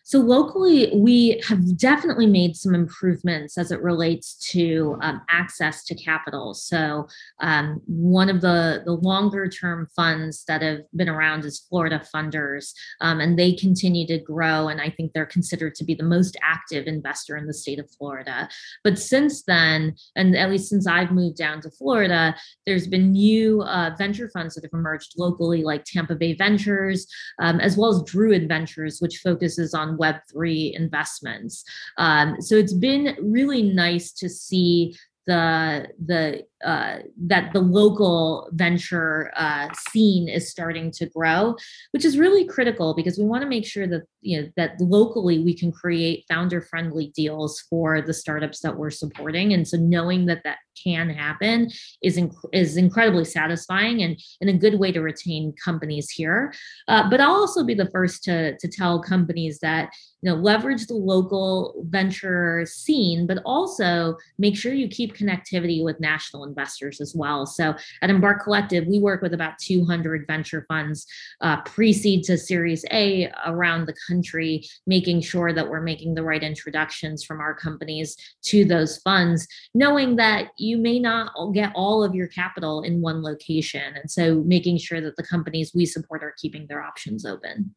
So 0.10 0.18
locally, 0.18 0.89
we 0.91 1.39
have 1.47 1.78
definitely 1.78 2.26
made 2.26 2.55
some 2.55 2.74
improvements 2.74 3.60
as 3.60 3.72
it 3.72 3.80
relates 3.84 4.34
to 4.53 4.97
um, 5.03 5.22
access 5.30 5.84
to 5.86 5.93
capital. 5.93 6.55
So 6.55 7.07
um, 7.41 7.80
one 7.86 8.28
of 8.28 8.41
the, 8.41 8.82
the 8.86 8.93
longer 8.93 9.47
term 9.47 9.88
funds 9.95 10.45
that 10.45 10.64
have 10.64 10.80
been 10.95 11.10
around 11.10 11.45
is 11.45 11.60
Florida 11.60 12.01
Funders, 12.12 12.74
um, 13.01 13.20
and 13.20 13.38
they 13.38 13.53
continue 13.53 14.07
to 14.07 14.18
grow. 14.18 14.70
And 14.70 14.82
I 14.82 14.89
think 14.89 15.14
they're 15.14 15.28
considered 15.28 15.76
to 15.76 15.84
be 15.84 15.93
the 15.93 16.01
most 16.01 16.36
active 16.41 16.88
investor 16.88 17.38
in 17.38 17.45
the 17.45 17.53
state 17.53 17.78
of 17.78 17.88
Florida. 17.91 18.49
But 18.84 18.97
since 18.97 19.43
then, 19.43 19.93
and 20.16 20.36
at 20.36 20.49
least 20.49 20.70
since 20.70 20.88
I've 20.88 21.12
moved 21.12 21.38
down 21.38 21.62
to 21.62 21.70
Florida, 21.70 22.36
there's 22.66 22.88
been 22.88 23.12
new 23.12 23.62
uh, 23.62 23.91
venture 23.95 24.32
funds 24.34 24.55
that 24.55 24.64
have 24.64 24.74
emerged 24.74 25.14
locally, 25.20 25.62
like 25.62 25.86
Tampa 25.86 26.16
Bay 26.16 26.34
Ventures, 26.34 27.05
um, 27.38 27.60
as 27.60 27.78
well 27.78 27.91
as 27.91 28.12
Druid 28.12 28.47
Ventures, 28.47 28.97
which 29.01 29.20
focuses 29.24 29.76
on 29.76 29.99
Web3 30.00 30.74
investments. 30.74 31.64
Um, 31.97 32.41
so 32.41 32.56
it's 32.56 32.74
been 32.74 33.16
really 33.22 33.62
nice 33.62 34.12
to 34.14 34.30
see 34.30 34.95
the 35.30 35.88
the 36.03 36.43
uh, 36.67 36.97
that 37.17 37.53
the 37.53 37.59
local 37.59 38.49
venture 38.51 39.32
uh, 39.36 39.69
scene 39.89 40.27
is 40.27 40.49
starting 40.49 40.91
to 40.91 41.05
grow, 41.05 41.55
which 41.91 42.03
is 42.03 42.17
really 42.17 42.45
critical 42.45 42.93
because 42.95 43.17
we 43.17 43.23
want 43.23 43.41
to 43.43 43.47
make 43.47 43.65
sure 43.65 43.88
that 43.88 44.01
you 44.21 44.41
know 44.41 44.49
that 44.57 44.82
locally 44.82 45.39
we 45.39 45.53
can 45.53 45.71
create 45.71 46.25
founder 46.27 46.61
friendly 46.61 47.13
deals 47.15 47.61
for 47.69 48.01
the 48.01 48.13
startups 48.13 48.59
that 48.61 48.75
we're 48.75 48.89
supporting, 48.89 49.53
and 49.53 49.67
so 49.67 49.77
knowing 49.77 50.25
that 50.25 50.41
that 50.43 50.57
can 50.84 51.09
happen 51.09 51.69
is 52.01 52.17
inc- 52.17 52.49
is 52.51 52.75
incredibly 52.75 53.25
satisfying 53.25 54.01
and, 54.01 54.19
and 54.41 54.49
a 54.49 54.53
good 54.53 54.80
way 54.80 54.91
to 54.91 55.01
retain 55.01 55.53
companies 55.63 56.09
here. 56.09 56.53
Uh, 56.88 57.07
but 57.09 57.21
I'll 57.21 57.36
also 57.36 57.63
be 57.63 57.75
the 57.75 57.89
first 57.91 58.23
to 58.23 58.57
to 58.57 58.67
tell 58.67 58.99
companies 58.99 59.59
that 59.59 59.91
you 60.22 60.30
know 60.30 60.36
leverage 60.36 60.88
the 60.88 60.93
local 60.93 61.86
venture 61.88 62.65
scene, 62.65 63.26
but 63.26 63.39
also 63.45 64.17
make 64.38 64.57
sure 64.57 64.74
you 64.74 64.88
keep 64.88 65.15
connectivity 65.15 65.84
with 65.84 65.99
national 65.99 66.43
investors 66.43 66.99
as 66.99 67.15
well. 67.15 67.45
So 67.45 67.76
at 68.01 68.09
Embarc 68.09 68.43
Collective, 68.43 68.86
we 68.88 68.99
work 68.99 69.22
with 69.22 69.34
about 69.34 69.57
200 69.59 70.28
venture 70.28 70.65
funds, 70.67 71.05
uh, 71.41 71.61
pre-seed 71.61 72.24
to 72.26 72.38
Series 72.38 72.86
A 72.91 73.32
around 73.45 73.86
the 73.86 73.95
country, 74.07 74.65
making 74.86 75.22
sure 75.22 75.53
that 75.53 75.70
we're 75.70 75.82
making 75.82 76.15
the 76.15 76.24
right 76.24 76.43
introductions 76.43 77.24
from 77.24 77.39
our 77.39 77.53
companies 77.53 78.15
to 78.43 78.65
those 78.65 78.97
funds, 78.99 79.47
knowing 79.74 80.15
that 80.17 80.49
you 80.57 80.78
may 80.78 80.99
not 80.99 81.32
get 81.53 81.72
all 81.76 82.03
of 82.03 82.13
your 82.13 82.28
capital 82.28 82.82
in 82.82 83.01
one 83.01 83.24
location. 83.24 83.95
And 83.95 84.09
so 84.09 84.43
making 84.45 84.78
sure 84.78 85.01
that 85.01 85.15
the 85.15 85.24
companies 85.24 85.72
we 85.74 85.86
support 85.86 86.24
are 86.24 86.36
keeping 86.38 86.67
their 86.67 86.82
options 86.82 87.26
open. 87.26 87.76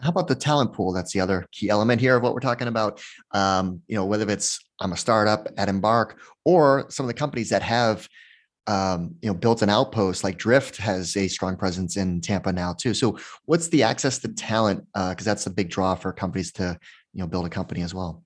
How 0.00 0.10
about 0.10 0.28
the 0.28 0.34
talent 0.34 0.72
pool? 0.72 0.92
That's 0.92 1.12
the 1.12 1.20
other 1.20 1.46
key 1.52 1.70
element 1.70 2.00
here 2.00 2.16
of 2.16 2.22
what 2.22 2.34
we're 2.34 2.40
talking 2.40 2.68
about. 2.68 3.00
Um, 3.32 3.80
you 3.86 3.94
know, 3.94 4.04
whether 4.04 4.28
it's 4.30 4.60
I'm 4.80 4.92
a 4.92 4.96
startup 4.96 5.48
at 5.56 5.68
Embarc 5.68 6.16
or 6.44 6.86
some 6.90 7.04
of 7.04 7.08
the 7.08 7.14
companies 7.14 7.50
that 7.50 7.62
have 7.62 8.08
um, 8.66 9.14
you 9.20 9.28
know 9.28 9.34
built 9.34 9.62
an 9.62 9.70
outpost 9.70 10.24
like 10.24 10.38
Drift 10.38 10.78
has 10.78 11.16
a 11.16 11.28
strong 11.28 11.56
presence 11.56 11.96
in 11.96 12.20
Tampa 12.20 12.52
now 12.52 12.72
too. 12.72 12.94
So 12.94 13.18
what's 13.44 13.68
the 13.68 13.82
access 13.82 14.18
to 14.20 14.28
talent? 14.28 14.84
Because 14.94 15.26
uh, 15.26 15.30
that's 15.30 15.46
a 15.46 15.50
big 15.50 15.70
draw 15.70 15.94
for 15.94 16.12
companies 16.12 16.52
to 16.52 16.78
you 17.12 17.20
know 17.20 17.26
build 17.26 17.46
a 17.46 17.50
company 17.50 17.82
as 17.82 17.94
well 17.94 18.24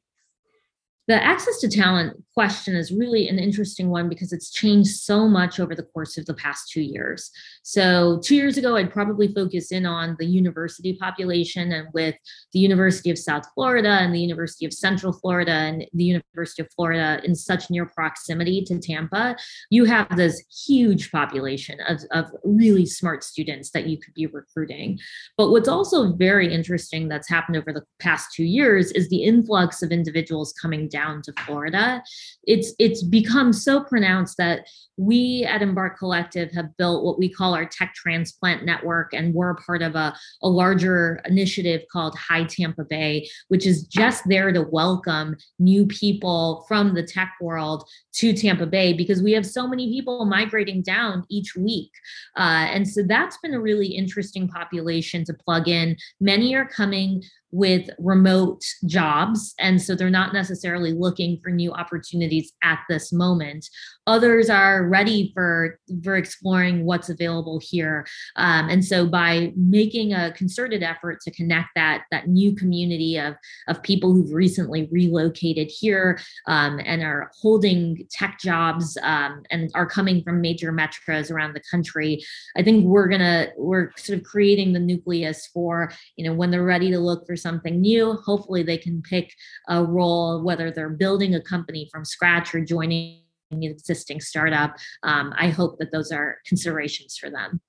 the 1.09 1.25
access 1.25 1.59
to 1.61 1.69
talent 1.69 2.23
question 2.35 2.77
is 2.77 2.93
really 2.93 3.29
an 3.29 3.39
interesting 3.39 3.89
one 3.89 4.11
because 4.11 4.33
it's 4.33 4.51
changed 4.51 4.91
so 4.91 5.27
much 5.27 5.59
over 5.59 5.75
the 5.75 5.83
course 5.83 6.19
of 6.19 6.27
the 6.27 6.35
past 6.35 6.71
two 6.71 6.83
years. 6.83 7.31
So, 7.63 8.21
two 8.23 8.37
years 8.37 8.59
ago, 8.59 8.77
I'd 8.77 8.93
probably 8.93 9.33
focus 9.35 9.73
in 9.73 9.87
on 9.87 10.17
the 10.19 10.27
university 10.27 10.97
population, 11.01 11.73
and 11.73 11.89
with 11.95 12.15
the 12.53 12.59
University 12.61 13.11
of 13.11 13.19
South 13.19 13.45
Florida 13.55 13.89
and 13.89 14.15
the 14.15 14.21
University 14.21 14.67
of 14.67 14.75
Central 14.75 15.13
Florida 15.13 15.51
and 15.51 15.87
the 15.95 16.05
University 16.05 16.63
of 16.63 16.69
Florida 16.77 17.21
in 17.25 17.35
such 17.35 17.71
near 17.71 17.87
proximity 17.87 18.63
to 18.67 18.79
Tampa, 18.79 19.35
you 19.71 19.87
have 19.87 20.15
this 20.15 20.45
huge 20.67 21.11
population 21.11 21.79
of, 21.89 22.01
of 22.13 22.31
really 22.45 22.85
smart 22.85 23.25
students 23.25 23.71
that 23.71 23.87
you 23.87 23.97
could 23.97 24.15
be 24.15 24.27
recruiting. 24.27 24.99
But 25.39 25.51
what's 25.51 25.69
also 25.69 26.13
very 26.13 26.53
interesting 26.53 27.09
that's 27.09 27.29
happened 27.29 27.57
over 27.57 27.73
the 27.73 27.85
past 27.99 28.35
two 28.35 28.45
years 28.45 28.93
is 28.93 29.09
the 29.09 29.25
influx 29.25 29.83
of 29.83 29.91
individuals 29.91 30.53
coming 30.53 30.87
down 30.89 30.98
down 30.99 31.23
to 31.23 31.33
Florida, 31.45 32.03
it's 32.45 32.73
it's 32.79 33.03
become 33.03 33.53
so 33.53 33.81
pronounced 33.81 34.37
that 34.39 34.67
we 34.97 35.47
at 35.49 35.61
Embarc 35.63 35.97
Collective 35.97 36.51
have 36.53 36.77
built 36.77 37.05
what 37.05 37.19
we 37.19 37.29
call 37.29 37.55
our 37.55 37.67
tech 37.67 37.95
transplant 37.95 38.65
network, 38.65 39.13
and 39.13 39.33
we're 39.33 39.55
part 39.55 39.83
of 39.83 39.95
a, 39.95 40.15
a 40.43 40.49
larger 40.49 41.21
initiative 41.25 41.83
called 41.93 42.17
High 42.19 42.45
Tampa 42.45 42.85
Bay, 42.85 43.29
which 43.49 43.67
is 43.67 43.85
just 43.85 44.25
there 44.29 44.53
to 44.53 44.63
welcome 44.63 45.37
new 45.59 45.87
people 45.87 46.65
from 46.67 46.95
the 46.95 47.03
tech 47.03 47.35
world 47.41 47.89
to 48.15 48.33
Tampa 48.33 48.67
Bay 48.67 48.93
because 48.93 49.23
we 49.23 49.33
have 49.33 49.47
so 49.47 49.69
many 49.69 49.89
people 49.89 50.25
migrating 50.25 50.83
down 50.83 51.25
each 51.31 51.55
week. 51.55 51.93
Uh, 52.37 52.67
and 52.75 52.89
so 52.89 53.03
that's 53.05 53.39
been 53.39 53.55
a 53.55 53.61
really 53.61 53.87
interesting 53.87 54.49
population 54.49 55.25
to 55.25 55.35
plug 55.35 55.69
in. 55.69 55.97
Many 56.21 56.57
are 56.57 56.67
coming 56.67 57.23
with 57.51 57.89
remote 57.99 58.63
jobs. 58.87 59.55
And 59.59 59.81
so 59.81 59.95
they're 59.95 60.11
not 60.11 60.33
necessarily 60.33 60.93
looking 60.93 61.41
for 61.43 61.51
new 61.51 61.73
opportunities 61.73 62.53
at 62.63 62.81
this 62.89 63.13
moment. 63.13 63.69
Others 64.07 64.51
are 64.51 64.87
ready 64.87 65.33
for, 65.35 65.79
for 66.03 66.17
exploring 66.17 66.85
what's 66.85 67.09
available 67.09 67.61
here. 67.63 68.07
Um, 68.37 68.69
and 68.69 68.85
so 68.85 69.07
by 69.07 69.53
making 69.57 70.13
a 70.13 70.33
concerted 70.33 70.83
effort 70.83 71.21
to 71.23 71.31
connect 71.31 71.69
that, 71.75 72.05
that 72.11 72.29
new 72.29 72.55
community 72.55 73.19
of, 73.19 73.35
of 73.67 73.83
people 73.83 74.13
who've 74.13 74.33
recently 74.33 74.89
relocated 74.91 75.71
here 75.71 76.19
um, 76.47 76.81
and 76.85 77.03
are 77.03 77.31
holding 77.41 78.07
tech 78.11 78.39
jobs 78.39 78.99
um, 79.03 79.43
and 79.51 79.71
are 79.75 79.87
coming 79.87 80.23
from 80.23 80.41
major 80.41 80.73
metros 80.73 81.31
around 81.31 81.55
the 81.55 81.63
country, 81.71 82.23
I 82.57 82.63
think 82.63 82.85
we're 82.85 83.09
gonna, 83.09 83.49
we're 83.57 83.91
sort 83.97 84.19
of 84.19 84.25
creating 84.25 84.73
the 84.73 84.81
nucleus 84.81 85.47
for, 85.47 85.93
you 86.17 86.25
know, 86.25 86.35
when 86.35 86.51
they're 86.51 86.63
ready 86.63 86.91
to 86.91 86.99
look 86.99 87.27
for 87.27 87.38
something 87.39 87.81
new. 87.81 88.15
Hopefully, 88.15 88.63
they 88.63 88.79
can 88.79 89.01
pick 89.03 89.33
a 89.69 89.83
role, 89.83 90.43
whether 90.43 90.71
they're 90.71 90.91
building 90.91 91.35
a 91.35 91.41
company 91.41 91.89
from 91.91 92.05
scratch 92.05 92.55
or 92.55 92.61
joining 92.65 93.23
an 93.51 93.63
existing 93.63 94.21
startup. 94.21 94.77
Um, 95.03 95.33
I 95.37 95.49
hope 95.49 95.79
that 95.79 95.93
those 95.93 96.13
are 96.13 96.39
considerations 96.47 97.17
for 97.17 97.31
them. 97.31 97.61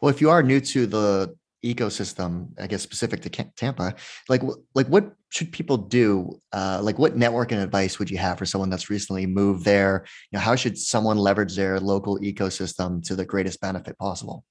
Well, 0.00 0.10
if 0.10 0.20
you 0.20 0.30
are 0.30 0.42
new 0.42 0.60
to 0.60 0.86
the 0.86 1.34
ecosystem, 1.64 2.48
I 2.60 2.66
guess 2.66 2.82
specific 2.82 3.22
to 3.22 3.30
Tampa, 3.30 3.94
like 4.28 4.42
like 4.74 4.86
what 4.88 5.14
should 5.30 5.50
people 5.52 5.76
do? 5.76 6.40
Uh, 6.52 6.80
like 6.82 6.98
what 6.98 7.16
networking 7.16 7.62
advice 7.62 7.98
would 7.98 8.10
you 8.10 8.18
have 8.18 8.38
for 8.38 8.46
someone 8.46 8.70
that's 8.70 8.90
recently 8.90 9.26
moved 9.26 9.64
there? 9.64 10.04
You 10.30 10.38
know, 10.38 10.42
how 10.42 10.56
should 10.56 10.78
someone 10.78 11.16
leverage 11.16 11.56
their 11.56 11.80
local 11.80 12.18
ecosystem 12.20 13.02
to 13.04 13.16
the 13.16 13.24
greatest 13.24 13.60
benefit 13.60 13.98
possible? 13.98 14.44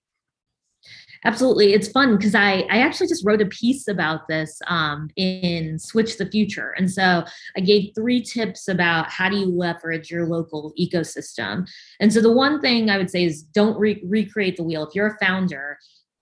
Absolutely. 1.25 1.73
It's 1.73 1.87
fun 1.87 2.17
because 2.17 2.35
I, 2.35 2.65
I 2.69 2.79
actually 2.79 3.07
just 3.07 3.25
wrote 3.25 3.41
a 3.41 3.45
piece 3.45 3.87
about 3.87 4.27
this 4.27 4.59
um, 4.67 5.09
in 5.15 5.79
Switch 5.79 6.17
the 6.17 6.25
Future. 6.25 6.73
And 6.77 6.91
so 6.91 7.23
I 7.55 7.61
gave 7.61 7.93
three 7.95 8.21
tips 8.21 8.67
about 8.67 9.09
how 9.09 9.29
do 9.29 9.37
you 9.37 9.45
leverage 9.45 10.11
your 10.11 10.27
local 10.27 10.73
ecosystem. 10.79 11.67
And 11.99 12.11
so 12.11 12.21
the 12.21 12.31
one 12.31 12.59
thing 12.59 12.89
I 12.89 12.97
would 12.97 13.09
say 13.09 13.23
is 13.23 13.41
don't 13.41 13.77
re- 13.77 14.03
recreate 14.05 14.57
the 14.57 14.63
wheel. 14.63 14.85
If 14.85 14.95
you're 14.95 15.15
a 15.15 15.25
founder, 15.25 15.77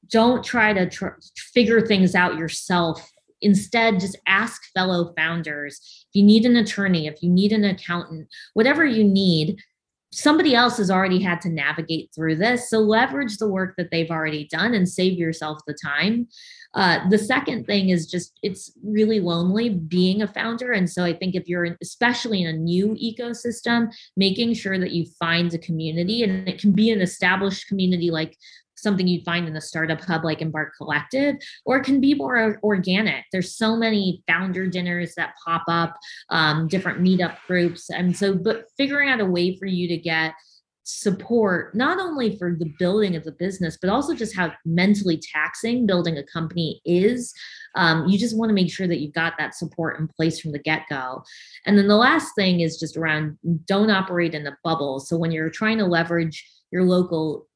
don't 0.10 0.44
try 0.44 0.74
to 0.74 0.90
tr- 0.90 1.20
figure 1.54 1.86
things 1.86 2.16
out 2.16 2.38
yourself 2.38 3.12
instead 3.42 4.00
just 4.00 4.18
ask 4.28 4.62
fellow 4.74 5.14
founders 5.18 5.80
if 6.10 6.10
you 6.14 6.24
need 6.24 6.46
an 6.46 6.56
attorney 6.56 7.08
if 7.08 7.24
you 7.24 7.30
need 7.30 7.52
an 7.52 7.64
accountant 7.64 8.28
whatever 8.54 8.86
you 8.86 9.04
need 9.04 9.58
somebody 10.14 10.54
else 10.54 10.78
has 10.78 10.92
already 10.92 11.22
had 11.22 11.40
to 11.42 11.50
navigate 11.50 12.10
through 12.14 12.36
this. 12.36 12.70
So 12.70 12.80
leverage 12.80 13.38
the 13.38 13.48
work 13.48 13.76
that 13.78 13.92
they've 13.92 14.12
already 14.12 14.48
done 14.52 14.74
and 14.74 14.88
save 14.88 15.18
yourself 15.18 15.60
the 15.66 15.74
time. 15.74 16.28
Uh, 16.74 17.08
the 17.10 17.18
second 17.18 17.66
thing 17.66 17.90
is 17.90 18.08
just 18.08 18.38
it's 18.44 18.72
really 18.84 19.20
lonely 19.20 19.70
being 19.70 20.22
a 20.22 20.28
founder. 20.28 20.72
And 20.72 20.90
so 20.90 21.04
I 21.04 21.14
think 21.14 21.36
if 21.36 21.48
you're 21.48 21.78
especially 21.82 22.42
in 22.42 22.48
a 22.48 22.58
new 22.58 22.96
ecosystem, 22.96 23.92
making 24.16 24.54
sure 24.54 24.78
that 24.80 24.92
you 24.92 25.06
find 25.20 25.54
a 25.54 25.58
community 25.58 26.24
and 26.24 26.48
it 26.48 26.60
can 26.60 26.72
be 26.72 26.92
an 26.92 27.02
established 27.02 27.68
community 27.68 28.12
like 28.12 28.38
something 28.82 29.08
you'd 29.08 29.26
find 29.26 29.48
in 29.48 29.54
the 29.54 29.62
startup 29.62 30.02
hub 30.02 30.24
like 30.24 30.40
Embarc 30.40 30.70
Collective, 30.78 31.36
or 31.66 31.78
it 31.78 31.84
can 31.84 32.02
be 32.02 32.14
more 32.14 32.60
organic. 32.64 33.26
There's 33.32 33.56
so 33.56 33.76
many 33.76 34.24
founder 34.28 34.68
dinners 34.68 35.14
that 35.16 35.36
pop 35.44 35.64
up, 35.68 35.98
um, 36.30 36.68
different 36.68 37.02
meetup 37.02 37.38
groups. 37.48 37.90
And 37.90 38.16
so, 38.16 38.36
but 38.36 38.66
figuring 38.78 39.10
out 39.10 39.20
a 39.20 39.26
way 39.26 39.58
for 39.58 39.66
you 39.66 39.88
to 39.88 39.98
get 39.98 40.34
support 40.84 41.76
not 41.76 42.00
only 42.00 42.36
for 42.38 42.56
the 42.58 42.74
building 42.80 43.16
of 43.16 43.24
the 43.24 43.32
business 43.32 43.78
but 43.80 43.90
also 43.90 44.16
just 44.16 44.36
how 44.36 44.52
mentally 44.66 45.22
taxing 45.32 45.86
building 45.86 46.18
a 46.18 46.24
company 46.24 46.82
is 46.86 47.34
um, 47.76 48.08
you 48.08 48.18
just 48.18 48.36
want 48.36 48.50
to 48.50 48.54
make 48.54 48.72
sure 48.72 48.88
that 48.88 49.00
you've 49.00 49.14
got 49.14 49.34
that 49.38 49.56
support 49.56 50.00
in 50.00 50.08
place 50.08 50.40
from 50.40 50.52
the 50.52 50.60
get-go 50.60 51.24
and 51.68 51.78
then 51.78 51.88
the 51.88 51.96
last 51.96 52.34
thing 52.36 52.62
is 52.62 52.80
just 52.80 52.98
around 52.98 53.38
don't 53.66 53.92
operate 53.92 54.34
in 54.34 54.48
a 54.48 54.58
bubble 54.64 55.00
so 55.00 55.16
when 55.16 55.32
you're 55.32 55.52
trying 55.52 55.78
to 55.78 55.86
leverage 55.86 56.44
your 56.72 56.84
local 56.84 57.48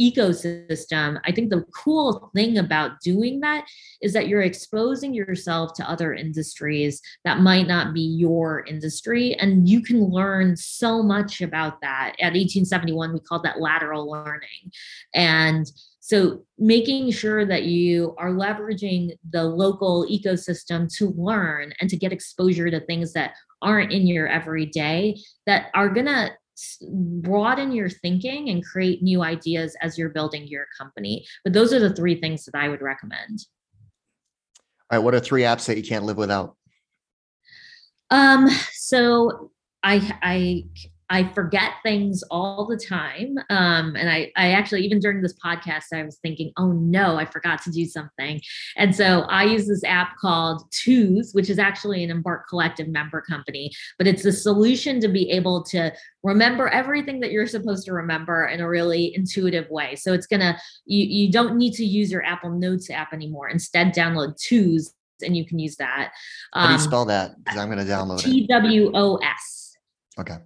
ecosystem 0.00 1.20
i 1.24 1.32
think 1.32 1.50
the 1.50 1.64
cool 1.74 2.30
thing 2.34 2.58
about 2.58 3.00
doing 3.00 3.40
that 3.40 3.64
is 4.00 4.12
that 4.12 4.28
you're 4.28 4.42
exposing 4.42 5.12
yourself 5.12 5.72
to 5.74 5.88
other 5.90 6.14
industries 6.14 7.00
that 7.24 7.40
might 7.40 7.66
not 7.66 7.92
be 7.92 8.00
your 8.00 8.64
industry 8.66 9.34
and 9.34 9.68
you 9.68 9.82
can 9.82 10.10
learn 10.10 10.56
so 10.56 11.02
much 11.02 11.40
about 11.40 11.80
that. 11.80 12.14
At 12.20 12.32
1871 12.32 13.12
we 13.12 13.20
called 13.20 13.44
that 13.44 13.60
lateral 13.60 14.10
learning. 14.10 14.72
And 15.14 15.66
so 16.00 16.44
making 16.58 17.10
sure 17.12 17.44
that 17.46 17.64
you 17.64 18.14
are 18.18 18.30
leveraging 18.30 19.12
the 19.30 19.44
local 19.44 20.06
ecosystem 20.10 20.92
to 20.96 21.14
learn 21.16 21.72
and 21.80 21.88
to 21.90 21.96
get 21.96 22.12
exposure 22.12 22.70
to 22.70 22.80
things 22.80 23.12
that 23.12 23.34
aren't 23.60 23.92
in 23.92 24.06
your 24.06 24.26
everyday 24.26 25.16
that 25.46 25.66
are 25.74 25.88
going 25.88 26.06
to 26.06 26.30
broaden 26.90 27.72
your 27.72 27.88
thinking 27.88 28.50
and 28.50 28.64
create 28.64 29.02
new 29.02 29.22
ideas 29.22 29.76
as 29.80 29.96
you're 29.96 30.10
building 30.10 30.46
your 30.46 30.66
company. 30.76 31.24
But 31.44 31.52
those 31.52 31.72
are 31.72 31.80
the 31.80 31.94
three 31.94 32.20
things 32.20 32.44
that 32.44 32.54
I 32.54 32.68
would 32.68 32.82
recommend. 32.82 33.46
All 34.90 34.98
right. 34.98 35.04
What 35.04 35.14
are 35.14 35.20
three 35.20 35.42
apps 35.42 35.66
that 35.66 35.76
you 35.76 35.82
can't 35.82 36.04
live 36.04 36.18
without? 36.18 36.56
Um, 38.10 38.48
so 38.72 39.50
I 39.82 40.18
I 40.22 40.64
I 41.12 41.28
forget 41.34 41.74
things 41.82 42.24
all 42.30 42.66
the 42.66 42.78
time. 42.78 43.36
Um, 43.50 43.96
and 43.96 44.08
I, 44.08 44.32
I 44.34 44.52
actually, 44.52 44.80
even 44.80 44.98
during 44.98 45.20
this 45.20 45.34
podcast, 45.34 45.92
I 45.92 46.02
was 46.02 46.16
thinking, 46.22 46.52
oh 46.56 46.72
no, 46.72 47.16
I 47.16 47.26
forgot 47.26 47.62
to 47.64 47.70
do 47.70 47.84
something. 47.84 48.40
And 48.78 48.96
so 48.96 49.20
I 49.28 49.44
use 49.44 49.68
this 49.68 49.84
app 49.84 50.16
called 50.16 50.62
Twos, 50.70 51.32
which 51.34 51.50
is 51.50 51.58
actually 51.58 52.02
an 52.02 52.10
Embarc 52.10 52.48
Collective 52.48 52.88
member 52.88 53.20
company, 53.20 53.70
but 53.98 54.06
it's 54.06 54.24
a 54.24 54.32
solution 54.32 55.00
to 55.00 55.08
be 55.08 55.30
able 55.30 55.62
to 55.64 55.92
remember 56.22 56.68
everything 56.68 57.20
that 57.20 57.30
you're 57.30 57.46
supposed 57.46 57.84
to 57.84 57.92
remember 57.92 58.46
in 58.46 58.60
a 58.60 58.68
really 58.68 59.14
intuitive 59.14 59.68
way. 59.68 59.94
So 59.96 60.14
it's 60.14 60.26
gonna, 60.26 60.58
you, 60.86 61.04
you 61.04 61.30
don't 61.30 61.58
need 61.58 61.74
to 61.74 61.84
use 61.84 62.10
your 62.10 62.24
Apple 62.24 62.50
Notes 62.50 62.88
app 62.88 63.12
anymore. 63.12 63.50
Instead, 63.50 63.94
download 63.94 64.40
Twos 64.40 64.94
and 65.22 65.36
you 65.36 65.44
can 65.44 65.58
use 65.58 65.76
that. 65.76 66.12
Um, 66.54 66.62
How 66.62 66.66
do 66.68 66.72
you 66.72 66.78
um, 66.78 66.84
spell 66.84 67.04
that? 67.04 67.44
Because 67.44 67.58
I'm 67.58 67.68
going 67.68 67.84
to 67.84 67.92
download 67.92 68.20
it. 68.20 68.22
T 68.22 68.46
W 68.46 68.90
O 68.94 69.16
S. 69.16 69.76
Okay. 70.18 70.38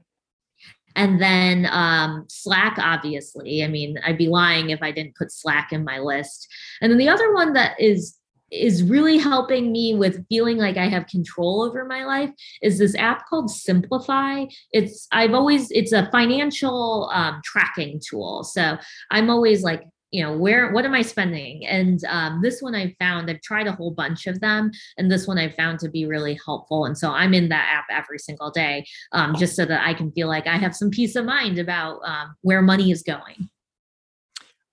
And 0.96 1.20
then 1.20 1.68
um, 1.70 2.24
Slack, 2.28 2.78
obviously. 2.78 3.62
I 3.62 3.68
mean, 3.68 3.98
I'd 4.04 4.18
be 4.18 4.28
lying 4.28 4.70
if 4.70 4.82
I 4.82 4.90
didn't 4.90 5.14
put 5.14 5.30
Slack 5.30 5.72
in 5.72 5.84
my 5.84 5.98
list. 5.98 6.48
And 6.80 6.90
then 6.90 6.98
the 6.98 7.08
other 7.08 7.32
one 7.32 7.52
that 7.52 7.78
is 7.80 8.18
is 8.52 8.84
really 8.84 9.18
helping 9.18 9.72
me 9.72 9.94
with 9.94 10.24
feeling 10.28 10.56
like 10.56 10.76
I 10.76 10.86
have 10.86 11.08
control 11.08 11.62
over 11.62 11.84
my 11.84 12.04
life 12.04 12.30
is 12.62 12.78
this 12.78 12.94
app 12.94 13.26
called 13.28 13.50
Simplifi. 13.50 14.48
It's 14.72 15.08
I've 15.10 15.34
always 15.34 15.70
it's 15.70 15.92
a 15.92 16.08
financial 16.10 17.10
um, 17.12 17.40
tracking 17.44 18.00
tool. 18.08 18.44
So 18.44 18.78
I'm 19.10 19.30
always 19.30 19.62
like 19.62 19.82
you 20.10 20.22
know 20.22 20.36
where 20.36 20.72
what 20.72 20.84
am 20.84 20.94
i 20.94 21.02
spending? 21.02 21.66
And 21.66 22.02
um, 22.04 22.40
this 22.42 22.60
one 22.60 22.74
i 22.74 22.94
found 22.98 23.30
i've 23.30 23.42
tried 23.42 23.66
a 23.66 23.72
whole 23.72 23.90
bunch 23.90 24.26
of 24.26 24.40
them 24.40 24.70
and 24.98 25.10
this 25.10 25.26
one 25.26 25.38
i 25.38 25.48
found 25.48 25.78
to 25.80 25.88
be 25.88 26.06
really 26.06 26.38
helpful 26.44 26.84
and 26.84 26.96
so 26.96 27.10
i'm 27.10 27.34
in 27.34 27.48
that 27.48 27.68
app 27.72 27.86
every 27.90 28.18
single 28.18 28.50
day 28.50 28.86
um, 29.12 29.34
just 29.36 29.56
so 29.56 29.64
that 29.64 29.86
i 29.86 29.92
can 29.92 30.12
feel 30.12 30.28
like 30.28 30.46
i 30.46 30.56
have 30.56 30.74
some 30.74 30.90
peace 30.90 31.16
of 31.16 31.24
mind 31.24 31.58
about 31.58 32.00
um, 32.04 32.34
where 32.42 32.62
money 32.62 32.90
is 32.90 33.02
going. 33.02 33.50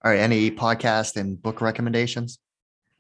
All 0.03 0.11
right 0.11 0.19
any 0.19 0.51
podcast 0.51 1.15
and 1.15 1.41
book 1.41 1.61
recommendations? 1.61 2.39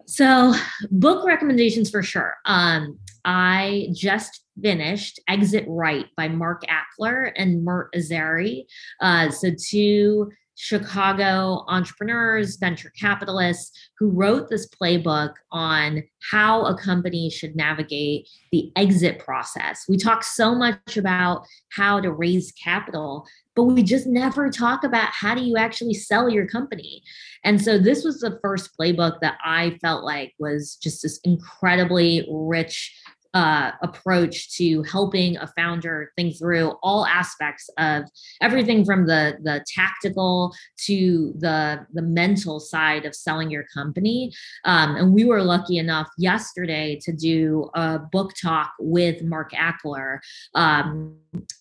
So 0.05 0.53
book 0.91 1.25
recommendations 1.25 1.89
for 1.89 2.03
sure. 2.03 2.35
Um, 2.45 2.99
i 3.25 3.87
just 3.93 4.43
finished 4.61 5.19
exit 5.29 5.65
right 5.67 6.07
by 6.17 6.27
mark 6.27 6.63
achler 6.63 7.31
and 7.35 7.63
mert 7.63 7.93
iseri. 7.95 8.65
Uh, 8.99 9.29
so 9.29 9.51
two 9.57 10.29
Chicago 10.55 11.65
entrepreneurs, 11.67 12.57
venture 12.57 12.91
capitalists 12.99 13.89
who 13.97 14.09
wrote 14.09 14.49
this 14.49 14.67
playbook 14.69 15.33
on 15.51 16.03
how 16.31 16.65
a 16.65 16.77
company 16.77 17.29
should 17.29 17.55
navigate 17.55 18.29
the 18.51 18.71
exit 18.75 19.19
process. 19.19 19.85
We 19.89 19.97
talk 19.97 20.23
so 20.23 20.53
much 20.53 20.95
about 20.97 21.45
how 21.71 21.99
to 21.99 22.11
raise 22.11 22.51
capital, 22.63 23.25
but 23.55 23.63
we 23.63 23.83
just 23.83 24.07
never 24.07 24.49
talk 24.49 24.83
about 24.83 25.09
how 25.11 25.35
do 25.35 25.41
you 25.41 25.57
actually 25.57 25.93
sell 25.95 26.29
your 26.29 26.47
company. 26.47 27.03
And 27.43 27.61
so 27.61 27.77
this 27.77 28.03
was 28.03 28.19
the 28.19 28.39
first 28.41 28.71
playbook 28.79 29.19
that 29.21 29.37
I 29.43 29.77
felt 29.81 30.03
like 30.03 30.33
was 30.39 30.77
just 30.81 31.01
this 31.03 31.19
incredibly 31.23 32.27
rich 32.31 32.95
uh, 33.33 33.71
approach 33.81 34.55
to 34.57 34.83
helping 34.83 35.37
a 35.37 35.47
founder 35.55 36.11
think 36.15 36.37
through 36.37 36.73
all 36.83 37.05
aspects 37.05 37.67
of 37.77 38.03
everything 38.41 38.85
from 38.85 39.07
the 39.07 39.37
the 39.43 39.63
tactical 39.73 40.53
to 40.77 41.33
the 41.39 41.85
the 41.93 42.01
mental 42.01 42.59
side 42.59 43.05
of 43.05 43.15
selling 43.15 43.49
your 43.49 43.65
company. 43.73 44.31
Um, 44.65 44.95
and 44.95 45.13
we 45.13 45.25
were 45.25 45.41
lucky 45.41 45.77
enough 45.77 46.09
yesterday 46.17 46.99
to 47.01 47.11
do 47.11 47.69
a 47.73 47.99
book 48.11 48.31
talk 48.39 48.71
with 48.79 49.23
Mark 49.23 49.51
Achler 49.53 50.19
um, 50.53 51.15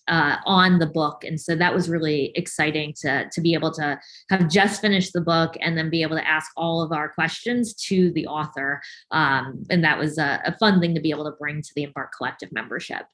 uh, 0.07 0.37
on 0.45 0.77
the 0.77 0.85
book, 0.85 1.23
and 1.23 1.39
so 1.39 1.55
that 1.55 1.73
was 1.73 1.89
really 1.89 2.31
exciting 2.35 2.93
to 3.01 3.27
to 3.31 3.41
be 3.41 3.55
able 3.55 3.71
to 3.71 3.99
have 4.29 4.47
just 4.47 4.79
finished 4.79 5.13
the 5.13 5.21
book 5.21 5.55
and 5.59 5.75
then 5.75 5.89
be 5.89 6.03
able 6.03 6.17
to 6.17 6.27
ask 6.27 6.51
all 6.55 6.83
of 6.83 6.91
our 6.91 7.09
questions 7.09 7.73
to 7.73 8.11
the 8.11 8.27
author. 8.27 8.79
Um, 9.09 9.63
and 9.71 9.83
that 9.83 9.97
was 9.97 10.19
a, 10.19 10.41
a 10.45 10.55
fun 10.57 10.79
thing 10.79 10.93
to 10.93 11.01
be 11.01 11.09
able 11.09 11.25
to 11.25 11.35
bring 11.39 11.62
to 11.63 11.71
the 11.75 11.85
Embarc 11.85 12.09
Collective 12.17 12.51
membership. 12.51 13.05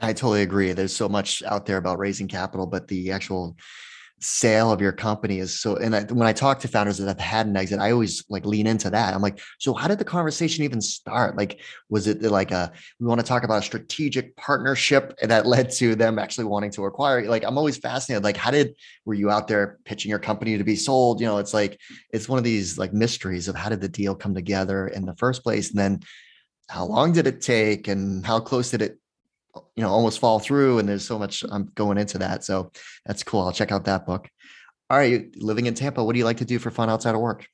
I 0.00 0.12
totally 0.12 0.42
agree. 0.42 0.72
There's 0.72 0.94
so 0.94 1.08
much 1.08 1.42
out 1.42 1.66
there 1.66 1.76
about 1.76 1.98
raising 1.98 2.28
capital, 2.28 2.66
but 2.66 2.88
the 2.88 3.10
actual 3.10 3.56
sale 4.20 4.72
of 4.72 4.80
your 4.80 4.92
company 4.92 5.38
is 5.38 5.60
so 5.60 5.76
and 5.76 5.94
I, 5.94 6.02
when 6.02 6.26
i 6.26 6.32
talk 6.32 6.58
to 6.60 6.68
founders 6.68 6.98
that 6.98 7.06
have 7.06 7.20
had 7.20 7.46
an 7.46 7.56
exit 7.56 7.78
i 7.78 7.92
always 7.92 8.24
like 8.28 8.44
lean 8.44 8.66
into 8.66 8.90
that. 8.90 9.14
I'm 9.14 9.22
like 9.22 9.40
so 9.58 9.74
how 9.74 9.86
did 9.86 9.98
the 9.98 10.04
conversation 10.04 10.64
even 10.64 10.80
start? 10.80 11.36
Like 11.36 11.60
was 11.88 12.06
it 12.06 12.22
like 12.22 12.50
a 12.50 12.72
we 12.98 13.06
want 13.06 13.20
to 13.20 13.26
talk 13.26 13.44
about 13.44 13.62
a 13.62 13.66
strategic 13.66 14.34
partnership 14.36 15.16
that 15.22 15.46
led 15.46 15.70
to 15.72 15.94
them 15.94 16.18
actually 16.18 16.46
wanting 16.46 16.70
to 16.72 16.84
acquire 16.86 17.28
like 17.28 17.44
i'm 17.44 17.58
always 17.58 17.76
fascinated. 17.76 18.24
Like 18.24 18.36
how 18.36 18.50
did 18.50 18.74
were 19.04 19.14
you 19.14 19.30
out 19.30 19.46
there 19.46 19.78
pitching 19.84 20.10
your 20.10 20.18
company 20.18 20.58
to 20.58 20.64
be 20.64 20.76
sold? 20.76 21.20
You 21.20 21.26
know 21.26 21.38
it's 21.38 21.54
like 21.54 21.80
it's 22.12 22.28
one 22.28 22.38
of 22.38 22.44
these 22.44 22.76
like 22.76 22.92
mysteries 22.92 23.46
of 23.48 23.54
how 23.54 23.68
did 23.68 23.80
the 23.80 23.88
deal 23.88 24.14
come 24.14 24.34
together 24.34 24.88
in 24.88 25.04
the 25.04 25.14
first 25.14 25.42
place? 25.42 25.70
And 25.70 25.78
then 25.78 26.00
how 26.68 26.84
long 26.84 27.12
did 27.12 27.26
it 27.26 27.40
take 27.40 27.88
and 27.88 28.24
how 28.24 28.40
close 28.40 28.70
did 28.70 28.82
it 28.82 28.98
you 29.74 29.82
know 29.82 29.90
almost 29.90 30.20
fall 30.20 30.38
through? 30.38 30.78
And 30.78 30.88
there's 30.88 31.06
so 31.06 31.18
much 31.18 31.44
i'm 31.50 31.70
going 31.74 31.98
into 31.98 32.18
that. 32.18 32.44
So 32.44 32.70
that's 33.06 33.22
cool. 33.22 33.42
I'll 33.42 33.52
check 33.52 33.72
out 33.72 33.84
that 33.86 34.06
book. 34.06 34.28
All 34.90 34.98
right 34.98 35.28
living 35.36 35.66
in 35.66 35.74
tampa 35.74 36.02
what 36.02 36.14
do 36.14 36.18
you 36.18 36.24
like 36.24 36.38
to 36.38 36.44
do 36.44 36.58
for 36.58 36.70
fun 36.70 36.88
outside 36.88 37.14
of 37.14 37.20
work 37.20 37.46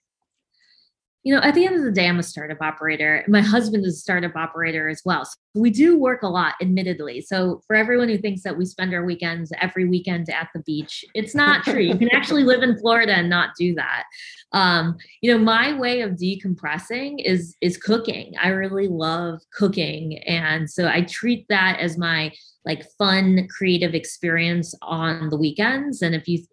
you 1.24 1.34
know, 1.34 1.40
at 1.40 1.54
the 1.54 1.64
end 1.64 1.76
of 1.76 1.82
the 1.82 1.90
day, 1.90 2.06
I'm 2.06 2.18
a 2.18 2.22
startup 2.22 2.60
operator. 2.60 3.24
My 3.28 3.40
husband 3.40 3.86
is 3.86 3.96
a 3.96 4.00
startup 4.00 4.36
operator 4.36 4.90
as 4.90 5.00
well. 5.06 5.24
So 5.24 5.32
we 5.54 5.70
do 5.70 5.98
work 5.98 6.22
a 6.22 6.28
lot, 6.28 6.54
admittedly. 6.60 7.22
So 7.22 7.62
for 7.66 7.74
everyone 7.74 8.10
who 8.10 8.18
thinks 8.18 8.42
that 8.42 8.58
we 8.58 8.66
spend 8.66 8.92
our 8.92 9.06
weekends 9.06 9.50
every 9.58 9.86
weekend 9.86 10.28
at 10.28 10.50
the 10.54 10.60
beach, 10.60 11.02
it's 11.14 11.34
not 11.34 11.64
true. 11.64 11.80
you 11.80 11.96
can 11.96 12.10
actually 12.12 12.44
live 12.44 12.62
in 12.62 12.76
Florida 12.76 13.14
and 13.14 13.30
not 13.30 13.50
do 13.58 13.74
that. 13.74 14.04
Um, 14.52 14.98
you 15.22 15.32
know, 15.32 15.42
my 15.42 15.72
way 15.78 16.02
of 16.02 16.12
decompressing 16.12 17.24
is 17.24 17.56
is 17.62 17.78
cooking. 17.78 18.34
I 18.40 18.48
really 18.48 18.88
love 18.88 19.40
cooking, 19.54 20.18
and 20.24 20.70
so 20.70 20.88
I 20.88 21.02
treat 21.02 21.46
that 21.48 21.78
as 21.80 21.96
my 21.96 22.32
like 22.66 22.84
fun 22.98 23.48
creative 23.48 23.94
experience 23.94 24.74
on 24.82 25.30
the 25.30 25.36
weekends. 25.38 26.02
And 26.02 26.14
if 26.14 26.28
you 26.28 26.44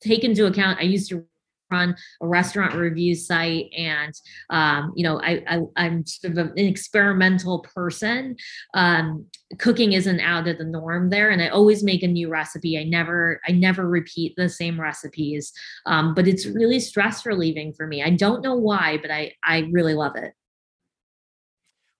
take 0.00 0.22
into 0.22 0.46
account, 0.46 0.78
I 0.78 0.84
used 0.84 1.10
to 1.10 1.26
run 1.70 1.94
a 2.20 2.26
restaurant 2.26 2.74
review 2.74 3.14
site 3.14 3.70
and 3.76 4.14
um, 4.50 4.92
you 4.96 5.04
know 5.04 5.20
I, 5.20 5.60
am 5.76 6.06
sort 6.06 6.36
of 6.36 6.38
an 6.38 6.58
experimental 6.58 7.60
person. 7.60 8.36
Um, 8.74 9.26
cooking 9.58 9.92
isn't 9.92 10.20
out 10.20 10.46
of 10.46 10.58
the 10.58 10.64
norm 10.64 11.10
there 11.10 11.30
and 11.30 11.42
i 11.42 11.48
always 11.48 11.82
make 11.82 12.02
a 12.02 12.08
new 12.08 12.28
recipe. 12.28 12.78
I 12.78 12.84
never 12.84 13.40
i 13.46 13.52
never 13.52 13.88
repeat 13.88 14.34
the 14.36 14.48
same 14.48 14.80
recipes. 14.80 15.52
Um, 15.86 16.14
but 16.14 16.28
it's 16.28 16.46
really 16.46 16.80
stress 16.80 17.26
relieving 17.26 17.72
for 17.72 17.86
me. 17.86 18.02
I 18.02 18.10
don't 18.10 18.42
know 18.42 18.56
why 18.56 18.98
but 18.98 19.10
i 19.10 19.32
i 19.44 19.68
really 19.72 19.94
love 19.94 20.16
it 20.16 20.34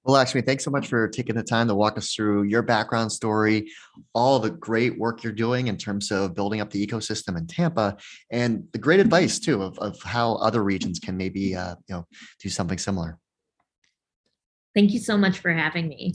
Well, 0.04 0.14
Lakshmi, 0.14 0.40
thanks 0.40 0.64
so 0.64 0.70
much 0.70 0.88
for 0.88 1.08
taking 1.08 1.36
the 1.36 1.42
time 1.42 1.68
to 1.68 1.74
walk 1.74 1.98
us 1.98 2.14
through 2.14 2.44
your 2.44 2.62
background 2.62 3.12
story, 3.12 3.70
all 4.14 4.38
the 4.38 4.50
great 4.50 4.98
work 4.98 5.22
you're 5.22 5.32
doing 5.32 5.66
in 5.66 5.76
terms 5.76 6.10
of 6.10 6.34
building 6.34 6.62
up 6.62 6.70
the 6.70 6.84
ecosystem 6.84 7.36
in 7.36 7.46
Tampa, 7.46 7.98
and 8.30 8.66
the 8.72 8.78
great 8.78 9.00
advice 9.00 9.38
too 9.38 9.62
of, 9.62 9.78
of 9.78 10.00
how 10.02 10.36
other 10.36 10.64
regions 10.64 10.98
can 11.00 11.18
maybe 11.18 11.54
uh, 11.54 11.74
you 11.86 11.94
know 11.94 12.06
do 12.40 12.48
something 12.48 12.78
similar. 12.78 13.18
Thank 14.74 14.92
you 14.92 15.00
so 15.00 15.18
much 15.18 15.38
for 15.38 15.52
having 15.52 15.88
me. 15.88 16.14